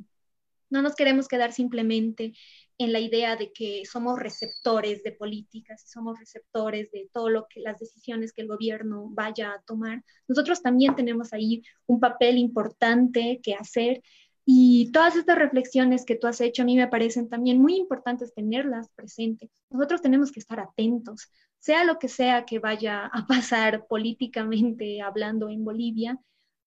no 0.72 0.82
nos 0.82 0.96
queremos 0.96 1.28
quedar 1.28 1.54
simplemente 1.54 2.34
en 2.78 2.94
la 2.94 3.00
idea 3.00 3.36
de 3.36 3.52
que 3.54 3.84
somos 3.86 4.18
receptores 4.18 5.04
de 5.04 5.12
políticas 5.12 5.84
y 5.86 5.88
somos 5.88 6.18
receptores 6.18 6.90
de 6.92 7.10
todo 7.14 7.30
lo 7.30 7.46
que 7.48 7.60
las 7.62 7.78
decisiones 7.78 8.34
que 8.34 8.42
el 8.42 8.48
gobierno 8.48 9.08
vaya 9.12 9.52
a 9.52 9.62
tomar. 9.62 10.04
Nosotros 10.28 10.64
también 10.64 10.96
tenemos 10.96 11.32
ahí 11.34 11.62
un 11.86 12.00
papel 12.00 12.40
importante 12.40 13.40
que 13.44 13.54
hacer 13.54 14.02
y 14.46 14.92
todas 14.92 15.16
estas 15.16 15.38
reflexiones 15.38 16.06
que 16.06 16.16
tú 16.16 16.26
has 16.26 16.42
hecho 16.42 16.64
a 16.64 16.66
mí 16.66 16.76
me 16.76 16.88
parecen 16.88 17.30
también 17.30 17.62
muy 17.62 17.76
importantes 17.76 18.34
tenerlas 18.34 18.90
presentes. 18.96 19.52
Nosotros 19.70 20.02
tenemos 20.02 20.32
que 20.32 20.40
estar 20.40 20.60
atentos, 20.60 21.32
sea 21.60 21.84
lo 21.84 22.00
que 22.00 22.08
sea 22.08 22.46
que 22.46 22.60
vaya 22.60 23.06
a 23.06 23.28
pasar 23.28 23.86
políticamente 23.90 25.02
hablando 25.02 25.50
en 25.50 25.64
Bolivia, 25.64 26.20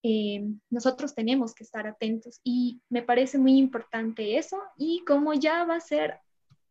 eh, 0.06 0.44
nosotros 0.68 1.14
tenemos 1.14 1.54
que 1.54 1.64
estar 1.64 1.86
atentos 1.86 2.38
y 2.44 2.82
me 2.90 3.02
parece 3.02 3.38
muy 3.38 3.56
importante 3.56 4.36
eso 4.36 4.62
y 4.76 5.02
como 5.06 5.32
ya 5.32 5.64
va 5.64 5.76
a 5.76 5.80
ser 5.80 6.20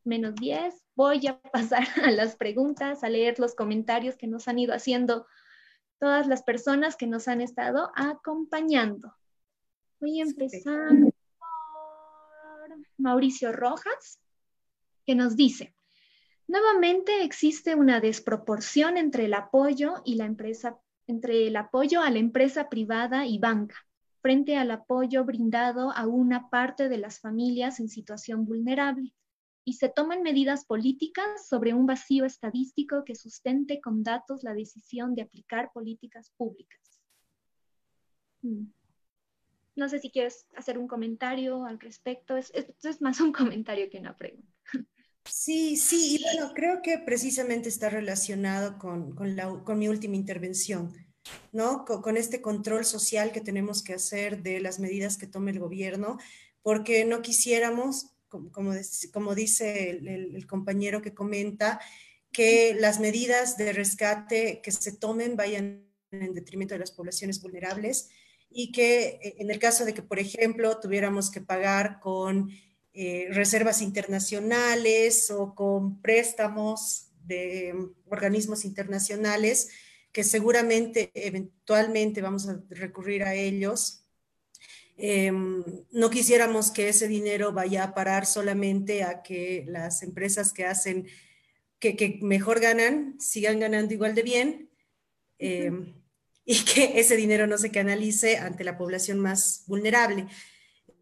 menos 0.03 0.35
10. 0.35 0.85
Voy 0.95 1.25
a 1.25 1.41
pasar 1.51 1.87
a 2.03 2.11
las 2.11 2.35
preguntas, 2.35 3.03
a 3.03 3.09
leer 3.09 3.39
los 3.39 3.55
comentarios 3.55 4.17
que 4.17 4.27
nos 4.27 4.47
han 4.47 4.59
ido 4.59 4.75
haciendo 4.75 5.25
todas 5.99 6.27
las 6.27 6.43
personas 6.43 6.95
que 6.95 7.07
nos 7.07 7.27
han 7.27 7.41
estado 7.41 7.91
acompañando. 7.95 9.15
Voy 9.99 10.19
a 10.19 10.25
empezar 10.25 10.89
por 11.39 12.77
Mauricio 12.97 13.51
Rojas, 13.51 14.19
que 15.07 15.15
nos 15.15 15.35
dice, 15.35 15.73
nuevamente 16.47 17.23
existe 17.23 17.73
una 17.73 17.99
desproporción 17.99 18.97
entre 18.97 19.25
el 19.25 19.33
apoyo 19.33 20.03
y 20.05 20.15
la 20.15 20.25
empresa, 20.25 20.77
entre 21.07 21.47
el 21.47 21.55
apoyo 21.55 22.01
a 22.01 22.09
la 22.09 22.19
empresa 22.19 22.69
privada 22.69 23.25
y 23.25 23.39
banca 23.39 23.75
frente 24.23 24.55
al 24.55 24.71
apoyo 24.71 25.25
brindado 25.25 25.91
a 25.91 26.07
una 26.07 26.49
parte 26.49 26.87
de 26.87 26.97
las 26.97 27.19
familias 27.19 27.81
en 27.81 27.89
situación 27.89 28.45
vulnerable 28.45 29.13
y 29.65 29.73
se 29.73 29.89
toman 29.89 30.23
medidas 30.23 30.65
políticas 30.65 31.47
sobre 31.47 31.73
un 31.73 31.85
vacío 31.85 32.23
estadístico 32.23 33.03
que 33.03 33.15
sustente 33.15 33.81
con 33.81 34.01
datos 34.01 34.43
la 34.43 34.53
decisión 34.53 35.13
de 35.13 35.23
aplicar 35.23 35.71
políticas 35.73 36.31
públicas. 36.37 37.01
Hmm. 38.41 38.67
No 39.75 39.89
sé 39.89 39.99
si 39.99 40.09
quieres 40.09 40.47
hacer 40.55 40.77
un 40.77 40.87
comentario 40.87 41.65
al 41.65 41.79
respecto. 41.79 42.37
Esto 42.37 42.89
es, 42.89 43.01
más 43.01 43.19
un 43.19 43.31
comentario 43.33 43.89
que 43.89 43.99
una 43.99 44.15
pregunta. 44.15 44.53
Sí, 45.25 45.77
sí, 45.77 46.15
y 46.15 46.23
bueno, 46.23 46.53
creo 46.53 46.81
que 46.81 46.97
precisamente 46.97 47.69
está 47.69 47.89
relacionado 47.89 48.77
con, 48.77 49.15
con 49.15 49.79
mi 49.79 49.87
última 49.87 50.15
intervención. 50.15 50.93
¿no? 51.51 51.85
Con, 51.85 52.17
este 52.17 52.41
control 52.41 52.85
social 52.85 53.31
que 53.31 53.41
tenemos 53.41 53.83
que 53.83 53.93
hacer 53.93 54.43
de 54.43 54.59
las 54.59 54.79
medidas 54.79 55.17
que 55.17 55.27
tome 55.27 55.51
el 55.51 55.59
gobierno, 55.59 56.17
porque 56.61 57.05
no 57.05 57.21
quisiéramos, 57.21 58.07
como, 58.29 58.51
como, 58.51 59.35
dice 59.35 59.89
el, 59.89 60.47
compañero 60.47 61.01
que 61.01 61.13
comenta, 61.13 61.79
que 62.31 62.75
las 62.79 62.99
medidas 62.99 63.57
de 63.57 63.73
rescate 63.73 64.61
que 64.61 64.71
se 64.71 64.91
tomen 64.91 65.35
vayan 65.35 65.85
en 66.11 66.33
detrimento 66.33 66.73
de 66.73 66.79
las 66.79 66.91
poblaciones 66.91 67.41
vulnerables 67.41 68.09
y 68.49 68.71
que 68.71 69.19
eh, 69.21 69.35
en 69.39 69.51
el 69.51 69.59
caso 69.59 69.85
de 69.85 69.93
que, 69.93 70.01
por 70.01 70.19
ejemplo, 70.19 70.79
tuviéramos 70.79 71.31
que 71.31 71.41
pagar 71.41 71.99
con 71.99 72.49
eh, 72.93 73.27
reservas 73.31 73.81
internacionales 73.81 75.31
o 75.31 75.55
con 75.55 75.99
préstamos 75.99 77.07
de 77.25 77.73
organismos 78.05 78.65
internacionales, 78.65 79.69
que 80.11 80.23
seguramente 80.23 81.09
eventualmente 81.15 82.21
vamos 82.21 82.47
a 82.47 82.61
recurrir 82.69 83.23
a 83.23 83.33
ellos. 83.33 84.05
Em, 84.95 85.63
no 85.91 86.09
quisiéramos 86.11 86.69
que 86.69 86.89
ese 86.89 87.07
dinero 87.07 87.51
vaya 87.51 87.83
a 87.83 87.93
parar 87.95 88.27
solamente 88.27 89.01
a 89.01 89.23
que 89.23 89.65
las 89.67 90.03
empresas 90.03 90.53
que 90.53 90.65
hacen, 90.65 91.07
que, 91.79 92.19
mejor 92.21 92.59
ganan, 92.59 93.19
sigan 93.19 93.59
ganando 93.59 93.93
igual 93.93 94.13
de 94.13 94.21
bien 94.21 94.69
em, 95.39 95.95
y 96.45 96.63
que 96.63 96.99
ese 96.99 97.15
dinero 97.15 97.47
no 97.47 97.57
se 97.57 97.71
canalice 97.71 98.37
ante 98.37 98.63
la 98.63 98.77
población 98.77 99.19
más 99.19 99.63
vulnerable. 99.65 100.27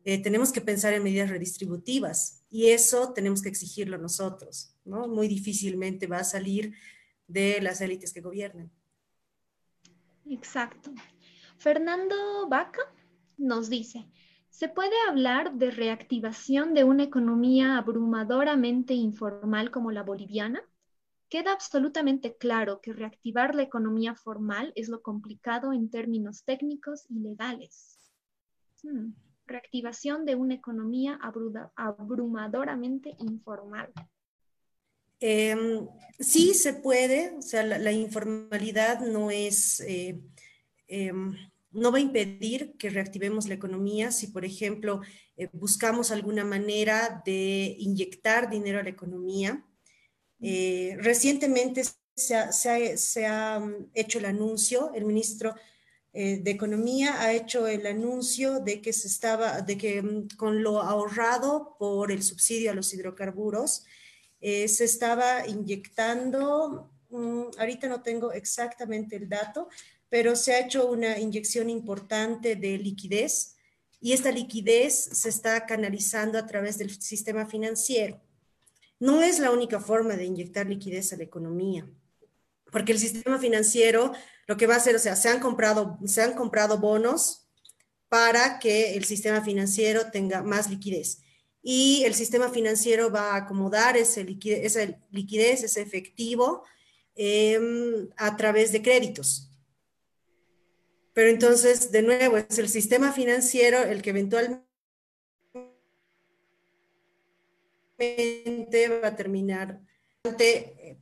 Eh, 0.04 0.22
tenemos 0.22 0.52
que 0.52 0.62
pensar 0.62 0.94
en 0.94 1.04
medidas 1.04 1.30
redistributivas 1.30 2.44
y 2.50 2.68
eso 2.68 3.14
tenemos 3.14 3.42
que 3.42 3.50
exigirlo 3.50 3.98
nosotros, 3.98 4.76
¿no? 4.84 5.08
Muy 5.08 5.28
difícilmente 5.28 6.08
va 6.08 6.18
a 6.18 6.24
salir 6.24 6.74
de 7.28 7.62
las 7.62 7.82
élites 7.82 8.12
que 8.12 8.22
gobiernan. 8.22 8.72
Exacto. 10.28 10.92
Fernando 11.58 12.48
Vaca 12.50 12.82
nos 13.38 13.70
dice, 13.70 14.08
¿se 14.50 14.70
puede 14.70 14.96
hablar 15.08 15.54
de 15.54 15.70
reactivación 15.70 16.74
de 16.74 16.84
una 16.84 17.04
economía 17.04 17.78
abrumadoramente 17.78 18.96
informal 18.96 19.70
como 19.70 19.92
la 19.92 20.04
boliviana? 20.04 20.62
Queda 21.30 21.54
absolutamente 21.54 22.36
claro 22.36 22.82
que 22.82 22.92
reactivar 22.92 23.56
la 23.56 23.62
economía 23.62 24.16
formal 24.16 24.74
es 24.76 24.90
lo 24.90 25.02
complicado 25.02 25.72
en 25.72 25.90
términos 25.90 26.44
técnicos 26.44 27.06
y 27.10 27.20
legales. 27.20 27.98
Hmm, 28.84 29.12
reactivación 29.52 30.26
de 30.26 30.36
una 30.36 30.56
economía 30.56 31.20
abrumadoramente 31.76 33.16
informal. 33.20 33.92
Em, 35.20 35.88
sí 36.20 36.56
se 36.56 36.74
puede, 36.74 37.36
o 37.38 37.42
sea, 37.44 37.64
la, 37.64 37.92
informalidad 37.92 39.02
no 39.02 39.30
es, 39.30 39.80
eh, 39.82 40.20
em, 40.88 41.36
no 41.72 41.92
va 41.92 42.00
a 42.00 42.02
impedir 42.02 42.76
que 42.78 42.90
reactivemos 42.90 43.48
la 43.48 43.54
economía 43.54 44.12
si, 44.12 44.28
por 44.28 44.46
ejemplo, 44.46 45.02
eh, 45.38 45.48
buscamos 45.54 46.12
alguna 46.12 46.44
manera 46.44 47.22
de 47.24 47.76
inyectar 47.80 48.50
dinero 48.50 48.80
a 48.80 48.84
la 48.84 48.90
economía. 48.90 49.64
Eh, 50.42 50.98
recientemente 51.00 51.84
se 52.16 52.36
ha, 52.36 52.52
se 52.52 53.26
ha, 53.26 53.60
mm, 53.60 53.92
hecho 53.94 54.20
el 54.20 54.26
anuncio, 54.26 54.92
el 54.96 55.06
ministro 55.06 55.56
de 56.14 56.52
Economía 56.52 57.22
ha 57.22 57.32
hecho 57.34 57.68
el 57.68 57.88
anuncio 57.88 58.60
de 58.60 58.82
que 58.82 58.92
se 58.92 59.08
estaba, 59.08 59.62
de 59.62 59.78
que 59.78 60.02
mm, 60.02 60.28
con 60.38 60.62
lo 60.62 60.82
ahorrado 60.82 61.76
por 61.80 62.12
el 62.12 62.22
subsidio 62.22 62.72
a 62.72 62.74
los 62.74 62.94
hidrocarburos, 62.94 63.86
eh, 64.42 64.68
se 64.68 64.86
estaba 64.86 65.48
inyectando, 65.48 66.92
mm, 67.10 67.44
ahorita 67.60 67.88
no 67.88 68.02
tengo 68.02 68.32
exactamente 68.32 69.16
el 69.16 69.30
dato, 69.30 69.70
pero 70.10 70.36
se 70.36 70.54
ha 70.54 70.60
hecho 70.60 70.90
una 70.90 71.20
inyección 71.20 71.70
importante 71.70 72.56
de 72.56 72.78
liquidez 72.78 73.56
y 74.02 74.14
esta 74.14 74.32
liquidez 74.32 74.96
se 74.96 75.30
está 75.30 75.66
canalizando 75.68 76.40
a 76.40 76.48
través 76.48 76.78
del 76.80 76.90
sistema 77.00 77.46
financiero. 77.46 78.20
No 79.00 79.22
es 79.22 79.40
la 79.40 79.52
única 79.52 79.80
forma 79.80 80.16
de 80.16 80.26
inyectar 80.26 80.68
liquidez 80.68 81.14
a 81.14 81.18
la 81.18 81.24
economía, 81.24 81.88
porque 82.72 82.92
el 82.94 83.00
sistema 83.00 83.38
financiero 83.38 84.12
lo 84.52 84.58
que 84.58 84.68
va 84.68 84.74
a 84.74 84.78
hacer, 84.80 84.94
o 84.98 85.00
sea, 85.00 85.16
se 85.16 85.30
han 85.30 85.40
comprado, 85.40 85.98
se 86.06 86.22
han 86.22 86.34
comprado 86.34 86.78
bonos 86.78 87.48
para 88.10 88.60
que 88.60 88.98
el 88.98 89.06
sistema 89.06 89.42
financiero 89.42 90.12
tenga 90.12 90.44
más 90.44 90.70
liquidez 90.70 91.22
y 91.64 92.04
el 92.04 92.14
sistema 92.16 92.50
financiero 92.50 93.10
va 93.10 93.32
a 93.32 93.38
acomodar 93.38 93.96
ese 93.96 94.26
liquidez, 94.26 94.76
esa 94.76 95.00
liquidez, 95.10 95.64
ese 95.64 95.82
efectivo 95.82 96.66
em, 97.16 98.10
a 98.18 98.36
través 98.36 98.74
de 98.74 98.82
créditos. 98.82 99.50
Pero 101.14 101.30
entonces, 101.30 101.90
de 101.90 102.02
nuevo, 102.02 102.36
es 102.36 102.60
el 102.60 102.68
sistema 102.68 103.14
financiero 103.14 103.82
el 103.84 104.02
que 104.02 104.10
eventualmente 104.10 104.66
va 109.02 109.08
a 109.08 109.16
terminar 109.16 109.80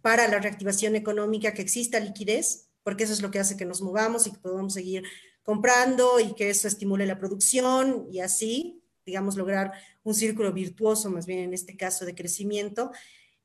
para 0.04 0.28
la 0.28 0.38
reactivación 0.38 0.95
económica 0.95 1.56
que 1.56 1.64
exista 1.64 2.00
liquidez, 2.00 2.69
porque 2.90 3.04
eso 3.04 3.14
es 3.14 3.22
lo 3.22 3.30
que 3.30 3.38
hace 3.38 3.56
que 3.56 3.68
nos 3.68 3.84
movamos 3.84 4.26
y 4.26 4.32
que 4.32 4.40
podamos 4.40 4.74
seguir 4.74 5.04
comprando 5.44 6.20
y 6.20 6.34
que 6.34 6.50
eso 6.50 6.68
estimule 6.68 7.06
la 7.06 7.20
producción 7.20 8.08
y 8.12 8.20
así, 8.20 8.82
digamos, 9.06 9.38
lograr 9.38 9.74
un 10.02 10.16
círculo 10.16 10.52
virtuoso, 10.52 11.12
más 11.12 11.28
bien 11.28 11.42
en 11.42 11.54
este 11.54 11.78
caso 11.78 12.04
de 12.04 12.16
crecimiento. 12.16 12.92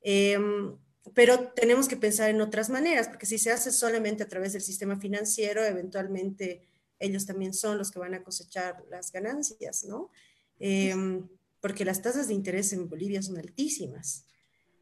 Em, 0.01 0.75
pero 1.13 1.49
tenemos 1.49 1.87
que 1.87 1.95
pensar 1.95 2.31
en 2.31 2.41
otras 2.41 2.71
maneras, 2.71 3.07
porque 3.07 3.27
si 3.27 3.37
se 3.37 3.51
hace 3.51 3.71
solamente 3.71 4.23
a 4.23 4.27
través 4.27 4.53
del 4.53 4.63
sistema 4.63 4.97
financiero, 4.99 5.63
eventualmente 5.63 6.67
ellos 6.97 7.27
también 7.27 7.53
son 7.53 7.77
los 7.77 7.91
que 7.91 7.99
van 7.99 8.15
a 8.15 8.23
cosechar 8.23 8.83
las 8.89 9.11
ganancias, 9.11 9.83
¿no? 9.83 10.09
Em, 10.57 11.27
porque 11.61 11.85
las 11.85 12.01
tasas 12.01 12.29
de 12.29 12.33
interés 12.33 12.73
en 12.73 12.89
Bolivia 12.89 13.21
son 13.21 13.37
altísimas. 13.37 14.25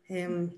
Em, 0.07 0.51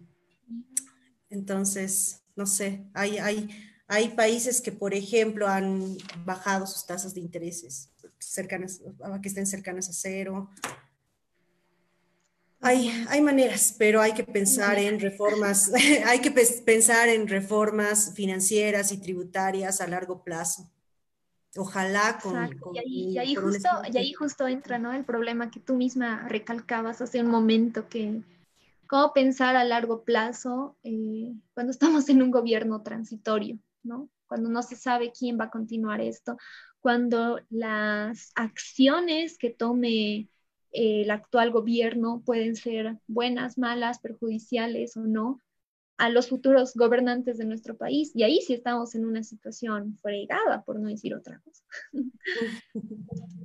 entonces, 1.32 2.22
no 2.36 2.46
sé, 2.46 2.86
hay, 2.94 3.18
hay, 3.18 3.50
hay 3.88 4.10
países 4.10 4.62
que, 4.62 4.72
por 4.72 4.94
ejemplo, 4.94 5.48
han 5.48 5.98
bajado 6.26 6.66
sus 6.66 6.86
tasas 6.86 7.14
de 7.14 7.22
intereses 7.22 7.90
cercanas, 8.20 8.82
que 9.22 9.28
estén 9.28 9.46
cercanas 9.46 9.90
a 9.90 9.94
cero, 9.94 10.50
hay, 12.66 12.90
hay 13.10 13.22
maneras, 13.22 13.76
pero 13.78 14.02
hay 14.02 14.14
que 14.14 14.24
pensar 14.24 14.80
en 14.80 15.00
reformas, 15.00 15.72
hay 16.08 16.20
que 16.20 16.32
pensar 16.32 17.10
en 17.10 17.28
reformas 17.28 18.14
financieras 18.16 18.92
y 18.92 18.98
tributarias 18.98 19.82
a 19.82 19.88
largo 19.88 20.24
plazo. 20.24 20.72
Ojalá 21.58 22.18
con... 22.22 22.50
y, 22.84 23.18
ahí, 23.20 23.36
justo, 23.36 23.70
y 23.94 23.98
ahí 23.98 24.14
justo 24.14 24.48
entra 24.48 24.80
¿no? 24.80 24.92
el 24.94 25.06
problema 25.06 25.52
que 25.52 25.60
tú 25.60 25.76
misma 25.76 26.28
recalcabas 26.28 27.02
hace 27.02 27.22
un 27.22 27.30
momento, 27.30 27.88
que 27.88 28.24
cómo 28.88 29.14
pensar 29.14 29.56
a 29.56 29.64
largo 29.64 30.04
plazo 30.04 30.76
eh, 30.84 31.34
cuando 31.54 31.72
estamos 31.72 32.10
en 32.10 32.24
un 32.24 32.32
gobierno 32.32 32.82
transitorio, 32.82 33.60
¿no? 33.86 34.10
cuando 34.28 34.50
no 34.50 34.62
se 34.64 34.76
sabe 34.76 35.12
quién 35.18 35.40
va 35.40 35.46
a 35.46 35.52
continuar 35.52 36.02
esto, 36.02 36.38
cuando 36.80 37.40
las 37.50 38.32
acciones 38.36 39.38
que 39.38 39.50
tome 39.50 40.30
el 40.72 41.10
actual 41.10 41.52
gobierno 41.52 42.22
pueden 42.26 42.56
ser 42.56 42.98
buenas, 43.08 43.58
malas, 43.58 44.00
perjudiciales 44.00 44.98
o 44.98 45.02
no 45.02 45.42
a 45.98 46.10
los 46.10 46.28
futuros 46.28 46.74
gobernantes 46.74 47.38
de 47.38 47.46
nuestro 47.46 47.78
país. 47.78 48.12
Y 48.14 48.24
ahí 48.24 48.42
sí 48.42 48.54
estamos 48.54 48.94
en 48.96 49.06
una 49.06 49.24
situación 49.24 49.98
fregada, 50.02 50.64
por 50.66 50.78
no 50.78 50.90
decir 50.90 51.16
otra 51.16 51.42
cosa. 51.44 51.64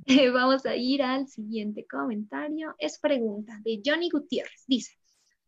Eh, 0.07 0.29
vamos 0.29 0.65
a 0.65 0.75
ir 0.75 1.03
al 1.03 1.27
siguiente 1.27 1.85
comentario. 1.85 2.75
Es 2.79 2.99
pregunta 2.99 3.61
de 3.63 3.81
Johnny 3.85 4.09
Gutiérrez. 4.09 4.65
Dice, 4.67 4.97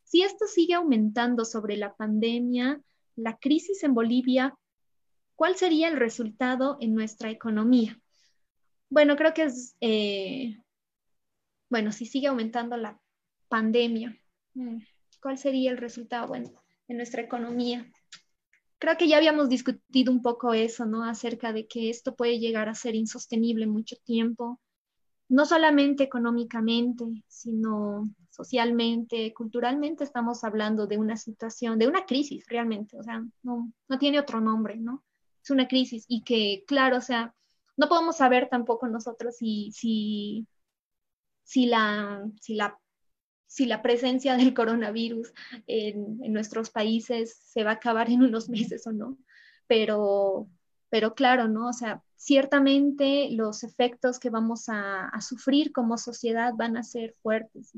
si 0.03 0.21
esto 0.21 0.45
sigue 0.45 0.75
aumentando 0.75 1.43
sobre 1.43 1.75
la 1.75 1.93
pandemia, 1.93 2.79
la 3.15 3.37
crisis 3.37 3.83
en 3.83 3.93
Bolivia, 3.93 4.55
¿cuál 5.35 5.55
sería 5.55 5.87
el 5.87 5.97
resultado 5.97 6.77
en 6.79 6.93
nuestra 6.93 7.29
economía? 7.29 7.99
Bueno, 8.89 9.15
creo 9.15 9.33
que 9.33 9.43
es, 9.43 9.75
eh, 9.81 10.57
bueno, 11.69 11.91
si 11.91 12.05
sigue 12.05 12.27
aumentando 12.27 12.77
la 12.77 12.99
pandemia, 13.47 14.17
mm, 14.53 14.77
¿cuál 15.21 15.37
sería 15.37 15.71
el 15.71 15.77
resultado, 15.77 16.27
bueno, 16.27 16.51
en 16.87 16.97
nuestra 16.97 17.21
economía? 17.21 17.91
Creo 18.77 18.97
que 18.97 19.07
ya 19.07 19.17
habíamos 19.17 19.49
discutido 19.49 20.11
un 20.11 20.21
poco 20.21 20.53
eso, 20.53 20.85
¿no? 20.85 21.03
Acerca 21.05 21.53
de 21.53 21.67
que 21.67 21.89
esto 21.89 22.15
puede 22.15 22.39
llegar 22.39 22.69
a 22.69 22.75
ser 22.75 22.95
insostenible 22.95 23.65
mucho 23.65 23.95
tiempo, 24.03 24.59
no 25.29 25.45
solamente 25.45 26.03
económicamente, 26.03 27.05
sino 27.27 28.09
socialmente, 28.29 29.33
culturalmente, 29.33 30.03
estamos 30.03 30.43
hablando 30.43 30.85
de 30.85 30.97
una 30.97 31.17
situación, 31.17 31.79
de 31.79 31.87
una 31.87 32.05
crisis 32.05 32.45
realmente, 32.47 32.99
o 32.99 33.03
sea, 33.03 33.23
no, 33.41 33.71
no 33.87 33.97
tiene 33.97 34.19
otro 34.19 34.41
nombre, 34.41 34.77
¿no? 34.77 35.03
Es 35.43 35.49
una 35.49 35.67
crisis 35.67 36.05
y 36.07 36.23
que, 36.23 36.63
claro, 36.67 36.97
o 36.97 37.01
sea, 37.01 37.35
no 37.77 37.89
podemos 37.89 38.17
saber 38.17 38.49
tampoco 38.49 38.87
nosotros 38.87 39.37
si, 39.37 39.71
si, 39.73 40.47
si, 41.43 41.65
la, 41.65 42.23
si, 42.41 42.55
la, 42.55 42.79
si 43.47 43.65
la 43.65 43.81
presencia 43.81 44.37
del 44.37 44.53
coronavirus 44.53 45.33
en, 45.67 46.19
en 46.23 46.33
nuestros 46.33 46.69
países 46.69 47.35
se 47.35 47.63
va 47.63 47.71
a 47.71 47.75
acabar 47.75 48.09
en 48.09 48.23
unos 48.23 48.49
meses 48.49 48.87
o 48.87 48.91
no, 48.91 49.17
pero, 49.67 50.47
pero 50.89 51.15
claro, 51.15 51.47
¿no? 51.47 51.69
O 51.69 51.73
sea, 51.73 52.03
ciertamente 52.23 53.29
los 53.31 53.63
efectos 53.63 54.19
que 54.19 54.29
vamos 54.29 54.65
a, 54.69 55.11
sufrir 55.21 55.71
como 55.73 55.97
sociedad 55.97 56.53
van 56.55 56.77
a 56.77 56.83
ser 56.83 57.15
fuertes. 57.21 57.73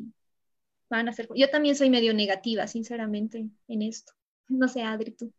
Van 0.90 1.10
a 1.10 1.14
ser... 1.14 1.28
Yo 1.36 1.50
también 1.50 1.76
soy 1.76 1.90
medio 1.90 2.14
negativa, 2.14 2.68
sinceramente, 2.68 3.50
en 3.68 3.82
esto. 3.82 4.14
No 4.48 4.68
sé, 4.68 4.84
Adri, 4.84 5.12
tú. 5.12 5.34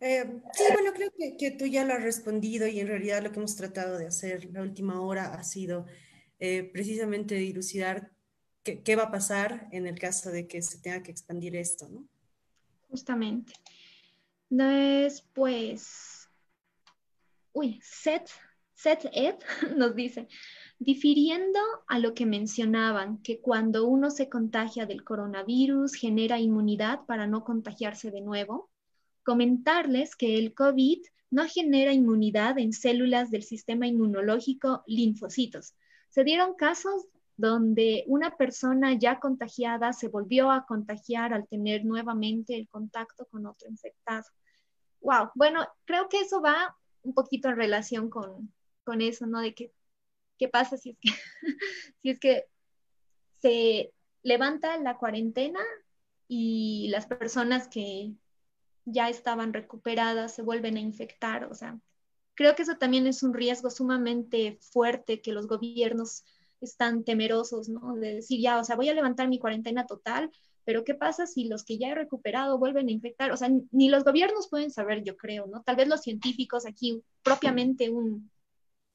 Eh, 0.00 0.40
sí, 0.54 0.64
bueno, 0.72 0.92
creo 0.94 1.12
que, 1.38 1.50
tú 1.50 1.66
ya 1.66 1.84
lo 1.84 1.92
has 1.92 2.02
respondido 2.02 2.66
y 2.66 2.80
en 2.80 2.86
realidad 2.86 3.22
lo 3.22 3.30
que 3.30 3.38
hemos 3.38 3.54
tratado 3.54 3.98
de 3.98 4.06
hacer 4.06 4.50
la 4.50 4.62
última 4.62 5.02
hora 5.02 5.34
ha 5.34 5.42
sido 5.44 5.84
eh, 6.38 6.64
precisamente 6.64 7.34
dilucidar 7.34 8.10
qué, 8.62 8.82
qué, 8.82 8.96
va 8.96 9.04
a 9.04 9.10
pasar 9.10 9.68
en 9.72 9.86
el 9.86 9.98
caso 9.98 10.30
de 10.30 10.48
que 10.48 10.62
se 10.62 10.78
tenga 10.78 11.02
que 11.02 11.10
expandir 11.10 11.54
esto, 11.54 11.86
¿no? 11.90 12.08
Justamente. 12.88 13.52
Después, 14.48 16.28
uy, 17.52 17.78
Set, 17.82 18.28
Set 18.72 19.08
Ed 19.12 19.36
nos 19.76 19.94
dice, 19.94 20.28
difiriendo 20.78 21.60
a 21.86 21.98
lo 21.98 22.14
que 22.14 22.24
mencionaban, 22.24 23.22
que 23.22 23.40
cuando 23.40 23.86
uno 23.86 24.10
se 24.10 24.30
contagia 24.30 24.86
del 24.86 25.04
coronavirus 25.04 25.94
genera 25.94 26.40
inmunidad 26.40 27.04
para 27.04 27.26
no 27.26 27.44
contagiarse 27.44 28.10
de 28.10 28.22
nuevo, 28.22 28.69
comentarles 29.24 30.16
que 30.16 30.38
el 30.38 30.54
COVID 30.54 31.00
no 31.30 31.46
genera 31.46 31.92
inmunidad 31.92 32.58
en 32.58 32.72
células 32.72 33.30
del 33.30 33.42
sistema 33.42 33.86
inmunológico 33.86 34.82
linfocitos. 34.86 35.74
Se 36.08 36.24
dieron 36.24 36.54
casos 36.54 37.06
donde 37.36 38.04
una 38.06 38.36
persona 38.36 38.92
ya 38.98 39.18
contagiada 39.18 39.92
se 39.92 40.08
volvió 40.08 40.50
a 40.50 40.66
contagiar 40.66 41.32
al 41.32 41.48
tener 41.48 41.84
nuevamente 41.84 42.54
el 42.54 42.68
contacto 42.68 43.26
con 43.26 43.46
otro 43.46 43.68
infectado. 43.68 44.24
Wow, 45.00 45.30
bueno, 45.34 45.66
creo 45.86 46.08
que 46.08 46.20
eso 46.20 46.42
va 46.42 46.76
un 47.02 47.14
poquito 47.14 47.48
en 47.48 47.56
relación 47.56 48.10
con, 48.10 48.52
con 48.84 49.00
eso, 49.00 49.26
¿no? 49.26 49.40
De 49.40 49.54
que, 49.54 49.72
qué 50.38 50.48
pasa 50.48 50.76
si 50.76 50.90
es 50.90 50.98
que, 51.00 51.10
si 52.02 52.10
es 52.10 52.20
que 52.20 52.44
se 53.40 53.94
levanta 54.22 54.76
la 54.78 54.98
cuarentena 54.98 55.60
y 56.28 56.88
las 56.90 57.06
personas 57.06 57.68
que 57.68 58.12
ya 58.84 59.08
estaban 59.08 59.52
recuperadas 59.52 60.34
se 60.34 60.42
vuelven 60.42 60.76
a 60.76 60.80
infectar, 60.80 61.44
o 61.44 61.54
sea, 61.54 61.78
creo 62.34 62.54
que 62.54 62.62
eso 62.62 62.76
también 62.76 63.06
es 63.06 63.22
un 63.22 63.34
riesgo 63.34 63.70
sumamente 63.70 64.58
fuerte 64.60 65.20
que 65.20 65.32
los 65.32 65.46
gobiernos 65.46 66.24
están 66.60 67.04
temerosos, 67.04 67.68
¿no? 67.68 67.94
De 67.96 68.16
decir, 68.16 68.40
ya, 68.40 68.58
o 68.58 68.64
sea, 68.64 68.76
voy 68.76 68.88
a 68.88 68.94
levantar 68.94 69.28
mi 69.28 69.38
cuarentena 69.38 69.86
total, 69.86 70.30
pero 70.64 70.84
¿qué 70.84 70.94
pasa 70.94 71.26
si 71.26 71.44
los 71.48 71.64
que 71.64 71.78
ya 71.78 71.88
he 71.88 71.94
recuperado 71.94 72.58
vuelven 72.58 72.88
a 72.88 72.92
infectar? 72.92 73.32
O 73.32 73.36
sea, 73.36 73.50
ni 73.70 73.88
los 73.88 74.04
gobiernos 74.04 74.48
pueden 74.48 74.70
saber, 74.70 75.02
yo 75.02 75.16
creo, 75.16 75.46
¿no? 75.46 75.62
Tal 75.62 75.76
vez 75.76 75.88
los 75.88 76.02
científicos 76.02 76.66
aquí, 76.66 77.02
propiamente 77.22 77.90
un, 77.90 78.30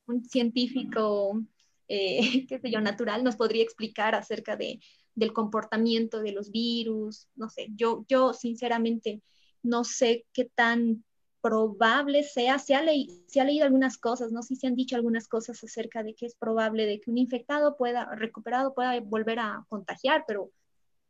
un 0.08 0.24
científico, 0.26 1.42
eh, 1.88 2.20
qué 2.48 2.60
sé 2.60 2.72
yo, 2.72 2.82
natural, 2.82 3.24
nos 3.24 3.36
podría 3.36 3.64
explicar 3.64 4.16
acerca 4.16 4.56
de, 4.56 4.80
del 5.16 5.34
comportamiento 5.34 6.22
de 6.22 6.32
los 6.32 6.52
virus, 6.52 7.28
no 7.36 7.50
sé, 7.50 7.68
yo, 7.76 8.06
yo 8.08 8.34
sinceramente 8.34 9.22
no 9.66 9.84
sé 9.84 10.26
qué 10.34 10.46
tan 10.46 11.04
probable 11.42 12.24
sea, 12.24 12.58
se 12.58 12.74
ha, 12.74 12.82
leído 12.82 13.66
algunas 13.66 14.00
cosas, 14.00 14.32
no 14.32 14.42
sé 14.42 14.56
si 14.56 14.62
se 14.62 14.68
han 14.68 14.76
dicho 14.76 14.96
algunas 14.96 15.28
cosas 15.28 15.64
acerca 15.64 16.02
de 16.02 16.16
que 16.16 16.26
es 16.26 16.34
probable 16.36 16.88
de 16.88 17.00
que 17.00 17.12
un 17.12 17.20
infectado 17.20 17.78
pueda, 17.78 18.06
recuperado 18.16 18.74
pueda 18.74 19.00
volver 19.02 19.38
a 19.38 19.64
contagiar, 19.70 20.24
pero 20.28 20.52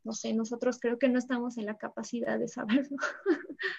no 0.03 0.11
sé, 0.11 0.33
nosotros 0.33 0.77
creo 0.81 0.99
que 0.99 1.07
no 1.07 1.19
estamos 1.19 1.57
en 1.57 1.65
la 1.65 1.77
capacidad 1.77 2.37
de 2.39 2.47
saberlo. 2.47 2.97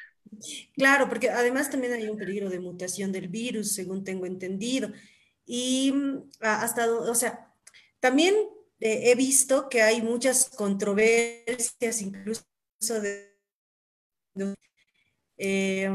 Claro, 0.74 1.08
porque 1.08 1.30
además 1.30 1.70
también 1.70 1.94
hay 1.94 2.08
un 2.08 2.18
peligro 2.18 2.50
de 2.50 2.58
mutación 2.58 3.12
del 3.12 3.28
virus, 3.28 3.72
según 3.72 4.04
tengo 4.04 4.26
entendido. 4.26 4.90
Y 5.46 5.92
mm, 5.92 6.30
hasta, 6.40 6.92
o 6.92 7.14
sea, 7.14 7.54
también 8.00 8.34
eh, 8.80 9.12
he 9.12 9.14
visto 9.14 9.68
que 9.68 9.82
hay 9.82 10.02
muchas 10.02 10.50
controversias, 10.50 12.02
incluso 12.02 12.44
de 13.00 13.35
eh, 15.38 15.90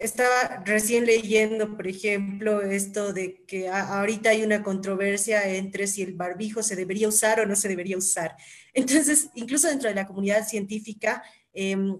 estaba 0.00 0.62
recién 0.64 1.06
leyendo, 1.06 1.74
por 1.74 1.86
ejemplo, 1.86 2.60
esto 2.60 3.14
de 3.14 3.42
que 3.46 3.68
ahorita 3.68 4.30
hay 4.30 4.42
una 4.42 4.62
controversia 4.62 5.48
entre 5.48 5.86
si 5.86 6.02
el 6.02 6.14
barbijo 6.14 6.62
se 6.62 6.76
debería 6.76 7.08
usar 7.08 7.40
o 7.40 7.46
no 7.46 7.56
se 7.56 7.68
debería 7.68 7.96
usar. 7.96 8.36
Entonces, 8.74 9.30
incluso 9.34 9.68
dentro 9.68 9.88
de 9.88 9.94
la 9.94 10.06
comunidad 10.06 10.46
científica, 10.46 11.22
em, 11.52 11.98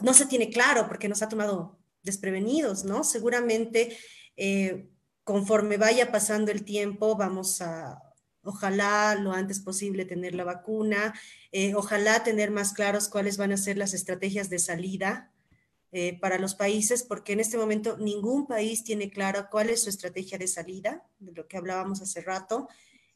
no 0.00 0.14
se 0.14 0.26
tiene 0.26 0.50
claro 0.50 0.88
porque 0.88 1.08
nos 1.08 1.22
ha 1.22 1.28
tomado 1.28 1.78
desprevenidos, 2.02 2.84
¿no? 2.84 3.04
Seguramente, 3.04 3.96
eh, 4.36 4.88
conforme 5.22 5.76
vaya 5.76 6.10
pasando 6.10 6.50
el 6.50 6.64
tiempo, 6.64 7.16
vamos 7.16 7.60
a, 7.60 7.98
ojalá 8.44 9.14
lo 9.16 9.32
antes 9.32 9.60
posible 9.60 10.04
tener 10.04 10.34
la 10.34 10.44
vacuna, 10.44 11.14
eh, 11.52 11.74
ojalá 11.74 12.22
tener 12.22 12.50
más 12.50 12.72
claros 12.72 13.08
cuáles 13.08 13.36
van 13.36 13.52
a 13.52 13.56
ser 13.56 13.76
las 13.76 13.94
estrategias 13.94 14.50
de 14.50 14.58
salida 14.58 15.32
eh, 15.92 16.18
para 16.18 16.38
los 16.38 16.54
países, 16.54 17.04
porque 17.04 17.34
en 17.34 17.40
este 17.40 17.56
momento 17.56 17.96
ningún 17.98 18.46
país 18.46 18.82
tiene 18.82 19.10
claro 19.10 19.46
cuál 19.50 19.70
es 19.70 19.82
su 19.82 19.88
estrategia 19.88 20.38
de 20.38 20.48
salida, 20.48 21.06
de 21.20 21.32
lo 21.32 21.46
que 21.46 21.56
hablábamos 21.56 22.02
hace 22.02 22.20
rato, 22.20 22.68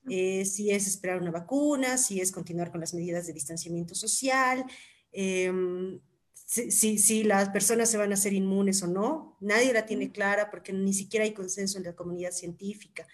eh, 0.08 0.44
si 0.44 0.70
es 0.70 0.86
esperar 0.86 1.20
una 1.20 1.32
vacuna, 1.32 1.98
si 1.98 2.20
es 2.20 2.30
continuar 2.30 2.70
con 2.70 2.80
las 2.80 2.94
medidas 2.94 3.26
de 3.26 3.32
distanciamiento 3.32 3.94
social, 3.94 4.64
em, 5.10 6.00
si, 6.46 6.98
si, 6.98 7.24
las 7.24 7.50
personas 7.50 7.90
se 7.90 7.98
van 7.98 8.12
a 8.12 8.14
hacer 8.14 8.32
inmunes 8.32 8.82
o 8.82 8.86
no, 8.86 9.36
nadie 9.40 9.72
la 9.72 9.84
tiene 9.84 10.12
clara 10.12 10.48
porque 10.48 10.72
ni 10.72 10.94
siquiera 10.94 11.24
hay 11.24 11.34
consenso 11.34 11.78
en 11.78 11.84
la 11.84 11.96
comunidad 11.96 12.30
científica. 12.30 13.06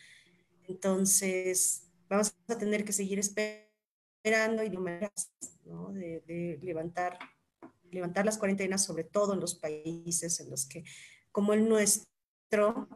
Entonces, 0.69 1.84
vamos 2.15 2.35
a 2.49 2.59
tener 2.59 2.85
que 2.85 2.93
seguir 2.93 3.19
esperando 3.19 4.63
y 4.65 4.71
no 4.71 4.81
maneras 4.81 5.33
de, 5.93 6.23
de 6.27 6.59
levantar 6.63 7.19
levantar 7.95 8.27
las 8.27 8.37
cuarentenas, 8.37 8.85
sobre 8.85 9.05
todo 9.05 9.33
en 9.33 9.41
los 9.41 9.55
países 9.55 10.41
en 10.41 10.51
los 10.51 10.67
que, 10.67 10.85
como 11.33 11.55
el 11.55 11.69
nuestro, 11.69 12.89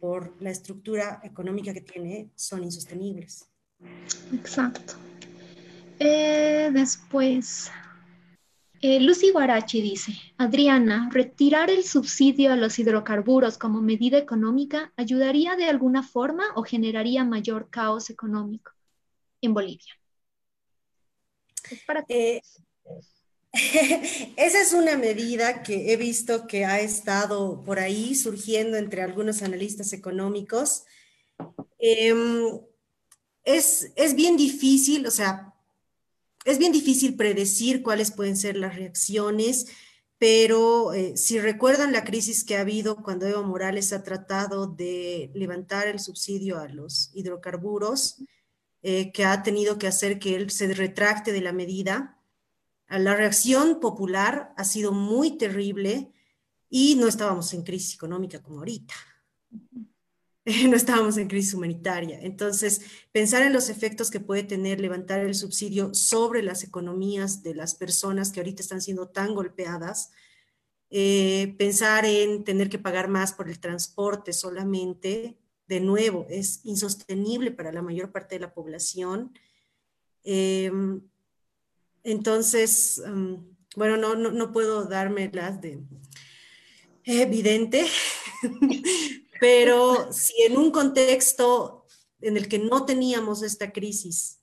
por 0.00 0.40
la 0.40 0.50
estructura 0.50 1.20
económica 1.24 1.72
que 1.72 1.80
tiene, 1.80 2.30
son 2.36 2.62
insostenibles. 2.62 3.48
Exacto. 4.32 4.94
Eh, 5.98 6.70
después, 6.72 7.70
eh, 8.80 9.00
Lucy 9.00 9.30
Guarachi 9.30 9.80
dice, 9.80 10.12
Adriana, 10.36 11.08
¿retirar 11.12 11.70
el 11.70 11.84
subsidio 11.84 12.52
a 12.52 12.56
los 12.56 12.78
hidrocarburos 12.78 13.58
como 13.58 13.80
medida 13.80 14.18
económica 14.18 14.92
ayudaría 14.96 15.56
de 15.56 15.66
alguna 15.66 16.02
forma 16.02 16.44
o 16.54 16.62
generaría 16.62 17.24
mayor 17.24 17.70
caos 17.70 18.10
económico 18.10 18.72
en 19.40 19.54
Bolivia? 19.54 19.94
Es 21.70 21.82
para 21.84 22.04
eh, 22.08 22.40
Esa 24.36 24.60
es 24.60 24.72
una 24.72 24.96
medida 24.96 25.62
que 25.62 25.92
he 25.92 25.96
visto 25.96 26.46
que 26.46 26.64
ha 26.64 26.80
estado 26.80 27.62
por 27.64 27.78
ahí 27.78 28.14
surgiendo 28.14 28.76
entre 28.76 29.02
algunos 29.02 29.42
analistas 29.42 29.92
económicos. 29.92 30.84
Em, 31.78 32.60
es, 33.44 34.14
bien 34.14 34.36
difícil, 34.36 35.06
o 35.06 35.10
sea, 35.10 35.54
es 36.48 36.58
bien 36.58 36.72
difícil 36.72 37.14
predecir 37.14 37.82
cuáles 37.82 38.10
pueden 38.10 38.36
ser 38.36 38.56
las 38.56 38.74
reacciones, 38.74 39.66
pero 40.16 40.94
eh, 40.94 41.14
si 41.16 41.38
recuerdan 41.38 41.92
la 41.92 42.04
crisis 42.04 42.42
que 42.42 42.56
ha 42.56 42.62
habido 42.62 43.02
cuando 43.02 43.26
Evo 43.26 43.42
Morales 43.42 43.92
ha 43.92 44.02
tratado 44.02 44.66
de 44.66 45.30
levantar 45.34 45.88
el 45.88 46.00
subsidio 46.00 46.58
a 46.58 46.66
los 46.68 47.10
hidrocarburos, 47.14 48.16
eh, 48.82 49.12
que 49.12 49.26
ha 49.26 49.42
tenido 49.42 49.78
que 49.78 49.88
hacer 49.88 50.18
que 50.18 50.36
él 50.36 50.50
se 50.50 50.72
retracte 50.72 51.32
de 51.32 51.42
la 51.42 51.52
medida. 51.52 52.18
La 52.88 53.14
reacción 53.14 53.78
popular 53.78 54.54
ha 54.56 54.64
sido 54.64 54.92
muy 54.92 55.36
terrible 55.36 56.10
y 56.70 56.94
no 56.94 57.08
estábamos 57.08 57.52
en 57.52 57.62
crisis 57.62 57.94
económica 57.94 58.42
como 58.42 58.60
ahorita. 58.60 58.94
No 60.68 60.76
estábamos 60.76 61.16
en 61.16 61.28
crisis 61.28 61.54
humanitaria. 61.54 62.18
Entonces, 62.22 62.80
pensar 63.12 63.42
en 63.42 63.52
los 63.52 63.68
efectos 63.68 64.10
que 64.10 64.20
puede 64.20 64.42
tener 64.42 64.80
levantar 64.80 65.20
el 65.20 65.34
subsidio 65.34 65.94
sobre 65.94 66.42
las 66.42 66.64
economías 66.64 67.42
de 67.42 67.54
las 67.54 67.74
personas 67.74 68.32
que 68.32 68.40
ahorita 68.40 68.62
están 68.62 68.80
siendo 68.80 69.08
tan 69.08 69.34
golpeadas, 69.34 70.10
eh, 70.90 71.54
pensar 71.58 72.06
en 72.06 72.44
tener 72.44 72.70
que 72.70 72.78
pagar 72.78 73.08
más 73.08 73.32
por 73.32 73.48
el 73.48 73.60
transporte 73.60 74.32
solamente, 74.32 75.38
de 75.66 75.80
nuevo, 75.80 76.26
es 76.30 76.60
insostenible 76.64 77.50
para 77.50 77.72
la 77.72 77.82
mayor 77.82 78.10
parte 78.10 78.36
de 78.36 78.40
la 78.40 78.54
población. 78.54 79.38
Em, 80.24 81.02
entonces, 82.04 83.02
mm, 83.06 83.34
bueno, 83.76 83.98
no, 83.98 84.14
no, 84.14 84.30
no, 84.30 84.50
puedo 84.50 84.86
darme 84.86 85.30
las 85.30 85.60
de 85.60 85.78
evidente, 87.04 87.86
pero 89.40 90.12
si 90.12 90.42
en 90.42 90.56
un 90.56 90.70
contexto 90.70 91.84
en 92.20 92.36
el 92.36 92.48
que 92.48 92.58
no 92.58 92.84
teníamos 92.84 93.42
esta 93.42 93.72
crisis 93.72 94.40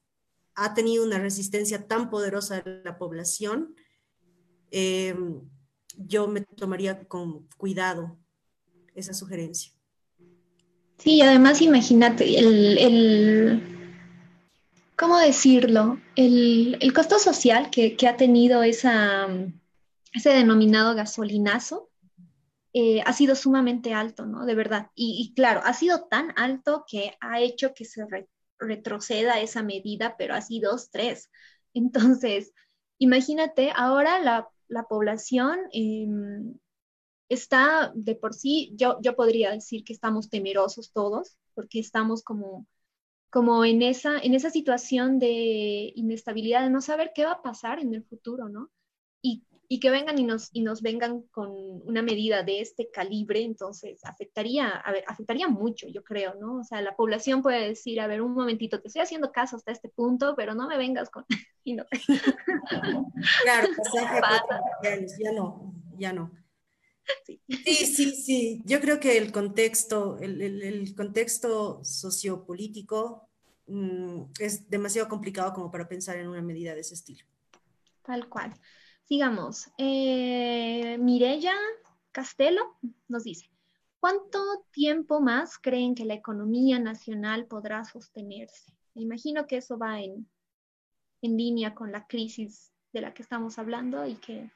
ha 0.56 0.74
tenido 0.74 1.04
una 1.04 1.20
resistencia 1.20 1.88
tan 1.88 2.10
poderosa 2.10 2.62
de 2.62 2.82
la 2.84 2.98
población, 2.98 3.76
em, 4.72 5.42
yo 5.98 6.28
me 6.28 6.42
tomaría 6.42 7.08
con 7.08 7.48
cuidado 7.58 8.18
esa 8.94 9.14
sugerencia. 9.14 9.74
Sí, 10.98 11.22
además 11.22 11.62
imagínate, 11.62 12.40
el, 12.40 13.62
¿cómo 14.96 15.20
decirlo? 15.20 16.00
El, 16.16 16.94
costo 16.94 17.20
social 17.20 17.70
que, 17.70 17.98
ha 18.08 18.16
tenido 18.16 18.64
esa, 18.64 19.28
ese 20.14 20.30
denominado 20.30 20.96
gasolinazo 20.96 21.90
eh, 22.78 23.02
ha 23.06 23.14
sido 23.14 23.36
sumamente 23.36 23.94
alto, 23.94 24.26
¿no? 24.26 24.46
De 24.46 24.54
verdad. 24.54 24.92
Y, 24.96 25.34
claro, 25.34 25.62
ha 25.64 25.74
sido 25.74 26.08
tan 26.10 26.34
alto 26.38 26.84
que 26.86 27.14
ha 27.22 27.40
hecho 27.40 27.74
que 27.74 27.86
se 27.86 28.06
retroceda 28.60 29.40
esa 29.40 29.64
medida, 29.64 30.18
pero 30.18 30.34
así 30.36 30.60
dos, 30.60 30.90
tres. 30.92 31.32
Entonces, 31.74 32.54
imagínate, 33.00 33.72
ahora 33.76 34.20
la, 34.20 34.50
población... 34.90 35.60
Em, 35.72 36.58
está 37.30 37.92
de 37.96 38.16
por 38.16 38.34
sí, 38.34 38.74
yo, 38.76 39.00
yo 39.02 39.16
podría 39.16 39.52
decir 39.52 39.84
que 39.84 39.94
estamos 39.94 40.30
temerosos 40.30 40.92
todos, 40.92 41.38
porque 41.56 41.80
estamos 41.80 42.24
como, 42.24 42.68
como 43.32 43.66
en, 43.66 43.82
esa, 43.82 44.20
en 44.20 44.34
esa 44.36 44.50
situación 44.52 45.20
de 45.20 45.94
inestabilidad, 45.96 46.64
de 46.64 46.70
no 46.70 46.82
saber 46.82 47.12
qué 47.16 47.26
va 47.26 47.34
a 47.34 47.42
pasar 47.42 47.80
en 47.80 47.94
el 47.94 48.04
futuro, 48.04 48.50
¿no? 48.50 48.70
Y, 49.22 49.44
y 49.68 49.80
que 49.80 49.90
vengan 49.90 50.18
y 50.20 50.24
nos, 50.24 50.50
y 50.54 50.62
nos 50.62 50.82
vengan 50.82 51.22
con 51.32 51.52
una 51.52 52.02
medida 52.02 52.44
de 52.44 52.62
este 52.62 52.90
calibre, 52.92 53.42
entonces 53.42 54.04
afectaría, 54.04 54.70
a 54.70 54.92
ver, 54.92 55.04
afectaría 55.08 55.48
mucho, 55.48 55.88
yo 55.88 56.04
creo, 56.04 56.36
¿no? 56.36 56.60
O 56.60 56.64
sea, 56.64 56.82
la 56.82 56.96
población 56.96 57.42
puede 57.42 57.68
decir, 57.68 58.00
a 58.00 58.08
ver, 58.08 58.22
un 58.22 58.34
momentito, 58.34 58.82
te 58.82 58.88
estoy 58.88 59.02
haciendo 59.02 59.32
caso 59.32 59.56
hasta 59.56 59.72
este 59.72 59.90
punto, 59.90 60.36
pero 60.36 60.54
no 60.54 60.68
me 60.68 60.78
vengas 60.78 61.10
con... 61.10 61.26
y 61.64 61.74
no. 61.74 61.86
Claro, 63.44 63.70
ya 65.20 65.32
no, 65.32 65.74
ya 65.98 66.14
no. 66.14 66.32
Sí. 67.24 67.40
sí, 67.48 68.16
sí, 68.16 68.62
Yo 68.66 68.82
creo 68.82 69.00
que 69.00 69.18
el 69.18 69.32
contexto, 69.32 70.18
el, 70.20 70.94
contexto 70.96 71.84
sociopolítico 71.84 73.30
mm, 73.68 74.24
es 74.40 74.68
demasiado 74.70 75.08
complicado 75.08 75.54
como 75.54 75.72
para 75.72 75.88
pensar 75.88 76.18
en 76.18 76.28
una 76.28 76.42
medida 76.42 76.74
de 76.74 76.82
ese 76.82 76.96
estilo. 76.96 77.26
Tal 78.04 78.28
cual. 78.28 78.54
Sigamos. 79.08 79.70
Eh, 79.78 80.98
Mirella 81.00 81.54
Castelo 82.12 82.76
nos 83.08 83.24
dice, 83.24 83.52
¿cuánto 84.00 84.40
tiempo 84.72 85.22
más 85.22 85.60
creen 85.60 85.94
que 85.94 86.06
la 86.06 86.16
economía 86.16 86.80
nacional 86.80 87.46
podrá 87.46 87.84
sostenerse? 87.84 88.74
Me 88.96 89.04
imagino 89.04 89.46
que 89.46 89.58
eso 89.58 89.78
va 89.78 90.02
en, 90.02 90.28
en 91.22 91.38
línea 91.38 91.76
con 91.76 91.92
la 91.92 92.08
crisis 92.08 92.72
de 92.94 93.02
la 93.02 93.14
que 93.14 93.22
estamos 93.22 93.60
hablando 93.60 94.08
y 94.08 94.16
que 94.16 94.50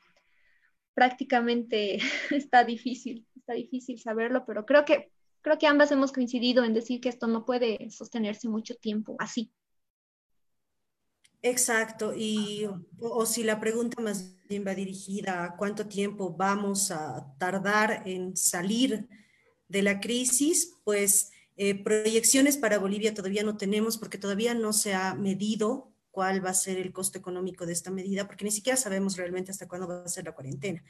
prácticamente 0.96 2.00
está 2.32 2.64
difícil, 2.64 3.28
está 3.36 3.54
difícil 3.54 4.00
saberlo, 4.00 4.46
pero 4.48 4.66
creo 4.66 4.84
que, 4.84 5.12
creo 5.42 5.60
que 5.60 5.68
ambas 5.68 5.92
hemos 5.92 6.12
coincidido 6.12 6.64
en 6.64 6.74
decir 6.74 7.02
que 7.02 7.10
esto 7.10 7.28
no 7.28 7.46
puede 7.46 7.92
sostenerse 7.92 8.50
mucho 8.50 8.76
tiempo 8.76 9.16
así. 9.20 9.52
Exacto, 11.42 12.14
y 12.14 12.68
o, 13.00 13.26
si 13.26 13.44
la 13.44 13.62
pregunta 13.62 14.02
más 14.02 14.36
bien 14.50 14.66
va 14.68 14.76
dirigida 14.76 15.46
a 15.46 15.56
cuánto 15.56 15.88
tiempo 15.88 16.36
vamos 16.36 16.92
a 16.92 17.34
tardar 17.38 18.04
en 18.06 18.36
salir 18.36 19.08
de 19.70 19.82
la 19.82 20.02
crisis, 20.02 20.74
pues 20.84 21.32
eh, 21.56 21.82
proyecciones 21.82 22.58
para 22.58 22.78
Bolivia 22.78 23.14
todavía 23.14 23.44
no 23.44 23.56
tenemos 23.56 23.98
porque 23.98 24.18
todavía 24.18 24.54
no 24.54 24.74
se 24.74 24.94
ha 24.94 25.14
medido 25.14 25.94
cuál 26.12 26.44
va 26.44 26.50
a 26.50 26.54
ser 26.54 26.78
el 26.78 26.92
costo 26.92 27.18
económico 27.18 27.66
de 27.66 27.72
esta 27.74 27.92
medida, 27.92 28.28
porque 28.28 28.44
ni 28.44 28.52
siquiera 28.52 28.76
sabemos 28.76 29.16
realmente 29.16 29.52
hasta 29.52 29.68
cuándo 29.68 29.88
va 29.88 30.04
a 30.04 30.10
ser 30.10 30.26
la 30.26 30.34
cuarentena. 30.34 30.84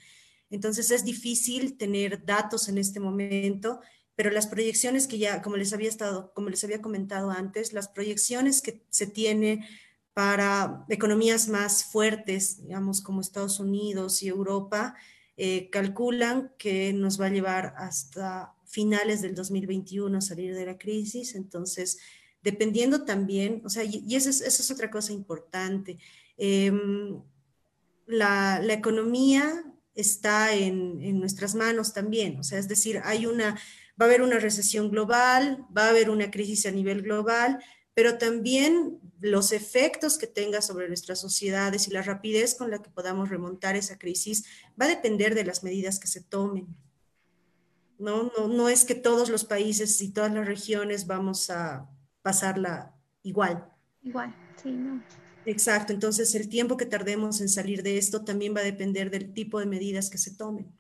Entonces 0.50 0.90
es 0.90 1.06
difícil 1.06 1.78
tener 1.78 2.26
datos 2.26 2.70
en 2.70 2.80
este 2.80 3.00
momento, 3.00 3.82
pero 4.16 4.32
las 4.32 4.48
proyecciones 4.48 5.06
que 5.06 5.20
ya, 5.20 5.44
como 5.44 5.58
les 5.58 5.74
había 5.74 5.90
estado, 5.90 6.34
como 6.34 6.50
les 6.50 6.64
había 6.64 6.82
comentado 6.82 7.30
antes, 7.30 7.72
las 7.72 7.88
proyecciones 7.88 8.62
que 8.62 8.84
se 8.90 9.06
tiene 9.06 9.68
para 10.20 10.84
economías 10.90 11.48
más 11.48 11.86
fuertes, 11.86 12.62
digamos 12.62 13.00
como 13.00 13.22
Estados 13.22 13.62
Unidos 13.62 14.22
y 14.22 14.28
Europa, 14.28 14.94
eh, 15.38 15.70
calculan 15.70 16.52
que 16.58 16.92
nos 16.92 17.22
va 17.22 17.28
a 17.28 17.30
llevar 17.30 17.74
hasta 17.78 18.54
finales 18.66 19.22
del 19.22 19.34
2021 19.34 20.18
a 20.18 20.20
salir 20.20 20.54
de 20.54 20.66
la 20.66 20.78
crisis. 20.78 21.36
Entonces, 21.36 22.00
dependiendo 22.44 23.06
también, 23.06 23.62
o 23.64 23.70
sea, 23.70 23.86
y, 23.86 24.14
esa, 24.14 24.30
es, 24.30 24.70
otra 24.70 24.92
cosa 24.92 25.14
importante. 25.14 25.98
Em, 26.36 27.22
la, 28.06 28.62
economía 28.74 29.64
está 29.96 30.54
en, 30.54 31.18
nuestras 31.18 31.56
manos 31.56 31.94
también, 31.94 32.38
o 32.42 32.44
sea, 32.44 32.60
es 32.60 32.68
decir, 32.68 33.00
hay 33.06 33.26
una, 33.26 33.58
va 33.98 34.04
a 34.04 34.10
haber 34.10 34.22
una 34.22 34.40
recesión 34.40 34.92
global, 34.92 35.66
va 35.76 35.86
a 35.86 35.90
haber 35.92 36.10
una 36.10 36.30
crisis 36.30 36.66
a 36.66 36.72
nivel 36.72 37.04
global, 37.04 37.64
pero 38.00 38.18
también 38.18 38.98
los 39.20 39.52
efectos 39.52 40.18
que 40.18 40.26
tenga 40.26 40.62
sobre 40.62 40.88
nuestras 40.88 41.20
sociedades 41.20 41.86
y 41.86 41.92
la 41.92 42.02
rapidez 42.02 42.56
con 42.56 42.72
la 42.72 42.82
que 42.82 42.90
podamos 42.90 43.28
remontar 43.28 43.76
esa 43.76 43.98
crisis 43.98 44.46
va 44.82 44.86
a 44.86 44.88
depender 44.88 45.36
de 45.36 45.44
las 45.44 45.66
medidas 45.66 46.00
que 46.00 46.08
se 46.08 46.22
tomen. 46.22 46.66
No, 47.98 48.32
no, 48.38 48.48
no 48.48 48.70
es 48.70 48.86
que 48.86 48.96
todos 48.96 49.28
los 49.28 49.44
países 49.44 50.02
y 50.02 50.14
todas 50.14 50.34
las 50.34 50.48
regiones 50.48 51.08
vamos 51.08 51.50
a 51.50 51.90
pasarla 52.22 52.96
igual. 53.22 53.70
Igual, 54.02 54.34
sí, 54.64 54.72
no. 54.72 55.04
Exacto, 55.46 55.92
entonces 55.92 56.34
el 56.36 56.48
tiempo 56.48 56.78
que 56.78 56.86
tardemos 56.86 57.42
en 57.42 57.50
salir 57.50 57.84
de 57.84 57.98
esto 57.98 58.24
también 58.24 58.56
va 58.56 58.62
a 58.62 58.64
depender 58.64 59.12
del 59.12 59.34
tipo 59.34 59.60
de 59.60 59.66
medidas 59.66 60.10
que 60.10 60.20
se 60.20 60.34
tomen. 60.34 60.72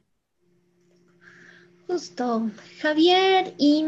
Justo. 1.86 2.50
Javier 2.80 3.56
y 3.58 3.88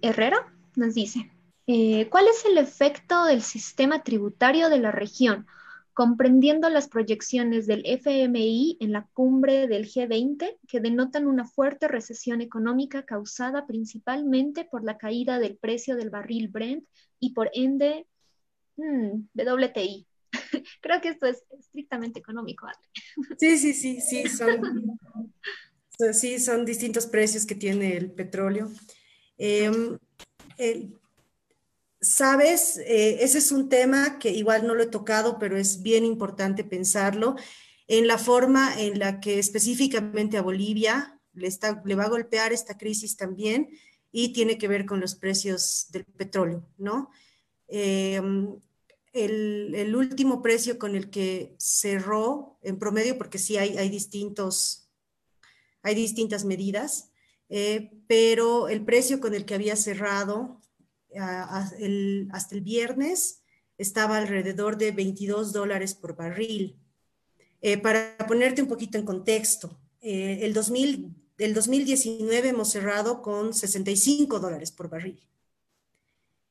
Herrera 0.00 0.52
nos 0.74 0.94
dice, 0.94 1.31
eh, 1.66 2.08
¿cuál 2.10 2.26
es 2.28 2.44
el 2.44 2.58
efecto 2.58 3.24
del 3.24 3.42
sistema 3.42 4.02
tributario 4.02 4.68
de 4.68 4.78
la 4.78 4.92
región? 4.92 5.46
comprendiendo 5.94 6.70
las 6.70 6.88
proyecciones 6.88 7.66
del 7.66 7.82
FMI 7.84 8.78
en 8.80 8.92
la 8.92 9.06
cumbre 9.12 9.68
del 9.68 9.86
G20, 9.86 10.58
que 10.66 10.80
denotan 10.80 11.26
una 11.26 11.44
fuerte 11.44 11.86
recesión 11.86 12.40
económica 12.40 13.04
causada 13.04 13.66
principalmente 13.66 14.64
por 14.64 14.84
la 14.84 14.96
caída 14.96 15.38
del 15.38 15.56
precio 15.56 15.96
del 15.96 16.10
barril 16.10 16.48
Brent 16.48 16.86
y 17.20 17.34
por 17.34 17.50
ende 17.52 18.06
hmm, 18.76 19.26
WTI. 19.34 20.06
Creo 20.80 21.00
que 21.02 21.10
esto 21.10 21.26
es 21.26 21.44
estrictamente 21.58 22.20
económico, 22.20 22.66
Sí, 23.38 23.58
sí, 23.58 23.74
sí, 23.74 24.00
sí, 24.00 24.28
son, 24.28 24.98
sí, 26.14 26.38
son 26.38 26.64
distintos 26.64 27.06
precios 27.06 27.44
que 27.44 27.54
tiene 27.54 27.98
el 27.98 28.10
petróleo. 28.10 28.70
Em, 29.36 29.98
Sabes, 32.02 32.78
eh, 32.78 33.18
ese 33.20 33.38
es 33.38 33.52
un 33.52 33.68
tema 33.68 34.18
que 34.18 34.30
igual 34.30 34.66
no 34.66 34.74
lo 34.74 34.82
he 34.82 34.88
tocado, 34.88 35.38
pero 35.38 35.56
es 35.56 35.82
bien 35.82 36.04
importante 36.04 36.64
pensarlo 36.64 37.36
en 37.86 38.08
la 38.08 38.18
forma 38.18 38.80
en 38.80 38.98
la 38.98 39.20
que 39.20 39.38
específicamente 39.38 40.36
a 40.36 40.42
Bolivia 40.42 41.20
le, 41.32 41.46
está, 41.46 41.80
le 41.84 41.94
va 41.94 42.04
a 42.04 42.08
golpear 42.08 42.52
esta 42.52 42.76
crisis 42.76 43.16
también 43.16 43.70
y 44.10 44.32
tiene 44.32 44.58
que 44.58 44.66
ver 44.66 44.84
con 44.84 44.98
los 44.98 45.14
precios 45.14 45.86
del 45.90 46.04
petróleo, 46.04 46.68
¿no? 46.76 47.08
Em, 47.68 48.52
el, 49.12 49.94
último 49.94 50.42
precio 50.42 50.80
con 50.80 50.96
el 50.96 51.08
que 51.08 51.54
cerró 51.58 52.58
en 52.62 52.80
promedio, 52.80 53.16
porque 53.16 53.38
sí 53.38 53.58
hay, 53.58 53.76
hay 53.78 53.88
distintos, 53.88 54.90
hay 55.82 55.94
distintas 55.94 56.44
medidas, 56.44 57.12
eh, 57.48 57.92
pero 58.08 58.68
el 58.68 58.84
precio 58.84 59.20
con 59.20 59.34
el 59.34 59.44
que 59.44 59.54
había 59.54 59.76
cerrado 59.76 60.61
hasta 61.18 62.54
el 62.54 62.60
viernes 62.62 63.42
estaba 63.78 64.18
alrededor 64.18 64.78
de 64.78 64.92
22 64.92 65.52
dólares 65.52 65.94
por 65.94 66.16
barril. 66.16 66.78
Eh, 67.60 67.78
para 67.78 68.16
ponerte 68.26 68.62
un 68.62 68.68
poquito 68.68 68.98
en 68.98 69.04
contexto, 69.04 69.78
eh, 70.00 70.40
el, 70.42 70.52
2000, 70.52 71.14
el 71.38 71.54
2019 71.54 72.48
hemos 72.48 72.70
cerrado 72.70 73.22
con 73.22 73.54
65 73.54 74.40
dólares 74.40 74.72
por 74.72 74.88
barril. 74.88 75.20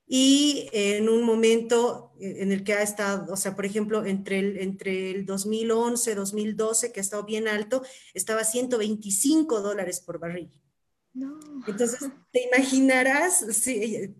Y 0.07 0.67
en 0.73 1.07
un 1.07 1.23
momento 1.23 2.11
en 2.19 2.51
el 2.51 2.65
que 2.65 2.73
ha 2.73 2.81
estado, 2.81 3.31
o 3.31 3.37
sea, 3.37 3.55
por 3.55 3.65
ejemplo, 3.65 4.05
entre 4.05 4.39
el, 4.39 4.57
entre 4.57 5.11
el 5.11 5.25
2011, 5.25 6.15
2012, 6.15 6.91
que 6.91 6.99
ha 6.99 7.03
estado 7.03 7.23
bien 7.23 7.47
alto, 7.47 7.81
estaba 8.13 8.43
125 8.43 9.61
dólares 9.61 10.01
por 10.01 10.19
barril. 10.19 10.51
Entonces, 11.65 12.09
te 12.31 12.43
imaginarás, 12.43 13.45
sí, 13.51 14.13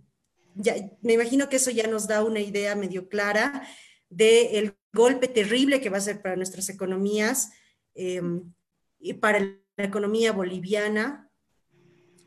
me 1.01 1.13
imagino 1.13 1.49
que 1.49 1.55
eso 1.57 1.71
ya 1.71 1.87
nos 1.87 2.07
da 2.07 2.23
una 2.23 2.39
idea 2.39 2.75
medio 2.75 3.07
clara 3.07 3.67
del 4.09 4.75
golpe 4.93 5.27
terrible 5.27 5.79
que 5.79 5.89
va 5.89 5.97
a 5.97 6.01
ser 6.01 6.21
para 6.21 6.35
nuestras 6.35 6.69
economías 6.69 7.51
em, 7.95 8.53
y 8.99 9.13
para 9.13 9.39
la 9.39 9.85
economía 9.85 10.31
boliviana 10.33 11.29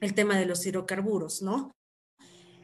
el 0.01 0.15
tema 0.15 0.39
de 0.39 0.47
los 0.47 0.65
hidrocarburos, 0.67 1.43
¿no? 1.43 1.75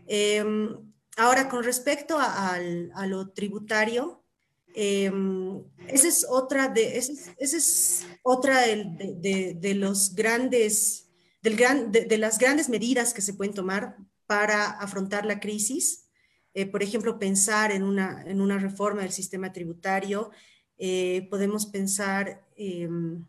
Em, 0.06 0.92
ahora, 1.16 1.48
con 1.48 1.62
respecto 1.62 2.16
a, 2.18 2.58
lo 3.06 3.30
tributario, 3.30 4.24
em, 4.74 5.62
esa 5.86 6.08
es 6.08 6.26
otra 6.28 6.68
de, 6.68 6.98
es 6.98 8.06
otra 8.22 8.62
de, 8.62 9.74
los 9.74 10.14
grandes, 10.14 11.08
del 11.42 11.56
gran, 11.56 11.92
de, 11.92 12.18
las 12.18 12.38
grandes 12.38 12.68
medidas 12.68 13.14
que 13.14 13.22
se 13.22 13.34
pueden 13.34 13.54
tomar 13.54 13.96
para 14.30 14.70
afrontar 14.70 15.26
la 15.26 15.40
crisis. 15.40 16.08
Eh, 16.54 16.64
por 16.64 16.84
ejemplo, 16.84 17.18
pensar 17.18 17.72
en 17.72 17.82
una, 17.82 18.22
en 18.28 18.40
una 18.40 18.58
reforma 18.58 19.02
del 19.02 19.10
sistema 19.10 19.52
tributario. 19.52 20.30
Eh, 20.78 21.26
podemos 21.30 21.66
pensar 21.66 22.46
em, 22.54 23.24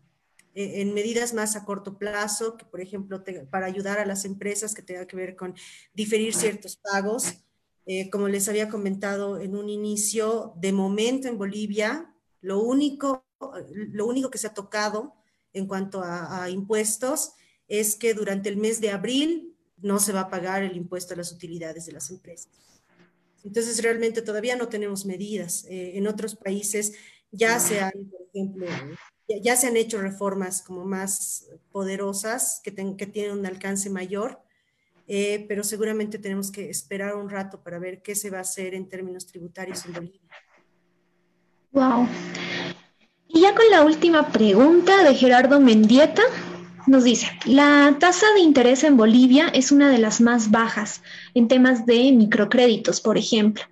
e, 0.54 0.80
en 0.80 0.94
medidas 0.94 1.34
más 1.34 1.56
a 1.56 1.64
corto 1.64 1.98
plazo, 1.98 2.56
por 2.70 2.80
ejemplo, 2.80 3.24
para 3.50 3.66
ayudar 3.66 3.98
a 3.98 4.06
las 4.06 4.24
empresas 4.24 4.76
que 4.76 4.82
tengan 4.82 5.08
que 5.08 5.16
ver 5.16 5.34
con 5.34 5.56
diferir 5.92 6.36
ciertos 6.36 6.76
pagos. 6.76 7.34
Eh, 7.84 8.08
como 8.08 8.28
les 8.28 8.48
había 8.48 8.68
comentado 8.68 9.40
en 9.40 9.56
un 9.56 9.70
inicio, 9.70 10.52
de 10.54 10.72
momento 10.72 11.26
en 11.26 11.36
Bolivia, 11.36 12.14
lo 12.40 12.60
único, 12.60 13.26
lo 13.92 14.06
único 14.06 14.30
que 14.30 14.38
se 14.38 14.46
ha 14.46 14.54
tocado 14.54 15.14
en 15.52 15.66
cuanto 15.66 16.00
a 16.04 16.48
impuestos 16.48 17.32
es 17.66 17.96
que 17.96 18.14
durante 18.14 18.48
el 18.48 18.56
mes 18.56 18.80
de 18.80 18.92
abril 18.92 19.51
no 19.82 19.98
se 19.98 20.12
va 20.12 20.22
a 20.22 20.30
pagar 20.30 20.62
el 20.62 20.76
impuesto 20.76 21.14
a 21.14 21.16
las 21.16 21.32
utilidades 21.32 21.86
de 21.86 21.92
las 21.92 22.10
empresas. 22.10 22.50
Entonces, 23.44 23.82
realmente 23.82 24.22
todavía 24.22 24.56
no 24.56 24.68
tenemos 24.68 25.04
medidas. 25.04 25.64
Eh, 25.68 25.98
en 25.98 26.06
otros 26.06 26.36
países 26.36 26.92
ya 27.30 27.58
se 27.58 27.80
han, 27.80 27.92
por 27.92 28.20
ejemplo, 28.32 28.66
ya, 29.28 29.56
se 29.56 29.66
han 29.66 29.76
hecho 29.76 30.00
reformas 30.00 30.62
como 30.62 30.84
más 30.84 31.48
poderosas, 31.70 32.60
que, 32.62 32.70
tienen 32.70 33.38
un 33.38 33.46
alcance 33.46 33.90
mayor, 33.90 34.40
eh, 35.08 35.44
pero 35.48 35.64
seguramente 35.64 36.18
tenemos 36.18 36.52
que 36.52 36.70
esperar 36.70 37.14
un 37.16 37.30
rato 37.30 37.62
para 37.62 37.78
ver 37.78 38.02
qué 38.02 38.14
se 38.14 38.30
va 38.30 38.38
a 38.38 38.42
hacer 38.42 38.74
en 38.74 38.88
términos 38.88 39.26
tributarios 39.26 39.84
en 39.86 39.92
Bolivia. 39.94 40.20
Wow. 41.72 42.06
Y 43.28 43.40
ya 43.40 43.54
con 43.54 43.68
la 43.70 43.82
última 43.82 44.30
pregunta 44.30 45.02
de 45.02 45.14
Gerardo 45.14 45.58
Mendieta, 45.58 46.22
nos 46.86 47.04
dice, 47.04 47.26
la 47.46 47.96
tasa 48.00 48.26
de 48.34 48.40
interés 48.40 48.84
en 48.84 48.96
Bolivia 48.96 49.48
es 49.48 49.72
una 49.72 49.90
de 49.90 49.98
las 49.98 50.20
más 50.20 50.50
bajas 50.50 51.02
en 51.34 51.48
temas 51.48 51.86
de 51.86 52.12
microcréditos, 52.12 53.00
por 53.00 53.18
ejemplo. 53.18 53.64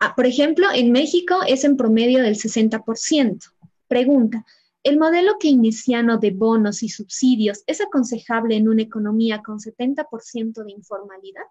Ah, 0.00 0.14
por 0.14 0.26
ejemplo, 0.26 0.66
en 0.74 0.92
México 0.92 1.36
es 1.46 1.64
en 1.64 1.76
promedio 1.76 2.22
del 2.22 2.36
60%. 2.36 3.52
Pregunta, 3.88 4.44
¿el 4.82 4.98
modelo 4.98 5.36
keynesiano 5.38 6.18
de 6.18 6.30
bonos 6.30 6.82
y 6.82 6.88
subsidios 6.88 7.62
es 7.66 7.80
aconsejable 7.80 8.56
en 8.56 8.68
una 8.68 8.82
economía 8.82 9.42
con 9.42 9.58
70% 9.58 10.64
de 10.64 10.72
informalidad? 10.72 11.46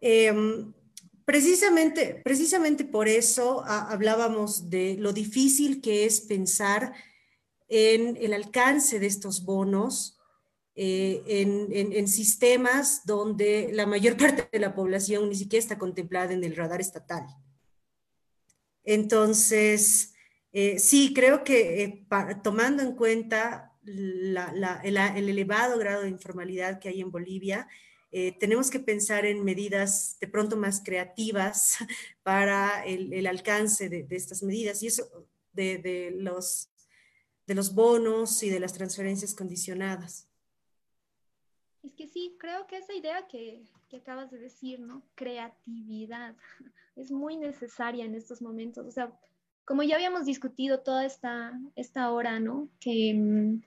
Em, 0.00 0.72
precisamente, 1.24 2.20
precisamente 2.24 2.84
por 2.84 3.06
eso 3.06 3.62
hablábamos 3.64 4.70
de 4.70 4.96
lo 4.98 5.12
difícil 5.12 5.80
que 5.80 6.04
es 6.04 6.20
pensar 6.22 6.94
en 7.70 8.18
el 8.20 8.34
alcance 8.34 8.98
de 8.98 9.06
estos 9.06 9.44
bonos 9.44 10.20
eh, 10.74 11.22
en, 11.26 12.08
sistemas 12.08 13.04
donde 13.04 13.70
la 13.72 13.86
mayor 13.86 14.16
parte 14.18 14.48
de 14.50 14.58
la 14.58 14.74
población 14.74 15.28
ni 15.28 15.36
siquiera 15.36 15.62
está 15.62 15.78
contemplada 15.78 16.32
en 16.32 16.42
el 16.42 16.56
radar 16.56 16.80
estatal. 16.80 17.26
Entonces, 18.82 20.14
eh, 20.52 20.78
sí, 20.78 21.12
creo 21.14 21.44
que 21.44 21.82
eh, 21.84 22.06
tomando 22.42 22.82
en 22.82 22.96
cuenta 22.96 23.72
el, 23.86 24.36
elevado 25.28 25.78
grado 25.78 26.02
de 26.02 26.08
informalidad 26.08 26.80
que 26.80 26.88
hay 26.88 27.00
en 27.00 27.10
Bolivia, 27.10 27.68
tenemos 28.40 28.70
que 28.70 28.80
pensar 28.80 29.24
en 29.24 29.44
medidas 29.44 30.16
de 30.20 30.26
pronto 30.26 30.56
más 30.56 30.82
creativas 30.84 31.76
para 32.24 32.84
el, 32.84 33.26
alcance 33.28 33.88
de, 33.88 34.06
estas 34.10 34.42
medidas 34.42 34.82
y 34.82 34.88
eso 34.88 35.28
de, 35.52 35.78
de 35.78 36.10
los 36.10 36.69
de 37.50 37.56
los 37.56 37.74
bonos 37.74 38.44
y 38.44 38.48
de 38.48 38.60
las 38.60 38.72
transferencias 38.74 39.34
condicionadas. 39.34 40.28
Es 41.82 41.92
que 41.94 42.06
sí, 42.06 42.36
creo 42.38 42.68
que 42.68 42.76
esa 42.76 42.94
idea 42.94 43.26
que, 43.26 43.64
que, 43.88 43.96
acabas 43.96 44.30
de 44.30 44.38
decir, 44.38 44.78
¿no? 44.78 45.02
Creatividad 45.16 46.36
es 46.94 47.10
muy 47.10 47.36
necesaria 47.36 48.04
en 48.04 48.14
estos 48.14 48.40
momentos. 48.40 48.86
O 48.86 48.92
sea, 48.92 49.12
como 49.64 49.82
ya 49.82 49.96
habíamos 49.96 50.26
discutido 50.26 50.78
toda 50.78 51.04
esta, 51.04 51.58
esta 51.74 52.12
hora, 52.12 52.38
¿no? 52.38 52.68
Que 52.78 53.14
mm, 53.14 53.62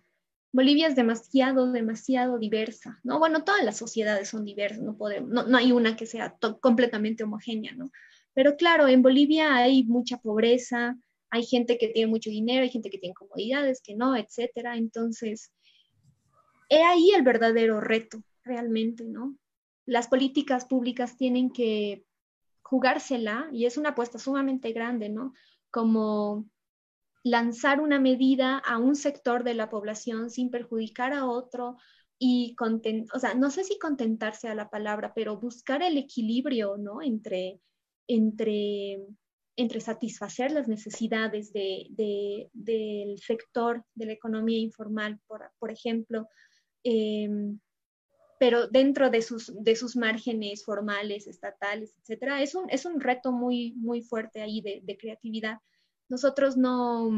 Bolivia 0.53 0.88
es 0.88 0.95
demasiado, 0.95 1.69
demasiado 1.73 2.39
diversa, 2.39 3.01
¿no? 3.03 3.19
Bueno, 3.19 3.43
todas 3.43 3.65
las 3.65 3.75
sociedades 3.75 4.29
son 4.29 4.45
diversas, 4.45 4.79
no, 4.79 4.95
podemos, 4.95 5.29
no, 5.29 5.43
no 5.43 5.57
hay 5.57 5.73
una 5.73 5.97
que 5.97 6.05
sea 6.05 6.38
completamente 6.61 7.25
homogénea, 7.25 7.73
¿no? 7.73 7.91
Pero 8.34 8.55
claro, 8.55 8.88
en 8.88 9.01
Bolivia 9.01 9.53
hay 9.55 9.84
mucha 9.84 10.19
pobreza, 10.19 10.97
hay 11.34 11.45
gente 11.45 11.79
que 11.79 11.88
tiene 11.88 12.11
mucho 12.11 12.29
dinero, 12.29 12.61
hay 12.61 12.69
gente 12.69 12.91
que 12.91 12.99
tiene 12.99 13.15
comodidades, 13.15 13.81
que 13.84 13.95
no, 13.95 14.15
etcétera. 14.15 14.77
Entonces, 14.77 15.51
he 16.69 16.84
ahí 16.84 17.09
el 17.09 17.23
verdadero 17.23 17.81
reto, 17.81 18.23
realmente, 18.43 19.03
¿no? 19.05 19.36
Las 19.88 20.07
políticas 20.07 20.65
públicas 20.65 21.17
tienen 21.17 21.51
que 21.51 22.05
jugársela, 22.61 23.49
y 23.51 23.65
es 23.65 23.77
una 23.77 23.89
apuesta 23.89 24.19
sumamente 24.19 24.73
grande, 24.73 25.09
¿no? 25.09 25.34
Como 25.71 26.47
lanzar 27.23 27.81
una 27.81 27.99
medida 27.99 28.59
a 28.59 28.77
un 28.77 28.95
sector 28.95 29.43
de 29.43 29.55
la 29.55 29.71
población 29.71 30.29
sin 30.29 30.51
perjudicar 30.51 31.13
a 31.13 31.25
otro 31.25 31.77
y 32.19 32.53
content, 32.53 33.09
o 33.15 33.17
sea, 33.17 33.34
no 33.34 33.49
sé 33.49 33.63
si 33.63 33.79
contentarse 33.79 34.49
a 34.49 34.55
la 34.55 34.69
palabra, 34.69 35.13
pero 35.15 35.39
buscar 35.39 35.81
el 35.81 35.97
equilibrio, 35.97 36.77
¿no? 36.77 37.01
Entre, 37.01 37.59
entre 38.05 38.99
entre 39.55 39.81
satisfacer 39.81 40.51
las 40.51 40.67
necesidades 40.67 41.53
del 41.53 43.19
sector 43.19 43.83
de 43.93 44.05
la 44.07 44.13
economía 44.13 44.59
informal, 44.59 45.19
por, 45.59 45.71
ejemplo, 45.71 46.27
em, 46.83 47.59
pero 48.39 48.67
dentro 48.67 49.09
de 49.09 49.21
sus, 49.21 49.95
márgenes 49.95 50.65
formales, 50.65 51.27
estatales, 51.27 51.95
etcétera, 51.99 52.41
es 52.41 52.55
un, 52.55 52.69
es 52.69 52.85
un 52.85 52.99
reto 52.99 53.31
muy, 53.31 53.73
muy 53.73 54.01
fuerte 54.01 54.41
ahí 54.41 54.61
de, 54.61 54.97
creatividad. 54.97 55.59
Nosotros 56.09 56.57
no, 56.57 57.11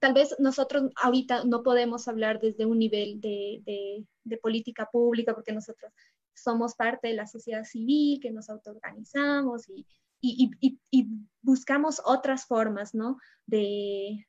tal 0.00 0.12
vez 0.12 0.34
nosotros 0.38 0.90
ahorita 0.96 1.44
no 1.44 1.62
podemos 1.62 2.08
hablar 2.08 2.40
desde 2.40 2.66
un 2.66 2.78
nivel 2.78 3.20
de, 3.20 4.04
de 4.24 4.36
política 4.38 4.88
pública 4.90 5.34
porque 5.34 5.52
nosotros 5.52 5.92
somos 6.34 6.74
parte 6.74 7.08
de 7.08 7.14
la 7.14 7.28
sociedad 7.28 7.64
civil, 7.64 8.18
que 8.20 8.32
nos 8.32 8.50
autoorganizamos 8.50 9.68
y, 9.68 9.86
y, 10.24 11.08
buscamos 11.42 12.00
otras 12.04 12.46
formas, 12.46 12.94
¿no? 12.94 13.18
De, 13.46 14.26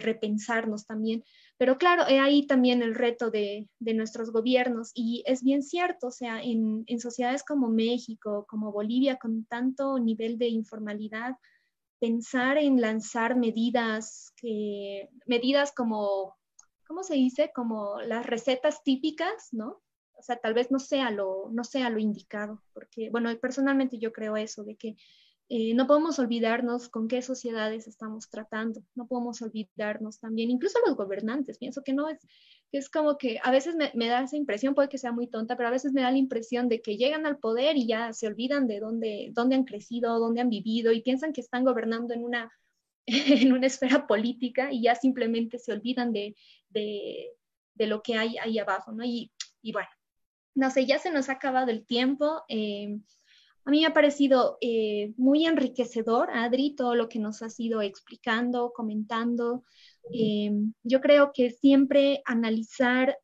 repensarnos 0.00 0.86
también. 0.86 1.22
Pero 1.58 1.76
claro, 1.76 2.04
ahí 2.04 2.46
también 2.46 2.82
el 2.82 2.94
reto 2.94 3.30
de, 3.30 3.68
nuestros 3.80 4.30
gobiernos 4.30 4.90
y 4.94 5.22
es 5.26 5.42
bien 5.42 5.62
cierto, 5.62 6.08
o 6.08 6.10
sea, 6.10 6.42
en, 6.42 6.84
sociedades 6.98 7.44
como 7.44 7.68
México, 7.68 8.46
como 8.48 8.72
Bolivia, 8.72 9.16
con 9.16 9.44
tanto 9.44 9.98
nivel 9.98 10.38
de 10.38 10.48
informalidad, 10.48 11.36
pensar 12.00 12.58
en 12.58 12.80
lanzar 12.80 13.36
medidas 13.36 14.32
que, 14.36 15.10
medidas 15.26 15.72
como, 15.72 16.36
¿cómo 16.86 17.02
se 17.02 17.14
dice? 17.14 17.50
Como 17.54 18.00
las 18.00 18.26
recetas 18.26 18.82
típicas, 18.82 19.48
¿no? 19.52 19.82
O 20.16 20.22
sea, 20.22 20.36
tal 20.36 20.54
vez 20.54 20.70
no 20.70 20.78
sea 20.78 21.10
lo, 21.10 21.50
no 21.52 21.64
sea 21.64 21.90
lo 21.90 21.98
indicado, 21.98 22.62
porque, 22.72 23.10
bueno, 23.10 23.30
personalmente 23.40 23.98
yo 23.98 24.12
creo 24.12 24.36
eso, 24.36 24.64
de 24.64 24.76
que 24.76 24.96
eh, 25.50 25.74
no 25.74 25.86
podemos 25.86 26.18
olvidarnos 26.18 26.88
con 26.88 27.06
qué 27.06 27.20
sociedades 27.20 27.86
estamos 27.86 28.30
tratando, 28.30 28.82
no 28.94 29.06
podemos 29.06 29.42
olvidarnos 29.42 30.18
también, 30.18 30.50
incluso 30.50 30.78
los 30.86 30.96
gobernantes, 30.96 31.58
pienso 31.58 31.82
que 31.82 31.92
no 31.92 32.08
es, 32.08 32.18
que 32.72 32.78
es 32.78 32.88
como 32.88 33.18
que 33.18 33.38
a 33.42 33.50
veces 33.50 33.76
me, 33.76 34.08
da 34.08 34.22
esa 34.22 34.36
impresión, 34.36 34.74
puede 34.74 34.88
que 34.88 34.96
sea 34.96 35.12
muy 35.12 35.26
tonta, 35.26 35.56
pero 35.56 35.68
a 35.68 35.72
veces 35.72 35.92
me 35.92 36.00
da 36.00 36.10
la 36.10 36.16
impresión 36.16 36.68
de 36.68 36.80
que 36.80 36.96
llegan 36.96 37.26
al 37.26 37.38
poder 37.38 37.76
y 37.76 37.86
ya 37.86 38.12
se 38.14 38.26
olvidan 38.26 38.66
de 38.66 38.80
dónde, 38.80 39.30
dónde 39.32 39.54
han 39.56 39.64
crecido, 39.64 40.18
dónde 40.18 40.40
han 40.40 40.48
vivido 40.48 40.92
y 40.92 41.02
piensan 41.02 41.34
que 41.34 41.42
están 41.42 41.64
gobernando 41.64 42.14
en 42.14 42.24
una, 42.24 42.50
en 43.06 43.52
una 43.52 43.66
esfera 43.66 44.06
política 44.06 44.72
y 44.72 44.82
ya 44.82 44.94
simplemente 44.94 45.58
se 45.58 45.72
olvidan 45.72 46.12
de, 46.12 46.34
de, 46.70 47.28
de 47.74 47.86
lo 47.86 48.02
que 48.02 48.16
hay 48.16 48.38
ahí 48.38 48.58
abajo, 48.58 48.92
¿no? 48.92 49.04
Y, 49.04 49.30
y, 49.60 49.72
bueno, 49.72 49.90
no 50.54 50.70
sé, 50.70 50.86
ya 50.86 50.98
se 50.98 51.10
nos 51.10 51.28
ha 51.28 51.32
acabado 51.32 51.70
el 51.70 51.84
tiempo. 51.84 52.44
Eh, 52.48 52.98
a 53.64 53.70
mí 53.70 53.80
me 53.80 53.86
ha 53.86 53.94
parecido 53.94 54.58
eh, 54.60 55.14
muy 55.16 55.46
enriquecedor, 55.46 56.28
Adri, 56.30 56.74
todo 56.74 56.94
lo 56.94 57.08
que 57.08 57.18
nos 57.18 57.40
has 57.42 57.58
ido 57.58 57.80
explicando, 57.80 58.72
comentando. 58.74 59.64
Eh, 60.12 60.50
yo 60.82 61.00
creo 61.00 61.32
que 61.32 61.50
siempre 61.50 62.20
analizar 62.26 63.16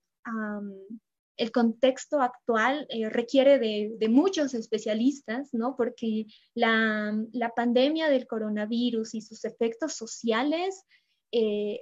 el 1.37 1.51
contexto 1.53 2.21
actual 2.21 2.87
eh, 2.89 3.11
requiere 3.11 3.59
de, 3.59 4.09
muchos 4.09 4.55
especialistas, 4.55 5.51
¿no? 5.53 5.77
Porque 5.77 6.25
la, 6.55 7.13
pandemia 7.55 8.09
del 8.09 8.27
coronavirus 8.27 9.15
y 9.15 9.21
sus 9.21 9.45
efectos 9.45 9.95
sociales 9.95 10.85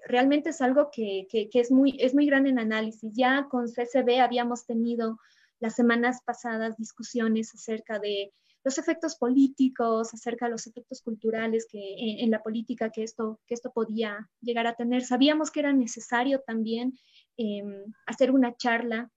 realmente 0.09 0.51
es 0.51 0.61
algo 0.61 0.91
que, 0.93 1.27
que, 1.31 1.49
es, 1.53 1.71
muy, 1.71 1.97
es 2.01 2.13
muy 2.13 2.27
grande 2.27 2.51
en 2.51 2.59
análisis. 2.59 3.13
Ya 3.15 3.47
con 3.49 3.67
CCB 3.67 4.21
habíamos 4.21 4.67
tenido 4.67 5.17
las 5.61 5.75
semanas 5.75 6.23
pasadas 6.25 6.77
discusiones 6.77 7.55
acerca 7.55 7.99
de 7.99 8.33
los 8.65 8.79
efectos 8.79 9.17
políticos, 9.17 10.13
acerca 10.13 10.47
de 10.47 10.53
los 10.53 10.67
efectos 10.67 11.01
culturales 11.03 11.67
que 11.71 11.79
eh, 11.79 12.23
en, 12.23 12.31
la 12.31 12.43
política 12.43 12.91
que 12.91 13.03
esto, 13.03 13.41
que 13.47 13.55
esto 13.55 13.73
podía 13.73 14.29
llegar 14.41 14.67
a 14.67 14.75
tener. 14.75 15.03
Sabíamos 15.03 15.51
que 15.51 15.61
era 15.61 15.73
necesario 15.73 16.41
también 16.41 16.99
em, 17.37 17.93
hacer 18.07 18.31
una 18.31 18.57
charla 18.57 19.11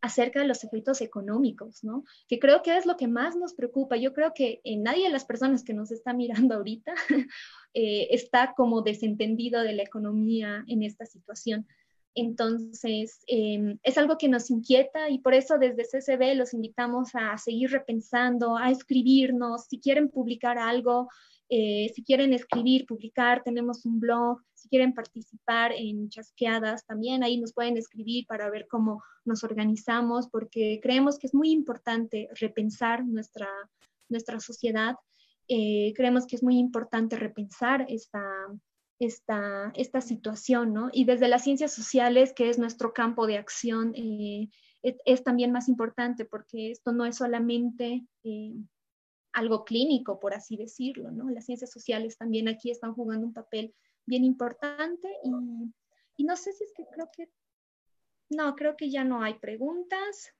acerca 0.00 0.40
de 0.40 0.46
los 0.46 0.62
efectos 0.62 1.00
económicos, 1.00 1.82
¿no? 1.82 2.04
Que 2.28 2.38
creo 2.38 2.62
que 2.62 2.76
es 2.76 2.86
lo 2.86 2.96
que 2.96 3.08
más 3.08 3.36
nos 3.36 3.54
preocupa. 3.54 3.96
Yo 3.96 4.12
creo 4.12 4.32
que 4.32 4.60
en 4.64 4.84
nadie 4.84 5.04
de 5.04 5.12
las 5.12 5.24
personas 5.24 5.64
que 5.64 5.74
nos 5.74 5.90
está 5.90 6.12
mirando 6.12 6.54
ahorita 6.54 6.94
eh, 7.74 8.08
está 8.10 8.54
como 8.56 8.82
desentendido 8.82 9.62
de 9.62 9.72
la 9.72 9.82
economía 9.82 10.64
en 10.68 10.82
esta 10.82 11.04
situación. 11.04 11.66
Entonces, 12.14 13.20
em, 13.26 13.78
es 13.82 13.96
algo 13.98 14.18
que 14.18 14.28
nos 14.28 14.50
inquieta 14.50 15.08
y 15.08 15.18
por 15.18 15.34
eso 15.34 15.58
desde 15.58 15.84
CCB 15.84 16.34
los 16.34 16.52
invitamos 16.54 17.10
a 17.14 17.36
seguir 17.38 17.70
repensando, 17.70 18.56
a 18.56 18.70
escribirnos, 18.70 19.66
si 19.66 19.78
quieren 19.78 20.08
publicar 20.08 20.58
algo, 20.58 21.08
eh, 21.50 21.90
si 21.94 22.04
quieren 22.04 22.34
escribir, 22.34 22.84
publicar, 22.86 23.42
tenemos 23.42 23.86
un 23.86 24.00
blog, 24.00 24.38
si 24.52 24.68
quieren 24.68 24.92
participar 24.92 25.72
en 25.72 26.10
chasqueadas, 26.10 26.84
también 26.84 27.22
ahí 27.22 27.38
nos 27.38 27.54
pueden 27.54 27.78
escribir 27.78 28.26
para 28.26 28.50
ver 28.50 28.66
cómo 28.68 29.02
nos 29.24 29.44
organizamos, 29.44 30.28
porque 30.28 30.78
creemos 30.82 31.18
que 31.18 31.26
es 31.26 31.34
muy 31.34 31.50
importante 31.50 32.28
repensar 32.34 33.06
nuestra, 33.06 33.48
nuestra 34.10 34.40
sociedad. 34.40 34.96
Eh, 35.48 35.94
creemos 35.96 36.26
que 36.26 36.36
es 36.36 36.42
muy 36.42 36.58
importante 36.58 37.16
repensar 37.16 37.86
esta, 37.88 38.22
esta, 38.98 39.72
esta 39.76 40.00
situación, 40.00 40.72
¿no? 40.72 40.90
Y 40.92 41.04
desde 41.04 41.28
las 41.28 41.44
ciencias 41.44 41.72
sociales, 41.72 42.32
que 42.32 42.50
es 42.50 42.58
nuestro 42.58 42.92
campo 42.92 43.26
de 43.26 43.38
acción, 43.38 43.94
eh, 43.94 44.48
es, 44.82 45.24
también 45.24 45.52
más 45.52 45.68
importante 45.68 46.24
porque 46.24 46.70
esto 46.70 46.92
no 46.92 47.04
es 47.04 47.16
solamente 47.16 48.06
eh, 48.24 48.54
algo 49.32 49.64
clínico, 49.64 50.18
por 50.20 50.34
así 50.34 50.56
decirlo, 50.56 51.10
¿no? 51.10 51.30
Las 51.30 51.46
ciencias 51.46 51.70
sociales 51.70 52.16
también 52.16 52.48
aquí 52.48 52.70
están 52.70 52.94
jugando 52.94 53.26
un 53.26 53.32
papel 53.32 53.74
bien 54.06 54.24
importante 54.24 55.08
y, 55.24 55.30
y 56.16 56.24
no 56.24 56.36
sé 56.36 56.52
si 56.52 56.64
es 56.64 56.72
que 56.74 56.84
creo 56.92 57.08
que, 57.14 57.28
no, 58.30 58.54
creo 58.56 58.76
que 58.76 58.90
ya 58.90 59.04
no 59.04 59.22
hay 59.22 59.34
preguntas. 59.34 60.34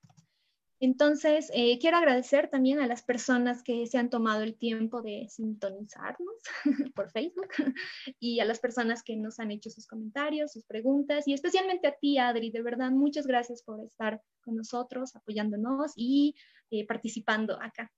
Entonces, 0.81 1.51
eh, 1.53 1.79
quiero 1.81 1.97
agradecer 1.97 2.49
también 2.49 2.79
a 2.79 2.87
las 2.87 3.03
personas 3.03 3.63
que 3.65 3.87
se 3.87 3.99
han 3.99 4.11
tomado 4.11 4.45
el 4.45 4.57
tiempo 4.57 5.03
de 5.03 5.27
sintonizarnos 5.29 6.35
por 6.95 7.11
Facebook 7.11 7.49
y 8.21 8.39
a 8.39 8.45
las 8.45 8.61
personas 8.61 9.03
que 9.03 9.17
nos 9.17 9.41
han 9.41 9.51
hecho 9.51 9.71
sus 9.71 9.87
comentarios, 9.87 10.53
sus 10.53 10.65
preguntas 10.65 11.27
y 11.27 11.35
especialmente 11.35 11.89
a 11.89 11.97
ti, 11.97 12.19
Adri. 12.19 12.51
De 12.51 12.63
verdad, 12.63 12.91
muchas 12.93 13.27
gracias 13.27 13.63
por 13.63 13.85
estar 13.85 14.23
con 14.41 14.55
nosotros, 14.55 15.17
apoyándonos 15.17 15.93
y 15.97 16.37
eh, 16.71 16.87
participando 16.87 17.61
acá. 17.61 17.93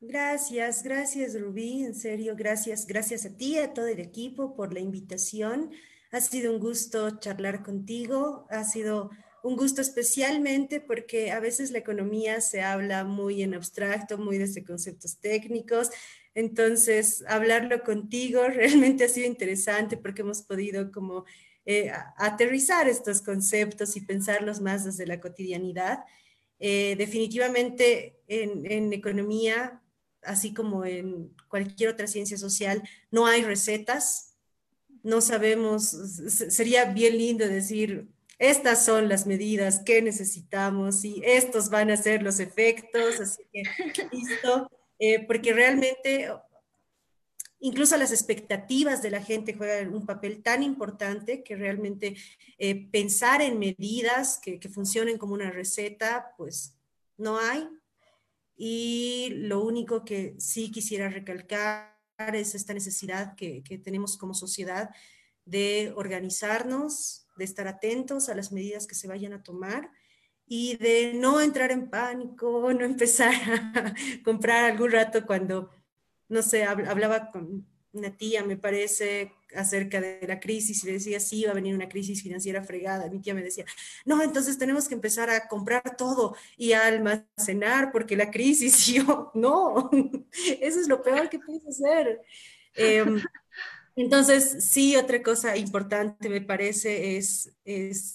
Gracias, 0.00 0.82
gracias 0.82 1.40
Rubí, 1.40 1.82
en 1.82 1.94
serio, 1.94 2.34
gracias, 2.36 2.86
gracias 2.86 3.24
a 3.24 3.34
ti, 3.34 3.58
a 3.58 3.72
todo 3.72 3.86
el 3.86 4.00
equipo 4.00 4.54
por 4.54 4.72
la 4.72 4.80
invitación. 4.80 5.70
Ha 6.12 6.20
sido 6.20 6.52
un 6.52 6.60
gusto 6.60 7.18
charlar 7.18 7.62
contigo, 7.62 8.46
ha 8.50 8.64
sido 8.64 9.10
un 9.46 9.54
gusto 9.54 9.80
especialmente 9.80 10.80
porque 10.80 11.30
a 11.30 11.38
veces 11.38 11.70
la 11.70 11.78
economía 11.78 12.40
se 12.40 12.62
habla 12.62 13.04
muy 13.04 13.44
en 13.44 13.54
abstracto, 13.54 14.18
muy 14.18 14.38
desde 14.38 14.64
conceptos 14.64 15.18
técnicos. 15.20 15.90
Entonces, 16.34 17.22
hablarlo 17.28 17.84
contigo 17.84 18.42
realmente 18.48 19.04
ha 19.04 19.08
sido 19.08 19.28
interesante 19.28 19.96
porque 19.96 20.22
hemos 20.22 20.42
podido 20.42 20.90
como 20.90 21.24
eh, 21.64 21.92
aterrizar 22.16 22.88
estos 22.88 23.22
conceptos 23.22 23.96
y 23.96 24.00
pensarlos 24.00 24.60
más 24.60 24.84
desde 24.84 25.06
la 25.06 25.20
cotidianidad. 25.20 26.00
Eh, 26.58 26.96
definitivamente 26.98 28.18
en, 28.26 28.68
en 28.68 28.92
economía, 28.92 29.80
así 30.22 30.52
como 30.54 30.84
en 30.84 31.32
cualquier 31.46 31.90
otra 31.90 32.08
ciencia 32.08 32.36
social, 32.36 32.82
no 33.12 33.26
hay 33.26 33.42
recetas, 33.42 34.34
no 35.04 35.20
sabemos, 35.20 35.90
sería 36.48 36.86
bien 36.86 37.16
lindo 37.16 37.46
decir, 37.46 38.08
estas 38.38 38.84
son 38.84 39.08
las 39.08 39.26
medidas 39.26 39.80
que 39.80 40.02
necesitamos 40.02 41.04
y 41.04 41.22
estos 41.24 41.70
van 41.70 41.90
a 41.90 41.96
ser 41.96 42.22
los 42.22 42.38
efectos, 42.38 43.20
así 43.20 43.42
que 43.52 43.62
listo, 44.12 44.70
eh, 44.98 45.24
porque 45.26 45.52
realmente 45.52 46.28
incluso 47.60 47.96
las 47.96 48.12
expectativas 48.12 49.02
de 49.02 49.10
la 49.10 49.22
gente 49.22 49.54
juegan 49.54 49.94
un 49.94 50.04
papel 50.04 50.42
tan 50.42 50.62
importante 50.62 51.42
que 51.42 51.56
realmente 51.56 52.16
eh, 52.58 52.88
pensar 52.90 53.40
en 53.40 53.58
medidas 53.58 54.38
que, 54.38 54.60
funcionen 54.68 55.18
como 55.18 55.34
una 55.34 55.50
receta, 55.50 56.34
pues 56.36 56.76
no 57.16 57.38
hay. 57.38 57.66
Y 58.56 59.30
lo 59.34 59.62
único 59.62 60.04
que 60.04 60.34
sí 60.38 60.70
quisiera 60.70 61.08
recalcar 61.08 61.96
es 62.32 62.54
esta 62.54 62.74
necesidad 62.74 63.34
que, 63.34 63.62
que 63.62 63.78
tenemos 63.78 64.16
como 64.16 64.34
sociedad 64.34 64.90
de 65.44 65.92
organizarnos, 65.94 67.25
de 67.36 67.44
estar 67.44 67.68
atentos 67.68 68.28
a 68.28 68.34
las 68.34 68.52
medidas 68.52 68.86
que 68.86 68.94
se 68.94 69.08
vayan 69.08 69.32
a 69.32 69.42
tomar 69.42 69.90
y 70.46 70.76
de 70.76 71.12
no 71.14 71.40
entrar 71.40 71.72
en 71.72 71.90
pánico, 71.90 72.72
no 72.72 72.84
empezar 72.84 73.34
a 73.34 73.94
comprar 74.24 74.70
algún 74.70 74.92
rato 74.92 75.26
cuando, 75.26 75.70
no 76.28 76.42
sé, 76.42 76.64
hablaba 76.64 77.30
con 77.30 77.66
una 77.92 78.16
tía, 78.16 78.44
me 78.44 78.56
parece, 78.56 79.32
acerca 79.54 80.00
de 80.00 80.24
la 80.26 80.38
crisis 80.38 80.82
y 80.82 80.86
le 80.86 80.92
decía, 80.94 81.18
sí, 81.18 81.44
va 81.44 81.52
a 81.52 81.54
venir 81.54 81.74
una 81.74 81.88
crisis 81.88 82.22
financiera 82.22 82.62
fregada. 82.62 83.08
Mi 83.08 83.20
tía 83.20 83.34
me 83.34 83.42
decía, 83.42 83.64
no, 84.04 84.22
entonces 84.22 84.58
tenemos 84.58 84.86
que 84.88 84.94
empezar 84.94 85.30
a 85.30 85.48
comprar 85.48 85.96
todo 85.96 86.36
y 86.56 86.72
a 86.72 86.86
almacenar 86.86 87.90
porque 87.90 88.16
la 88.16 88.30
crisis, 88.30 88.88
y 88.88 88.94
yo, 88.94 89.30
no, 89.34 89.90
eso 90.60 90.80
es 90.80 90.88
lo 90.88 91.02
peor 91.02 91.28
que 91.28 91.38
puedes 91.38 91.66
hacer. 91.66 92.20
Em, 92.74 93.22
entonces, 93.96 94.64
sí, 94.70 94.94
otra 94.96 95.22
cosa 95.22 95.56
importante 95.56 96.28
me 96.28 96.42
parece 96.42 97.16
es, 97.16 97.56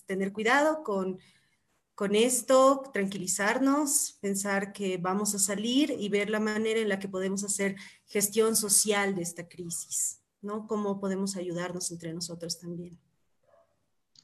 tener 0.06 0.32
cuidado 0.32 0.84
con, 0.84 1.20
con 1.96 2.14
esto, 2.14 2.84
tranquilizarnos, 2.94 4.20
pensar 4.22 4.74
que 4.74 4.98
vamos 4.98 5.34
a 5.34 5.40
salir 5.40 5.96
y 5.98 6.08
ver 6.10 6.30
la 6.30 6.40
manera 6.40 6.80
en 6.80 6.90
la 6.90 7.00
que 7.00 7.10
podemos 7.10 7.44
hacer 7.44 7.76
gestión 8.06 8.56
social 8.56 9.16
de 9.16 9.24
esta 9.24 9.48
crisis, 9.48 10.22
¿no? 10.42 10.68
Cómo 10.68 11.00
podemos 11.00 11.36
ayudarnos 11.36 11.92
entre 11.92 12.14
nosotros 12.14 12.60
también. 12.60 13.00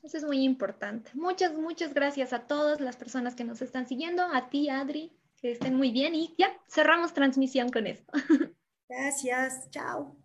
Eso 0.04 0.18
es 0.18 0.24
muy 0.24 0.44
importante. 0.44 1.10
Muchas, 1.16 1.54
muchas 1.56 1.94
gracias 1.94 2.34
a 2.34 2.46
todas 2.46 2.80
las 2.80 2.96
personas 2.96 3.34
que 3.34 3.44
nos 3.44 3.64
están 3.64 3.88
siguiendo, 3.88 4.24
a 4.24 4.50
ti, 4.50 4.70
Adri, 4.70 5.12
que 5.42 5.52
estén 5.52 5.76
muy 5.76 5.92
bien 5.92 6.14
y 6.14 6.36
ya 6.38 6.56
cerramos 6.70 7.14
transmisión 7.14 7.70
con 7.70 7.88
esto. 7.88 8.14
Gracias, 8.90 9.70
chao. 9.70 10.16